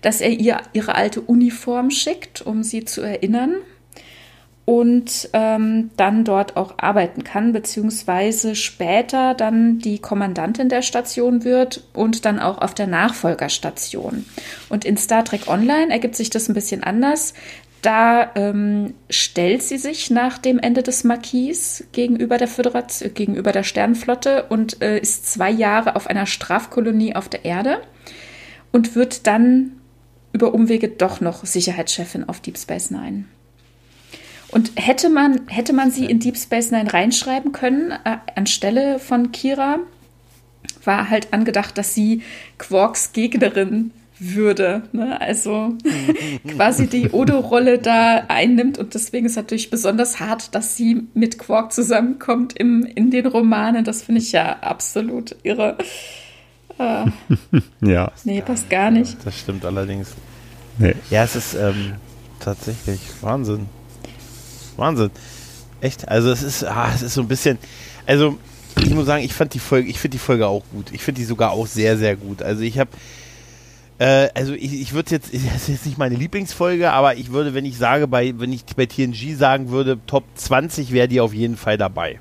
[0.00, 3.56] dass er ihr ihre alte Uniform schickt, um sie zu erinnern
[4.66, 11.84] und ähm, dann dort auch arbeiten kann, beziehungsweise später dann die Kommandantin der Station wird
[11.94, 14.26] und dann auch auf der Nachfolgerstation.
[14.68, 17.32] Und in Star Trek Online ergibt sich das ein bisschen anders.
[17.80, 23.62] Da ähm, stellt sie sich nach dem Ende des Marquis gegenüber der Föderation, gegenüber der
[23.62, 27.82] Sternenflotte und äh, ist zwei Jahre auf einer Strafkolonie auf der Erde
[28.72, 29.76] und wird dann
[30.32, 33.26] über Umwege doch noch Sicherheitschefin auf Deep Space Nine.
[34.56, 39.30] Und hätte man, hätte man sie in Deep Space Nine reinschreiben können, äh, anstelle von
[39.30, 39.80] Kira,
[40.82, 42.22] war halt angedacht, dass sie
[42.56, 44.84] Quarks Gegnerin würde.
[44.92, 45.20] Ne?
[45.20, 45.74] Also
[46.48, 51.38] quasi die Odo-Rolle da einnimmt und deswegen ist es natürlich besonders hart, dass sie mit
[51.38, 53.84] Quark zusammenkommt im, in den Romanen.
[53.84, 55.76] Das finde ich ja absolut irre.
[56.78, 57.06] Äh,
[57.80, 58.12] ja.
[58.24, 59.16] Nee, passt gar nicht.
[59.24, 60.14] Das stimmt allerdings.
[60.76, 60.94] Nee.
[61.08, 61.94] Ja, es ist ähm,
[62.38, 63.66] tatsächlich Wahnsinn.
[64.76, 65.10] Wahnsinn.
[65.80, 66.08] Echt?
[66.08, 67.58] Also es ist, ah, es ist so ein bisschen,
[68.06, 68.38] also
[68.78, 70.92] ich muss sagen, ich fand die Folge, ich finde die Folge auch gut.
[70.92, 72.42] Ich finde die sogar auch sehr, sehr gut.
[72.42, 72.90] Also ich habe
[73.98, 77.54] äh, also ich, ich würde jetzt, das ist jetzt nicht meine Lieblingsfolge, aber ich würde,
[77.54, 81.32] wenn ich sage, bei, wenn ich bei TNG sagen würde, Top 20 wäre die auf
[81.32, 82.20] jeden Fall dabei.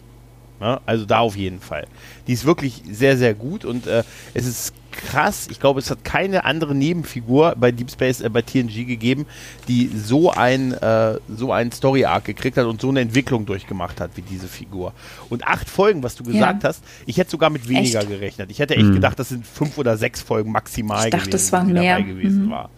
[0.62, 1.86] Ja, also da auf jeden Fall.
[2.28, 4.04] Die ist wirklich sehr, sehr gut und äh,
[4.34, 5.48] es ist krass.
[5.50, 9.26] Ich glaube, es hat keine andere Nebenfigur bei Deep Space, äh, bei TNG gegeben,
[9.68, 14.00] die so ein, äh, so einen Story Arc gekriegt hat und so eine Entwicklung durchgemacht
[14.02, 14.94] hat wie diese Figur.
[15.30, 16.70] Und acht Folgen, was du gesagt ja.
[16.70, 18.10] hast, ich hätte sogar mit weniger echt?
[18.10, 18.52] gerechnet.
[18.52, 18.94] Ich hätte echt mhm.
[18.94, 22.02] gedacht, das sind fünf oder sechs Folgen maximal ich dachte, gewesen, das waren mehr.
[22.02, 22.52] gewesen mhm.
[22.52, 22.70] war.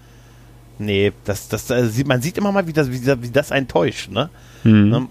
[0.80, 3.68] Nee, das, das, das, äh, man sieht immer mal, wie das, wie, wie das einen
[3.68, 4.30] täuscht, ne?
[4.64, 4.90] Mhm.
[4.90, 5.08] ne?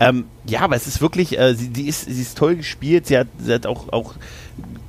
[0.00, 3.18] Ähm, ja, aber es ist wirklich, äh, sie, die ist, sie ist toll gespielt, sie
[3.18, 4.14] hat, sie hat auch, auch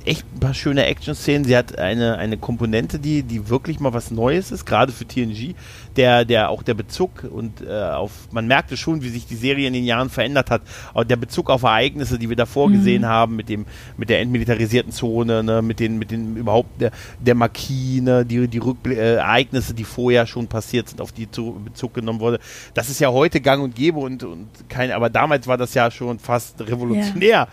[0.06, 1.44] echt ein paar schöne Action-Szenen.
[1.44, 5.54] Sie hat eine, eine Komponente, die, die wirklich mal was Neues ist, gerade für TNG.
[5.96, 9.66] Der, der auch der Bezug und äh, auf, man merkte schon, wie sich die Serie
[9.66, 10.60] in den Jahren verändert hat.
[10.92, 12.74] Auch der Bezug auf Ereignisse, die wir davor mhm.
[12.74, 13.64] gesehen haben, mit dem,
[13.96, 18.46] mit der entmilitarisierten Zone, ne, mit den, mit den überhaupt der, der Marquis, ne, die,
[18.46, 22.40] die Rückbl äh, Ereignisse, die vorher schon passiert sind, auf die zu, Bezug genommen wurde.
[22.74, 25.90] Das ist ja heute gang und gäbe und, und kein, aber damals war das ja
[25.90, 27.48] schon fast revolutionär.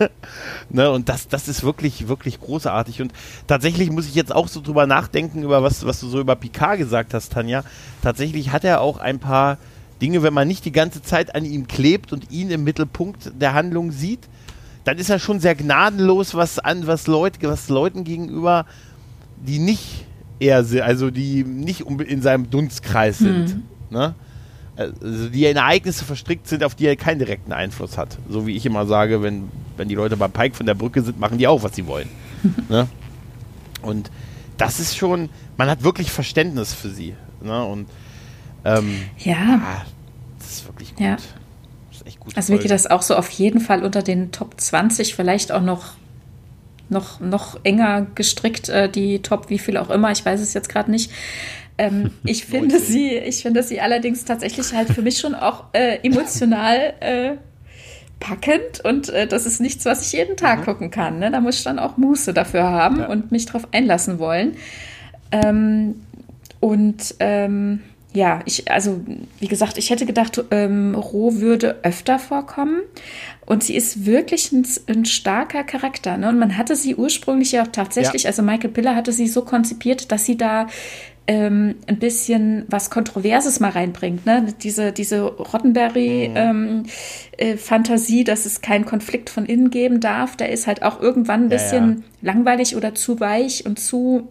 [0.00, 0.08] Ja.
[0.70, 3.02] ne, und das, das ist wirklich wirklich, großartig.
[3.02, 3.12] Und
[3.46, 6.78] tatsächlich muss ich jetzt auch so drüber nachdenken, über was, was du so über Picard
[6.78, 7.64] gesagt hast, Tanja.
[8.02, 9.58] Tatsächlich hat er auch ein paar
[10.00, 13.54] Dinge, wenn man nicht die ganze Zeit an ihm klebt und ihn im Mittelpunkt der
[13.54, 14.28] Handlung sieht,
[14.84, 18.66] dann ist er schon sehr gnadenlos, was an, was Leute, was Leuten gegenüber,
[19.36, 20.06] die nicht
[20.38, 23.50] eher, also die nicht in seinem Dunstkreis sind.
[23.50, 23.62] Hm.
[23.90, 24.14] Ne?
[24.76, 28.18] Also die in Ereignisse verstrickt sind, auf die er keinen direkten Einfluss hat.
[28.28, 31.18] So wie ich immer sage, wenn, wenn die Leute beim Pike von der Brücke sind,
[31.18, 32.08] machen die auch, was sie wollen.
[32.68, 32.88] ne?
[33.82, 34.10] Und
[34.56, 37.14] das ist schon, man hat wirklich Verständnis für sie.
[37.42, 37.64] Ne?
[37.64, 37.88] Und
[38.64, 39.60] ähm, ja.
[39.62, 39.82] Ah,
[40.38, 41.00] das ist wirklich gut.
[41.00, 41.16] Ja.
[41.16, 42.36] Das ist echt gut.
[42.36, 45.62] Also mir geht das auch so auf jeden Fall unter den Top 20, vielleicht auch
[45.62, 45.94] noch
[46.90, 50.68] noch, noch enger gestrickt, äh, die Top, wie viel auch immer, ich weiß es jetzt
[50.68, 51.10] gerade nicht.
[51.78, 55.98] Ähm, ich finde sie, ich finde sie allerdings tatsächlich halt für mich schon auch äh,
[56.02, 57.32] emotional äh,
[58.20, 60.64] packend und äh, das ist nichts, was ich jeden Tag mhm.
[60.64, 61.18] gucken kann.
[61.18, 61.30] Ne?
[61.30, 63.08] Da muss ich dann auch Muße dafür haben ja.
[63.08, 64.56] und mich darauf einlassen wollen.
[65.30, 65.96] Ähm,
[66.60, 67.80] und ähm,
[68.14, 69.00] ja, ich, also
[69.40, 72.80] wie gesagt, ich hätte gedacht, ähm, Roh würde öfter vorkommen.
[73.44, 76.16] Und sie ist wirklich ein, ein starker Charakter.
[76.16, 76.28] Ne?
[76.28, 78.30] Und man hatte sie ursprünglich ja auch tatsächlich, ja.
[78.30, 80.68] also Michael Piller hatte sie so konzipiert, dass sie da
[81.26, 84.26] ähm, ein bisschen was Kontroverses mal reinbringt.
[84.26, 84.44] Ne?
[84.62, 88.18] Diese, diese Roddenberry-Fantasie, mhm.
[88.18, 91.44] ähm, äh, dass es keinen Konflikt von innen geben darf, der ist halt auch irgendwann
[91.44, 92.02] ein bisschen ja, ja.
[92.20, 94.28] langweilig oder zu weich und zu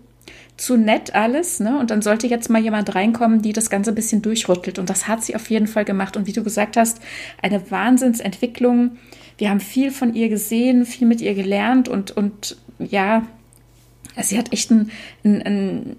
[0.56, 1.80] zu nett alles, ne?
[1.80, 4.78] Und dann sollte jetzt mal jemand reinkommen, die das Ganze ein bisschen durchrüttelt.
[4.78, 6.16] Und das hat sie auf jeden Fall gemacht.
[6.16, 7.00] Und wie du gesagt hast,
[7.42, 8.98] eine Wahnsinnsentwicklung.
[9.40, 13.24] Wir haben viel von ihr gesehen, viel mit ihr gelernt und, und ja,
[14.22, 14.92] sie hat echt ein,
[15.24, 15.96] ein, ein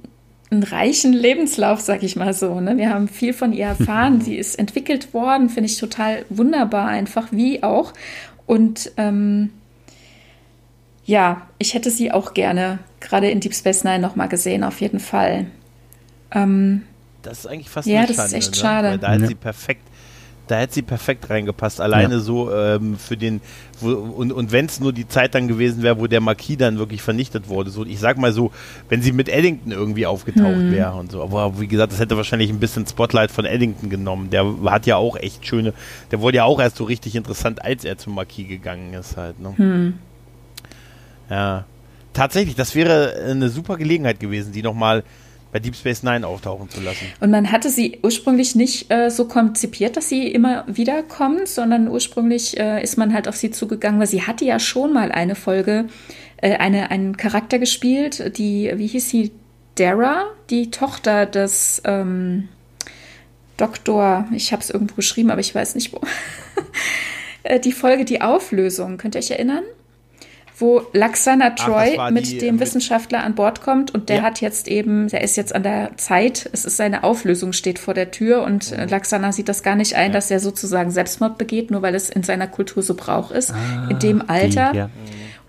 [0.54, 2.60] einen reichen Lebenslauf, sag ich mal so.
[2.60, 2.76] Ne?
[2.76, 4.20] Wir haben viel von ihr erfahren.
[4.22, 7.92] Sie ist entwickelt worden, finde ich total wunderbar, einfach wie auch.
[8.46, 9.50] Und ähm,
[11.04, 15.00] ja, ich hätte sie auch gerne gerade in Deep Space Nine nochmal gesehen, auf jeden
[15.00, 15.46] Fall.
[16.30, 16.82] Ähm,
[17.22, 18.56] das ist eigentlich fast ja, eine das ist echt ne?
[18.56, 18.88] schade.
[18.88, 19.26] Weil da hat ja.
[19.26, 19.82] sie perfekt
[20.46, 21.80] da hätte sie perfekt reingepasst.
[21.80, 22.20] Alleine ja.
[22.20, 23.40] so ähm, für den,
[23.80, 26.78] wo, und, und wenn es nur die Zeit dann gewesen wäre, wo der Marquis dann
[26.78, 27.70] wirklich vernichtet wurde.
[27.70, 28.50] So, ich sag mal so,
[28.88, 30.72] wenn sie mit Eddington irgendwie aufgetaucht hm.
[30.72, 31.22] wäre und so.
[31.22, 34.30] Aber wie gesagt, das hätte wahrscheinlich ein bisschen Spotlight von Eddington genommen.
[34.30, 35.72] Der hat ja auch echt schöne,
[36.10, 39.40] der wurde ja auch erst so richtig interessant, als er zum Marquis gegangen ist halt.
[39.40, 39.54] Ne?
[39.56, 39.94] Hm.
[41.30, 41.64] Ja.
[42.12, 45.04] Tatsächlich, das wäre eine super Gelegenheit gewesen, die nochmal mal
[45.54, 47.06] bei Deep Space Nine auftauchen zu lassen.
[47.20, 51.86] Und man hatte sie ursprünglich nicht äh, so konzipiert, dass sie immer wieder kommt, sondern
[51.86, 55.36] ursprünglich äh, ist man halt auf sie zugegangen, weil sie hatte ja schon mal eine
[55.36, 55.84] Folge,
[56.38, 59.30] äh, eine, einen Charakter gespielt, die, wie hieß sie,
[59.76, 62.48] Dara, die Tochter des ähm,
[63.56, 66.00] Doktor, ich habe es irgendwo geschrieben, aber ich weiß nicht wo.
[67.46, 69.64] Äh, die Folge Die Auflösung, könnt ihr euch erinnern?
[70.56, 74.22] Wo Laxana Troy Ach, mit die, dem mit Wissenschaftler an Bord kommt und der ja.
[74.22, 77.94] hat jetzt eben, der ist jetzt an der Zeit, es ist seine Auflösung steht vor
[77.94, 78.88] der Tür und mhm.
[78.88, 80.12] Laxana sieht das gar nicht ein, ja.
[80.12, 83.88] dass er sozusagen Selbstmord begeht, nur weil es in seiner Kultur so Brauch ist, ah,
[83.90, 84.70] in dem Alter.
[84.72, 84.90] Die, ja.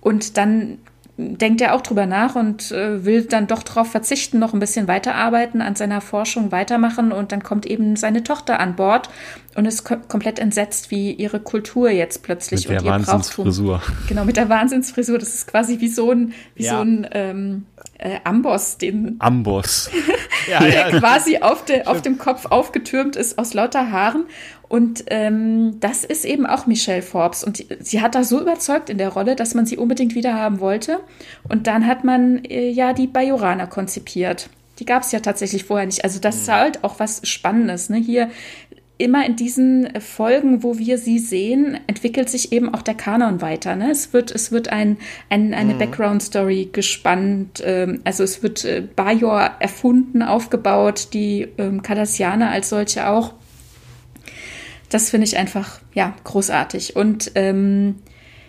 [0.02, 0.80] Und dann
[1.18, 4.88] denkt er auch drüber nach und äh, will dann doch darauf verzichten, noch ein bisschen
[4.88, 9.10] weiterarbeiten, an seiner Forschung weitermachen und dann kommt eben seine Tochter an Bord
[9.56, 13.82] und ist kom komplett entsetzt, wie ihre Kultur jetzt plötzlich mit und der Wahnsinnsfrisur.
[14.10, 15.18] Genau, mit der Wahnsinnsfrisur.
[15.18, 16.72] Das ist quasi wie so ein, wie ja.
[16.72, 17.66] so ein ähm,
[17.98, 19.90] äh, Amboss, den Amboss.
[20.50, 21.00] ja, der ja.
[21.00, 24.26] quasi auf, de, auf dem Kopf aufgetürmt ist aus lauter Haaren.
[24.68, 27.44] Und ähm, das ist eben auch Michelle Forbes.
[27.44, 30.34] Und die, sie hat da so überzeugt in der Rolle, dass man sie unbedingt wieder
[30.34, 31.00] haben wollte.
[31.48, 34.50] Und dann hat man äh, ja die Bajorana konzipiert.
[34.80, 36.04] Die gab es ja tatsächlich vorher nicht.
[36.04, 37.90] Also das ist halt auch was Spannendes.
[37.90, 37.98] Ne?
[37.98, 38.30] Hier
[38.98, 43.76] immer in diesen Folgen, wo wir sie sehen, entwickelt sich eben auch der Kanon weiter.
[43.76, 43.92] Ne?
[43.92, 44.98] Es wird, es wird ein,
[45.30, 45.80] ein eine mhm.
[45.80, 47.62] Background-Story gespannt.
[47.64, 53.34] Ähm, also es wird äh, Bajor erfunden, aufgebaut, die ähm, Cardassianer als solche auch.
[54.90, 56.96] Das finde ich einfach, ja, großartig.
[56.96, 57.96] Und ähm,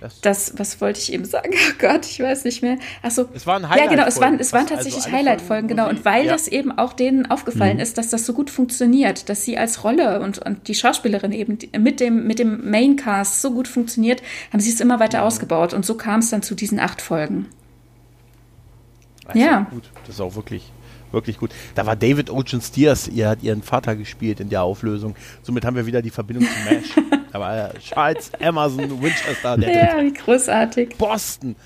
[0.00, 1.50] das, das, was wollte ich eben sagen?
[1.68, 2.78] Oh Gott, ich weiß nicht mehr.
[3.02, 3.26] Achso.
[3.34, 5.88] Es waren Highlight Ja, genau, es waren, es waren also tatsächlich also Highlight-Folgen, genau.
[5.88, 6.32] Und weil ja.
[6.32, 7.82] das eben auch denen aufgefallen mhm.
[7.82, 11.58] ist, dass das so gut funktioniert, dass sie als Rolle und, und die Schauspielerin eben
[11.78, 14.22] mit dem, mit dem Maincast so gut funktioniert,
[14.52, 15.24] haben sie es immer weiter mhm.
[15.24, 15.74] ausgebaut.
[15.74, 17.46] Und so kam es dann zu diesen acht Folgen.
[19.26, 19.66] Also ja.
[19.70, 19.90] Gut.
[20.06, 20.70] Das ist auch wirklich
[21.12, 21.50] wirklich gut.
[21.74, 25.14] Da war David Ocean Steers, ihr hat ihren Vater gespielt in der Auflösung.
[25.42, 27.06] Somit haben wir wieder die Verbindung zu Mesh.
[27.32, 29.56] da war Charles Emerson Winchester.
[29.56, 30.96] Der ja, wie großartig.
[30.98, 31.56] Boston.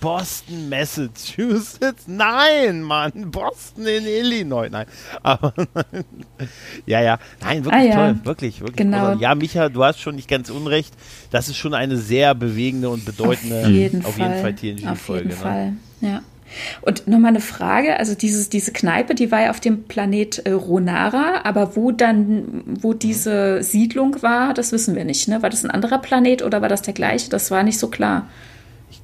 [0.00, 2.04] Boston, Massachusetts.
[2.06, 3.30] Nein, Mann.
[3.30, 4.68] Boston in Illinois.
[4.70, 4.86] Nein.
[5.22, 5.52] Aber,
[6.86, 7.18] ja, ja.
[7.40, 7.94] Nein, wirklich ah, ja.
[7.94, 8.20] toll.
[8.24, 8.76] Wirklich, wirklich.
[8.76, 9.16] Genau.
[9.16, 10.94] Ja, Micha, du hast schon nicht ganz unrecht.
[11.30, 14.40] Das ist schon eine sehr bewegende und bedeutende, auf jeden auf Fall.
[14.40, 14.90] Fall TNG-Folge.
[14.90, 15.34] Auf jeden ne?
[15.34, 16.22] Fall, ja.
[16.80, 20.52] Und nochmal eine Frage, also dieses, diese Kneipe, die war ja auf dem Planet äh,
[20.52, 25.28] Ronara, aber wo dann, wo diese Siedlung war, das wissen wir nicht.
[25.28, 25.42] Ne?
[25.42, 27.30] War das ein anderer Planet oder war das der gleiche?
[27.30, 28.28] Das war nicht so klar.
[28.90, 29.00] Ich,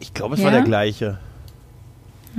[0.00, 0.46] ich glaube, es ja?
[0.46, 1.18] war der gleiche.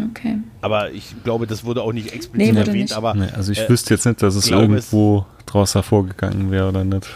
[0.10, 0.40] Okay.
[0.62, 2.76] Aber ich glaube, das wurde auch nicht explizit nee, erwähnt.
[2.76, 2.94] Nicht.
[2.94, 6.70] Aber, nee, also ich äh, wüsste jetzt nicht, dass es irgendwo es draus hervorgegangen wäre
[6.70, 7.08] oder nicht.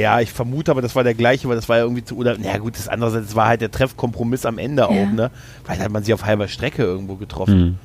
[0.00, 2.36] Ja, ich vermute aber, das war der gleiche, weil das war ja irgendwie zu, oder,
[2.38, 4.88] na gut, das andere, das war halt der Treffkompromiss am Ende ja.
[4.88, 5.30] auch, ne?
[5.66, 7.60] Weil hat man sich auf halber Strecke irgendwo getroffen.
[7.60, 7.78] Mhm.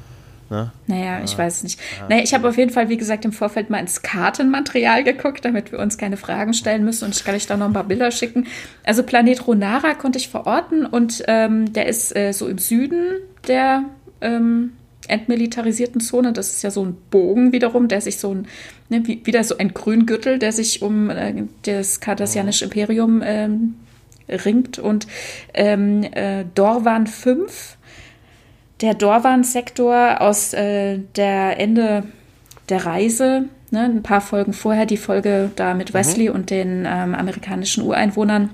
[0.50, 0.72] Ne?
[0.88, 1.80] Naja, ich weiß es nicht.
[2.00, 2.08] Ja.
[2.10, 5.72] Naja, ich habe auf jeden Fall, wie gesagt, im Vorfeld mal ins Kartenmaterial geguckt, damit
[5.72, 8.10] wir uns keine Fragen stellen müssen und ich kann euch da noch ein paar Bilder
[8.10, 8.48] schicken.
[8.84, 13.18] Also Planet Ronara konnte ich verorten und ähm, der ist äh, so im Süden
[13.48, 13.84] der
[14.22, 14.72] ähm,
[15.10, 16.34] entmilitarisierten Zone.
[16.34, 18.48] Das ist ja so ein Bogen wiederum, der sich so ein,
[18.90, 23.76] ne, wie, wieder so ein Grüngürtel, der sich um äh, das kardassianische Imperium ähm,
[24.28, 24.80] ringt.
[24.80, 25.08] Und
[25.54, 27.78] ähm, äh, Dorwan 5,
[28.82, 32.04] der Dorwan-Sektor aus äh, der Ende
[32.70, 35.98] der Reise, ne, ein paar Folgen vorher, die Folge da mit mhm.
[35.98, 36.36] Wesley mhm.
[36.36, 38.52] und den ähm, amerikanischen Ureinwohnern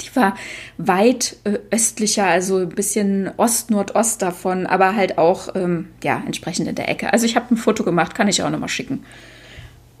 [0.00, 0.36] die war
[0.78, 6.74] weit äh, östlicher, also ein bisschen Ost-Nordost davon, aber halt auch ähm, ja, entsprechend in
[6.74, 7.12] der Ecke.
[7.12, 9.04] Also ich habe ein Foto gemacht, kann ich auch nochmal schicken.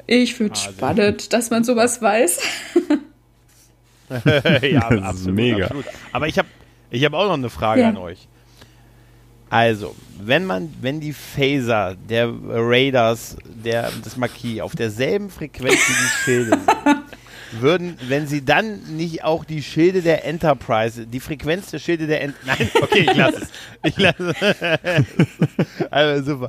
[0.06, 2.40] Ich finde es ah, spannend, dass man sowas weiß.
[4.62, 5.64] ja, das absolut, mega.
[5.64, 5.86] Absolut.
[6.12, 6.48] Aber ich habe
[6.90, 7.88] ich hab auch noch eine Frage ja.
[7.88, 8.28] an euch.
[9.48, 15.92] Also, wenn man, wenn die Phaser der Raiders, der, des Marquis auf derselben Frequenz wie
[15.92, 16.98] die Schilde sind,
[17.52, 22.22] würden, wenn sie dann nicht auch die Schilde der Enterprise, die Frequenz der Schilde der
[22.22, 23.48] Enterprise, nein, okay, ich lasse es.
[23.84, 25.90] Ich lasse es.
[25.90, 26.48] also super.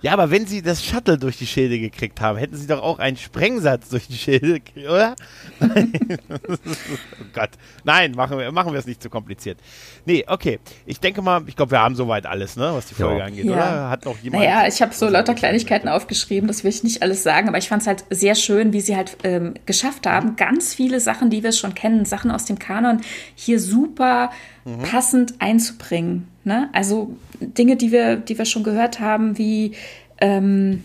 [0.00, 3.00] Ja, aber wenn sie das Shuttle durch die Schilde gekriegt haben, hätten sie doch auch
[3.00, 5.16] einen Sprengsatz durch die Schilde gekriegt, oder?
[5.60, 7.50] oh Gott.
[7.84, 9.58] Nein, machen wir, machen wir es nicht zu kompliziert.
[10.04, 10.60] Nee, okay.
[10.86, 13.24] Ich denke mal, ich glaube, wir haben soweit alles, ne, was die Folge ja.
[13.24, 13.52] angeht, ja.
[13.52, 13.90] oder?
[13.90, 14.44] Hat noch jemand.
[14.44, 17.68] Naja, ich habe so lauter Kleinigkeiten aufgeschrieben, das will ich nicht alles sagen, aber ich
[17.68, 21.42] fand es halt sehr schön, wie sie halt ähm, geschafft haben, ganz viele Sachen, die
[21.42, 23.00] wir schon kennen, Sachen aus dem Kanon,
[23.34, 24.30] hier super
[24.68, 24.82] mhm.
[24.82, 26.28] passend einzubringen.
[26.44, 26.68] Ne?
[26.72, 29.72] Also Dinge, die wir, die wir schon gehört haben, wie
[30.20, 30.82] ähm,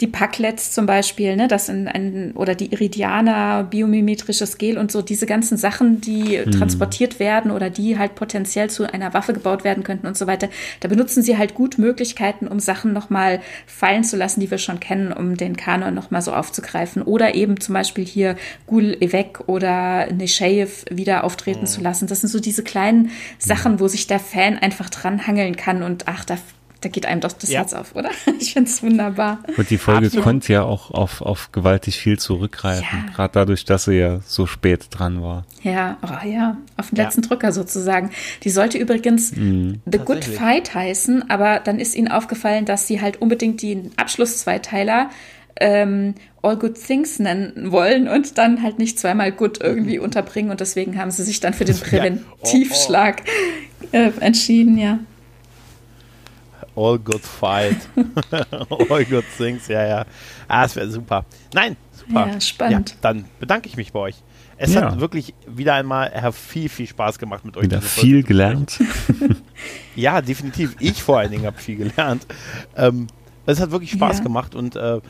[0.00, 5.02] die Packlets zum Beispiel, ne, das in ein, oder die Iridianer, biomimetrisches Gel und so,
[5.02, 6.50] diese ganzen Sachen, die hm.
[6.50, 10.48] transportiert werden oder die halt potenziell zu einer Waffe gebaut werden könnten und so weiter,
[10.80, 14.80] da benutzen sie halt gut Möglichkeiten, um Sachen nochmal fallen zu lassen, die wir schon
[14.80, 17.02] kennen, um den Kanon nochmal so aufzugreifen.
[17.02, 18.34] Oder eben zum Beispiel hier
[18.66, 21.66] Gul Evek oder Neshayev wieder auftreten hm.
[21.66, 22.08] zu lassen.
[22.08, 26.24] Das sind so diese kleinen Sachen, wo sich der Fan einfach dranhangeln kann und ach,
[26.24, 26.36] da
[26.84, 27.60] da geht einem doch das ja.
[27.60, 28.10] Herz auf, oder?
[28.40, 29.38] Ich finde es wunderbar.
[29.56, 30.24] Und die Folge Absolut.
[30.24, 33.12] konnte ja auch auf, auf gewaltig viel zurückgreifen, ja.
[33.14, 35.46] gerade dadurch, dass sie ja so spät dran war.
[35.62, 37.28] Ja, oh ja, auf den letzten ja.
[37.28, 38.10] Drücker sozusagen.
[38.42, 39.80] Die sollte übrigens mhm.
[39.90, 45.10] The Good Fight heißen, aber dann ist ihnen aufgefallen, dass sie halt unbedingt den Abschluss-Zweiteiler
[45.60, 50.60] ähm, All Good Things nennen wollen und dann halt nicht zweimal Good irgendwie unterbringen und
[50.60, 53.24] deswegen haben sie sich dann für den Präventivschlag ja.
[53.26, 53.96] oh, oh.
[53.96, 54.98] Äh, entschieden, ja.
[56.76, 57.76] All good fight.
[58.90, 60.04] All good things, ja, ja.
[60.48, 61.24] Ah, das wäre super.
[61.52, 62.26] Nein, super.
[62.26, 62.90] Ja, spannend.
[62.90, 64.16] Ja, dann bedanke ich mich bei euch.
[64.56, 64.82] Es ja.
[64.82, 67.64] hat wirklich wieder einmal viel, viel Spaß gemacht mit euch.
[67.64, 68.80] Wieder viel gelernt.
[69.96, 70.76] ja, definitiv.
[70.78, 72.26] Ich vor allen Dingen habe viel gelernt.
[72.76, 73.08] Ähm,
[73.46, 74.22] es hat wirklich Spaß ja.
[74.22, 75.00] gemacht und äh,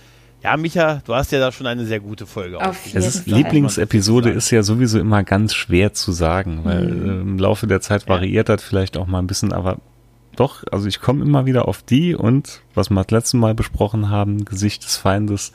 [0.43, 2.61] ja, Micha, du hast ja da schon eine sehr gute Folge.
[2.61, 7.09] Auf jeden ist, Lieblingsepisode ist ja sowieso immer ganz schwer zu sagen, weil mhm.
[7.09, 8.57] äh, im Laufe der Zeit variiert ja.
[8.57, 9.79] das vielleicht auch mal ein bisschen, aber
[10.37, 14.11] doch, also ich komme immer wieder auf die und was wir das letzte Mal besprochen
[14.11, 15.53] haben, Gesicht des Feindes,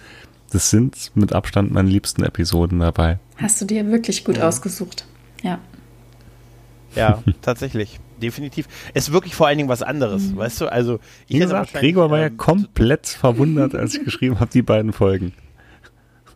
[0.52, 3.20] das sind mit Abstand meine liebsten Episoden dabei.
[3.38, 4.48] Hast du dir wirklich gut ja.
[4.48, 5.06] ausgesucht.
[5.44, 5.60] Ja.
[6.96, 8.00] Ja, tatsächlich.
[8.22, 8.68] Definitiv.
[8.94, 10.38] Es ist wirklich vor allen Dingen was anderes, mhm.
[10.38, 10.68] weißt du?
[10.68, 14.62] Also, ich Wie gesagt, Gregor war ja ähm, komplett verwundert, als ich geschrieben habe, die
[14.62, 15.34] beiden Folgen.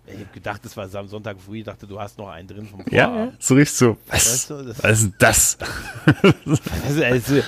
[0.05, 1.59] Ich habe gedacht, das war am Sonntag früh.
[1.59, 2.93] Ich dachte, du hast noch einen drin vom Vorabend.
[2.93, 3.97] Ja, so richtig so.
[4.07, 5.57] Was, weißt du, was ist das?
[6.85, 7.41] also, also,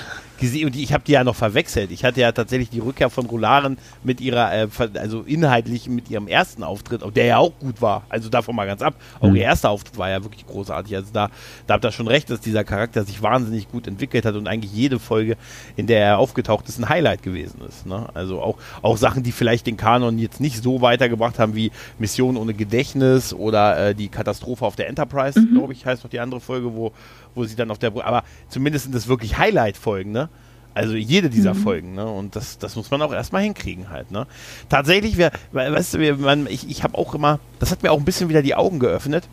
[0.45, 1.91] gesehen und ich habe die ja noch verwechselt.
[1.91, 6.27] Ich hatte ja tatsächlich die Rückkehr von Rolaren mit ihrer, äh, also inhaltlich mit ihrem
[6.27, 8.03] ersten Auftritt, der ja auch gut war.
[8.09, 8.95] Also davon mal ganz ab.
[9.19, 9.35] Auch mhm.
[9.35, 10.95] ihr erster Auftritt war ja wirklich großartig.
[10.95, 11.29] Also da,
[11.67, 14.71] da habt ihr schon recht, dass dieser Charakter sich wahnsinnig gut entwickelt hat und eigentlich
[14.71, 15.37] jede Folge,
[15.75, 17.85] in der er aufgetaucht ist, ein Highlight gewesen ist.
[17.85, 18.07] Ne?
[18.13, 22.37] Also auch, auch Sachen, die vielleicht den Kanon jetzt nicht so weitergebracht haben wie Mission
[22.37, 25.55] ohne Gedächtnis oder äh, die Katastrophe auf der Enterprise, mhm.
[25.55, 26.91] glaube ich, heißt doch die andere Folge, wo
[27.35, 30.29] wo sie dann auf der Brücke, aber zumindest sind das wirklich Highlight-Folgen, ne?
[30.73, 31.59] Also jede dieser mhm.
[31.59, 32.05] Folgen, ne?
[32.05, 34.27] Und das, das muss man auch erstmal hinkriegen halt, ne?
[34.67, 38.05] Tatsächlich, wir, weißt du, man, ich, ich habe auch immer, das hat mir auch ein
[38.05, 39.27] bisschen wieder die Augen geöffnet,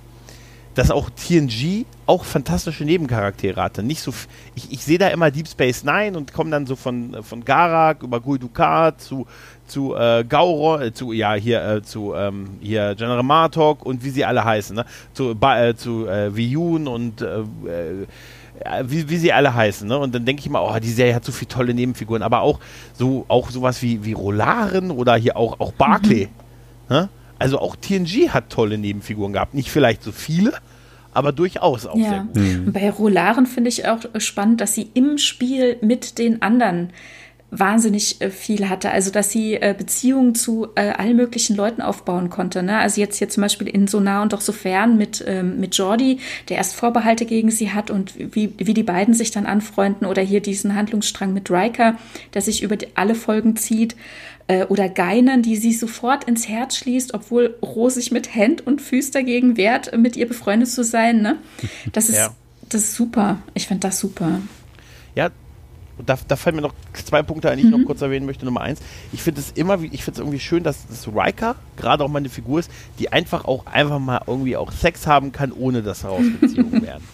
[0.74, 3.82] dass auch TNG auch fantastische Nebencharaktere hatte.
[3.82, 4.12] Nicht so,
[4.54, 8.02] ich, ich sehe da immer Deep Space Nine und komme dann so von, von Garak
[8.02, 9.26] über Gul Dukat zu,
[9.72, 14.10] zu äh, Gauron, äh, zu, ja, hier, äh, zu, ähm, hier General Martok und wie
[14.10, 14.84] sie alle heißen, ne?
[15.14, 19.98] Zu, äh, zu äh, Viyun und äh, äh, wie, wie sie alle heißen, ne?
[19.98, 22.60] Und dann denke ich mal, oh, die Serie hat so viele tolle Nebenfiguren, aber auch
[22.92, 26.26] so, auch sowas wie, wie Rolaren oder hier auch, auch Barclay.
[26.88, 26.94] Mhm.
[26.94, 27.08] Ne?
[27.38, 29.54] Also auch TNG hat tolle Nebenfiguren gehabt.
[29.54, 30.52] Nicht vielleicht so viele,
[31.14, 32.08] aber durchaus auch ja.
[32.08, 32.36] sehr gut.
[32.36, 32.72] Mhm.
[32.72, 36.90] Bei Rolaren finde ich auch spannend, dass sie im Spiel mit den anderen
[37.52, 38.90] wahnsinnig äh, viel hatte.
[38.90, 42.62] Also, dass sie äh, Beziehungen zu äh, allen möglichen Leuten aufbauen konnte.
[42.62, 42.78] Ne?
[42.78, 45.76] Also jetzt hier zum Beispiel in So nah und doch so fern mit, ähm, mit
[45.76, 46.18] Jordi,
[46.48, 50.06] der erst Vorbehalte gegen sie hat und wie, wie die beiden sich dann anfreunden.
[50.06, 51.98] Oder hier diesen Handlungsstrang mit Riker,
[52.32, 53.94] der sich über alle Folgen zieht.
[54.68, 59.12] Oder Geinen, die sie sofort ins Herz schließt, obwohl Rose sich mit Hand und Füß
[59.12, 61.22] dagegen wehrt, mit ihr befreundet zu sein.
[61.22, 61.38] Ne?
[61.92, 62.34] Das ist, ja.
[62.68, 63.38] das ist super.
[63.54, 64.40] Ich finde das super.
[65.14, 65.30] Ja,
[66.04, 67.80] da, da fallen mir noch zwei Punkte ein, die ich mhm.
[67.80, 68.44] noch kurz erwähnen möchte.
[68.44, 68.80] Nummer eins,
[69.12, 72.18] ich finde es immer, ich finde es irgendwie schön, dass das Riker gerade auch mal
[72.18, 76.02] eine Figur ist, die einfach auch einfach mal irgendwie auch Sex haben kann, ohne dass
[76.02, 77.04] daraus Beziehungen werden.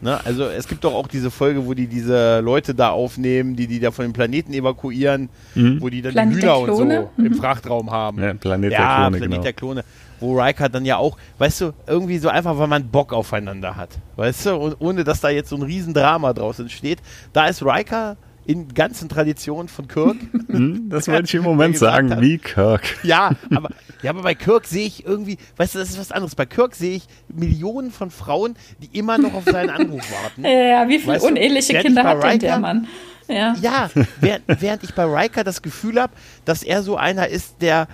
[0.00, 0.24] Ne?
[0.24, 3.80] Also es gibt doch auch diese Folge, wo die diese Leute da aufnehmen, die die
[3.80, 5.80] da von dem Planeten evakuieren, mhm.
[5.80, 7.26] wo die dann Planet die Hühner und so mhm.
[7.26, 8.22] im Frachtraum haben.
[8.22, 9.42] Ja, Planet ja, der Klone, Planet genau.
[9.42, 9.84] der Klone
[10.20, 13.90] wo Riker dann ja auch, weißt du, irgendwie so einfach, weil man Bock aufeinander hat,
[14.16, 16.98] weißt du, und ohne dass da jetzt so ein Riesendrama draus entsteht.
[17.32, 18.16] Da ist Riker
[18.48, 20.16] in ganzen Traditionen von Kirk.
[20.48, 22.22] Hm, das wollte ich im Moment sagen, hat.
[22.22, 22.80] wie Kirk.
[23.02, 23.68] Ja, aber,
[24.00, 26.34] ja, aber bei Kirk sehe ich irgendwie, weißt du, das ist was anderes.
[26.34, 30.44] Bei Kirk sehe ich Millionen von Frauen, die immer noch auf seinen Anruf warten.
[30.48, 32.88] Ja, wie viele uneheliche Kinder hat denn der Mann?
[33.28, 33.90] Ja, ja
[34.22, 36.14] während, während ich bei Riker das Gefühl habe,
[36.46, 37.88] dass er so einer ist, der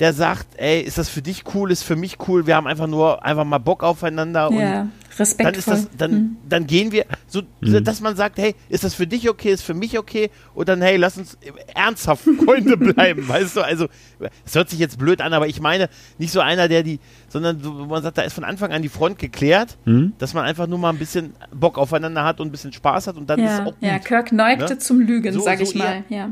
[0.00, 2.86] der sagt, ey, ist das für dich cool, ist für mich cool, wir haben einfach
[2.86, 5.44] nur einfach mal Bock aufeinander ja, und respektvoll.
[5.44, 6.36] dann ist das, dann, mhm.
[6.48, 7.82] dann gehen wir, so, mhm.
[7.82, 10.82] dass man sagt, hey, ist das für dich okay, ist für mich okay und dann,
[10.82, 11.36] hey, lass uns
[11.74, 13.88] ernsthaft Freunde bleiben, weißt du, also,
[14.44, 15.88] es hört sich jetzt blöd an, aber ich meine,
[16.18, 18.88] nicht so einer, der die, sondern so, man sagt, da ist von Anfang an die
[18.88, 20.12] Front geklärt, mhm.
[20.18, 23.16] dass man einfach nur mal ein bisschen Bock aufeinander hat und ein bisschen Spaß hat
[23.16, 23.76] und dann ja, ist es auch gut.
[23.80, 24.78] Ja, Kirk neigte ne?
[24.78, 26.30] zum Lügen, so, sag ich so mal, ja.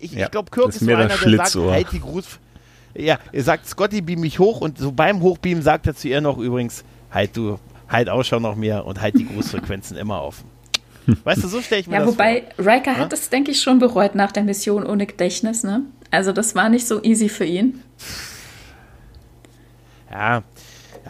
[0.00, 2.38] Ich, ja, ich glaube, Kirk ist, ist so einer, der sagt, halt die Gruß,
[2.94, 6.20] ja, er sagt, Scotty, beam mich hoch und so beim Hochbeamen sagt er zu ihr
[6.20, 7.58] noch übrigens, halt du,
[7.88, 10.44] halt Ausschau noch mehr und halt die Großfrequenzen immer offen.
[11.24, 12.58] Weißt du, so stelle ich mir ja, das wobei, vor.
[12.58, 12.98] wobei Riker ja?
[12.98, 15.82] hat es, denke ich, schon bereut nach der Mission ohne Gedächtnis, ne?
[16.10, 17.82] Also das war nicht so easy für ihn.
[20.10, 20.42] Ja,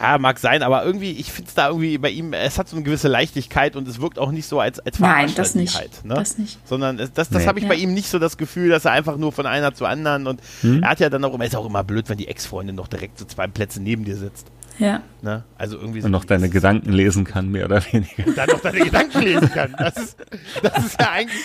[0.01, 2.77] ja, mag sein, aber irgendwie, ich finde es da irgendwie bei ihm, es hat so
[2.77, 5.77] eine gewisse Leichtigkeit und es wirkt auch nicht so als, als Nein, das nicht.
[5.77, 6.15] Halt, ne?
[6.15, 6.59] Das nicht.
[6.67, 7.49] Sondern das, das, das nee.
[7.49, 7.69] habe ich ja.
[7.69, 10.41] bei ihm nicht so das Gefühl, dass er einfach nur von einer zu anderen und
[10.61, 10.83] hm?
[10.83, 13.19] er hat ja dann auch immer, ist auch immer blöd, wenn die Ex-Freundin noch direkt
[13.19, 14.47] so zwei Plätze neben dir sitzt.
[14.79, 15.03] Ja.
[15.23, 15.43] Ne?
[15.57, 18.31] Also irgendwie so und noch deine Gedanken lesen kann, mehr oder weniger.
[18.37, 19.75] Dann noch deine Gedanken lesen kann.
[19.77, 20.17] Das ist,
[20.63, 21.43] das ist ja eigentlich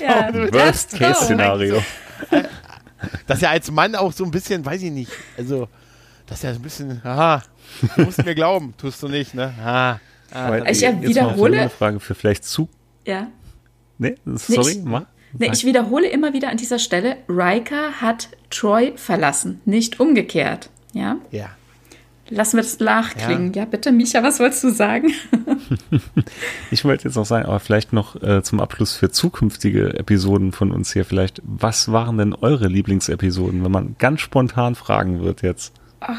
[0.00, 1.82] ja, Worst-Case-Szenario.
[3.26, 5.68] Das ist ja als Mann auch so ein bisschen, weiß ich nicht, also
[6.26, 7.42] das ist ja ein bisschen, aha,
[7.96, 9.52] Du musst mir glauben, tust du nicht, ne?
[9.62, 9.98] Ah,
[10.32, 11.60] ah, ich ja wiederhole.
[11.60, 12.68] Eine Frage für vielleicht zu.
[13.06, 13.28] Ja.
[13.98, 15.02] Nee, sorry, nee, mach.
[15.38, 20.68] Nee, ich wiederhole immer wieder an dieser Stelle, Riker hat Troy verlassen, nicht umgekehrt.
[20.92, 21.16] Ja?
[21.30, 21.50] Ja.
[22.28, 23.52] Lassen wir das nachklingen.
[23.52, 23.62] Ja.
[23.62, 25.12] ja, bitte, Micha, was wolltest du sagen?
[26.70, 30.70] ich wollte jetzt noch sagen, aber vielleicht noch äh, zum Abschluss für zukünftige Episoden von
[30.70, 35.74] uns hier vielleicht, was waren denn eure Lieblingsepisoden, wenn man ganz spontan fragen wird jetzt?
[36.00, 36.16] Ach,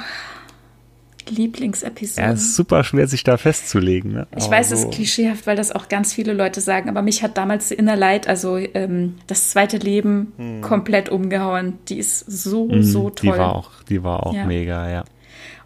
[1.29, 2.23] Lieblingsepisoden.
[2.23, 4.13] Ja, es ist super schwer, sich da festzulegen.
[4.13, 4.27] Ne?
[4.37, 7.37] Ich weiß, es ist klischeehaft, weil das auch ganz viele Leute sagen, aber mich hat
[7.37, 10.61] damals Inner Light, also ähm, das zweite Leben, hm.
[10.61, 11.73] komplett umgehauen.
[11.89, 13.33] Die ist so, hm, so toll.
[13.33, 14.45] Die war auch, die war auch ja.
[14.45, 15.03] mega, ja.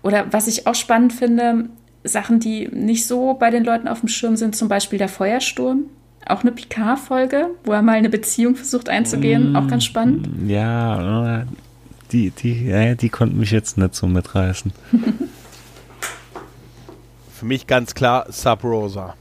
[0.03, 1.65] Oder was ich auch spannend finde,
[2.03, 5.85] Sachen, die nicht so bei den Leuten auf dem Schirm sind, zum Beispiel der Feuersturm.
[6.25, 9.53] Auch eine Picard-Folge, wo er mal eine Beziehung versucht einzugehen.
[9.53, 10.27] Mm, auch ganz spannend.
[10.47, 11.45] Ja,
[12.11, 14.71] die, die, ja, die konnten mich jetzt nicht so mitreißen.
[17.37, 19.15] Für mich ganz klar Sub Rosa.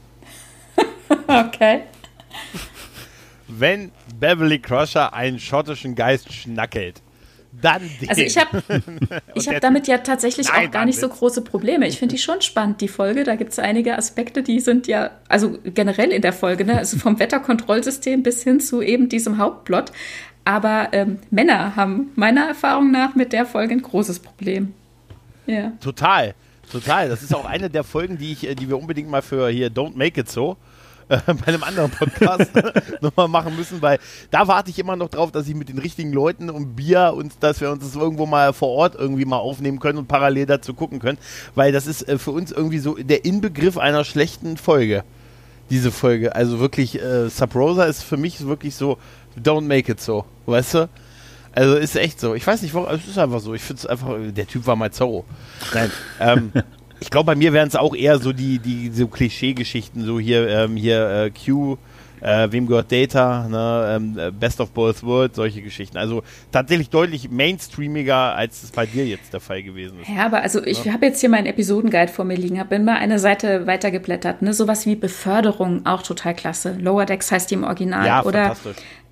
[1.27, 1.83] okay.
[3.47, 7.03] Wenn Beverly Crusher einen schottischen Geist schnackelt,
[7.61, 8.09] dann den.
[8.09, 8.63] Also ich habe
[9.35, 11.87] ich hab damit ja tatsächlich Nein, auch gar nicht so große Probleme.
[11.87, 13.23] Ich finde die schon spannend, die Folge.
[13.23, 16.75] Da gibt es einige Aspekte, die sind ja, also generell in der Folge, ne?
[16.75, 19.91] also vom Wetterkontrollsystem bis hin zu eben diesem Hauptplot.
[20.43, 24.73] Aber ähm, Männer haben meiner Erfahrung nach mit der Folge ein großes Problem.
[25.45, 25.73] Ja.
[25.81, 26.33] Total,
[26.71, 27.09] total.
[27.09, 29.69] Das ist auch eine der Folgen, die, ich, äh, die wir unbedingt mal für hier
[29.69, 30.57] Don't Make It So
[31.09, 32.51] äh, bei einem anderen Podcast
[33.01, 33.99] nochmal machen müssen, weil
[34.31, 37.33] da warte ich immer noch drauf, dass ich mit den richtigen Leuten und Bier und
[37.41, 40.73] dass wir uns das irgendwo mal vor Ort irgendwie mal aufnehmen können und parallel dazu
[40.73, 41.17] gucken können,
[41.55, 45.03] weil das ist äh, für uns irgendwie so der Inbegriff einer schlechten Folge.
[45.69, 46.33] Diese Folge.
[46.33, 48.97] Also wirklich, äh, Sub Rosa ist für mich wirklich so,
[49.37, 50.89] don't make it so, weißt du?
[51.57, 52.35] Also ist echt so.
[52.35, 53.55] Ich weiß nicht, warum, es ist einfach so.
[53.55, 55.25] Ich finde es einfach, der Typ war mal Zorro.
[55.73, 55.91] Nein.
[56.19, 56.51] Ähm,
[56.99, 60.47] ich glaube, bei mir wären es auch eher so die, die so Klischee-Geschichten, so hier,
[60.47, 61.79] ähm, hier äh, Q,
[62.21, 65.97] äh, wem gehört Data, ne, ähm, äh, Best of Both Worlds, solche Geschichten.
[65.97, 66.21] Also
[66.51, 70.09] tatsächlich deutlich mainstreamiger, als es bei dir jetzt der Fall gewesen ist.
[70.09, 70.93] Ja, aber also ich ja.
[70.93, 74.85] habe jetzt hier meinen Episodenguide vor mir liegen, habe immer eine Seite weitergeblättert, ne, sowas
[74.85, 76.77] wie Beförderung, auch total klasse.
[76.79, 78.05] Lower Decks heißt die im Original.
[78.05, 78.55] Ja, Oder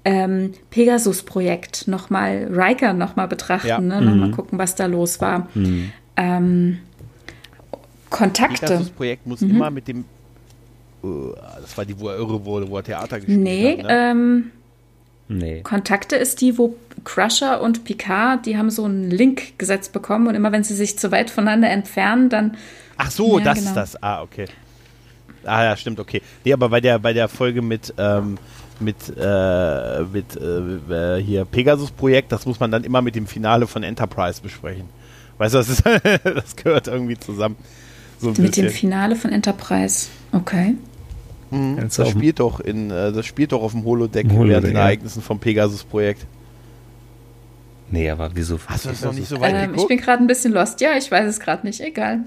[0.05, 3.79] ähm, Pegasus-Projekt, nochmal Riker nochmal betrachten, ja.
[3.79, 4.33] ne, nochmal mhm.
[4.33, 5.47] gucken, was da los war.
[5.55, 5.91] Mhm.
[6.15, 6.77] Ähm,
[8.11, 8.67] Kontakte.
[8.67, 9.49] Das Projekt muss mhm.
[9.49, 10.05] immer mit dem.
[11.03, 13.85] Uh, das war die, wo er irre wurde, wo er Theater gespielt nee, hat.
[13.85, 14.11] Ne?
[14.11, 14.51] Ähm,
[15.27, 15.61] nee.
[15.61, 20.35] Kontakte ist die, wo Crusher und Picard, die haben so einen Link gesetzt bekommen und
[20.35, 22.57] immer wenn sie sich zu weit voneinander entfernen, dann.
[22.97, 23.69] Ach so, ja, das genau.
[23.69, 24.03] ist das.
[24.03, 24.45] Ah, okay.
[25.43, 26.21] Ah, ja, stimmt, okay.
[26.43, 27.93] Nee, aber bei der, bei der Folge mit.
[27.97, 28.37] Ähm,
[28.81, 33.83] mit, äh, mit äh, hier Pegasus-Projekt, das muss man dann immer mit dem Finale von
[33.83, 34.85] Enterprise besprechen.
[35.37, 35.83] Weißt du, das, ist
[36.23, 37.55] das gehört irgendwie zusammen.
[38.19, 38.67] So Mit bisschen.
[38.67, 40.07] dem Finale von Enterprise.
[40.31, 40.75] Okay.
[41.51, 41.77] Mhm.
[41.95, 45.21] Das, spielt doch in, äh, das spielt doch auf dem Holodeck, Holodeck während den Ereignissen
[45.21, 46.25] vom Pegasus-Projekt.
[47.91, 48.57] Nee, aber wieso?
[48.65, 50.81] Hast du das noch nicht so weit ähm, Ich bin gerade ein bisschen lost.
[50.81, 51.81] Ja, ich weiß es gerade nicht.
[51.81, 52.21] Egal.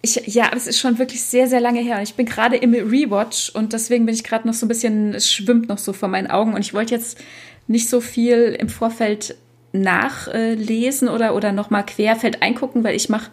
[0.00, 1.96] Ich, ja, es ist schon wirklich sehr, sehr lange her.
[1.96, 5.14] Und ich bin gerade im Rewatch und deswegen bin ich gerade noch so ein bisschen,
[5.14, 6.54] es schwimmt noch so vor meinen Augen.
[6.54, 7.18] Und ich wollte jetzt
[7.66, 9.36] nicht so viel im Vorfeld
[9.72, 13.30] nachlesen oder, oder nochmal querfeld eingucken, weil ich mache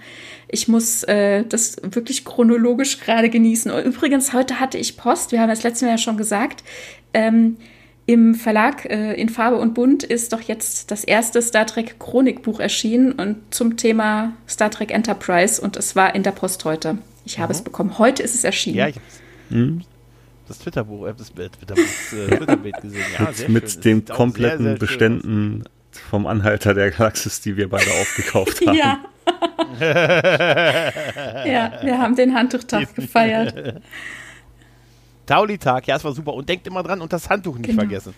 [0.48, 3.72] ich muss äh, das wirklich chronologisch gerade genießen.
[3.72, 6.64] Und übrigens, heute hatte ich Post, wir haben das letzte Mal ja schon gesagt.
[7.14, 7.58] Ähm,
[8.07, 12.60] Im Verlag äh, in Farbe und Bunt ist doch jetzt das erste Star Trek Chronikbuch
[12.60, 16.99] erschienen und zum Thema Star Trek Enterprise und es war in der Post heute.
[17.26, 17.57] Ich habe mhm.
[17.57, 17.98] es bekommen.
[17.98, 18.77] Heute ist es erschienen.
[18.77, 18.98] Ja, ich
[19.49, 19.82] mhm.
[20.48, 23.06] das Twitter-Buch, äh, das, äh, Twitter Twitter-Bild gesehen.
[23.18, 27.90] Ja, mit, mit den kompletten sehr, sehr Beständen vom Anhalter der Galaxis, die wir beide
[28.02, 28.77] aufgekauft haben.
[28.77, 28.99] Ja.
[31.45, 33.82] ja, wir haben den Handtuchtag gefeiert.
[35.26, 36.34] Tauli-Tag, ja, es war super.
[36.34, 37.81] Und denkt immer dran und das Handtuch nicht genau.
[37.81, 38.14] vergessen.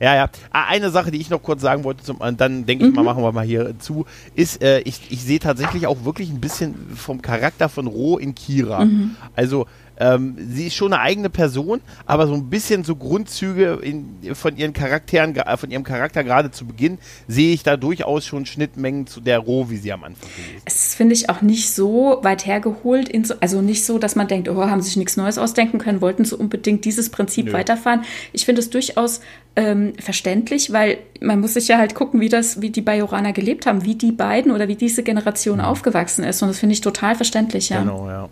[0.00, 0.28] Ja, ja.
[0.52, 2.96] Ah, eine Sache, die ich noch kurz sagen wollte, zum, dann denke ich mhm.
[2.96, 6.40] mal, machen wir mal hier zu, ist, äh, ich, ich sehe tatsächlich auch wirklich ein
[6.40, 8.84] bisschen vom Charakter von Roh in Kira.
[8.84, 9.16] Mhm.
[9.34, 9.66] Also,
[9.98, 14.56] ähm, sie ist schon eine eigene Person, aber so ein bisschen so Grundzüge in, von
[14.56, 19.06] ihren Charakteren, äh, von ihrem Charakter gerade zu Beginn, sehe ich da durchaus schon Schnittmengen
[19.06, 22.46] zu der Roh, wie sie am Anfang gelesen Es finde ich auch nicht so weit
[22.46, 26.00] hergeholt, so, also nicht so, dass man denkt, oh, haben sich nichts Neues ausdenken können,
[26.00, 27.52] wollten so unbedingt dieses Prinzip Nö.
[27.52, 28.02] weiterfahren.
[28.32, 29.20] Ich finde es durchaus
[29.56, 33.66] ähm, verständlich, weil man muss sich ja halt gucken, wie das, wie die Bajoraner gelebt
[33.66, 35.64] haben, wie die beiden oder wie diese Generation mhm.
[35.64, 36.42] aufgewachsen ist.
[36.42, 37.80] Und das finde ich total verständlich, ja.
[37.80, 38.28] Genau, ja.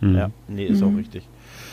[0.00, 0.16] Mhm.
[0.16, 0.88] Ja, nee, ist mhm.
[0.88, 1.24] auch richtig.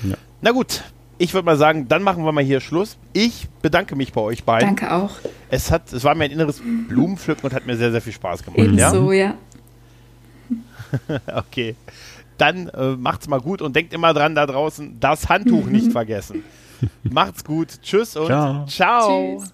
[0.04, 0.16] Ja.
[0.42, 0.84] Na gut,
[1.18, 2.98] ich würde mal sagen, dann machen wir mal hier Schluss.
[3.14, 4.76] Ich bedanke mich bei euch beiden.
[4.76, 5.12] Danke auch.
[5.50, 8.44] Es, hat, es war mir ein inneres Blumenpflücken und hat mir sehr, sehr viel Spaß
[8.44, 8.60] gemacht.
[8.60, 9.36] Ebenso, ja.
[11.10, 11.20] ja.
[11.36, 11.76] okay.
[12.38, 15.72] Dann äh, macht's mal gut und denkt immer dran da draußen, das Handtuch mhm.
[15.72, 16.44] nicht vergessen.
[17.04, 17.82] Macht's gut.
[17.82, 18.66] Tschüss und ciao.
[18.66, 19.38] ciao.
[19.40, 19.54] Tschüss.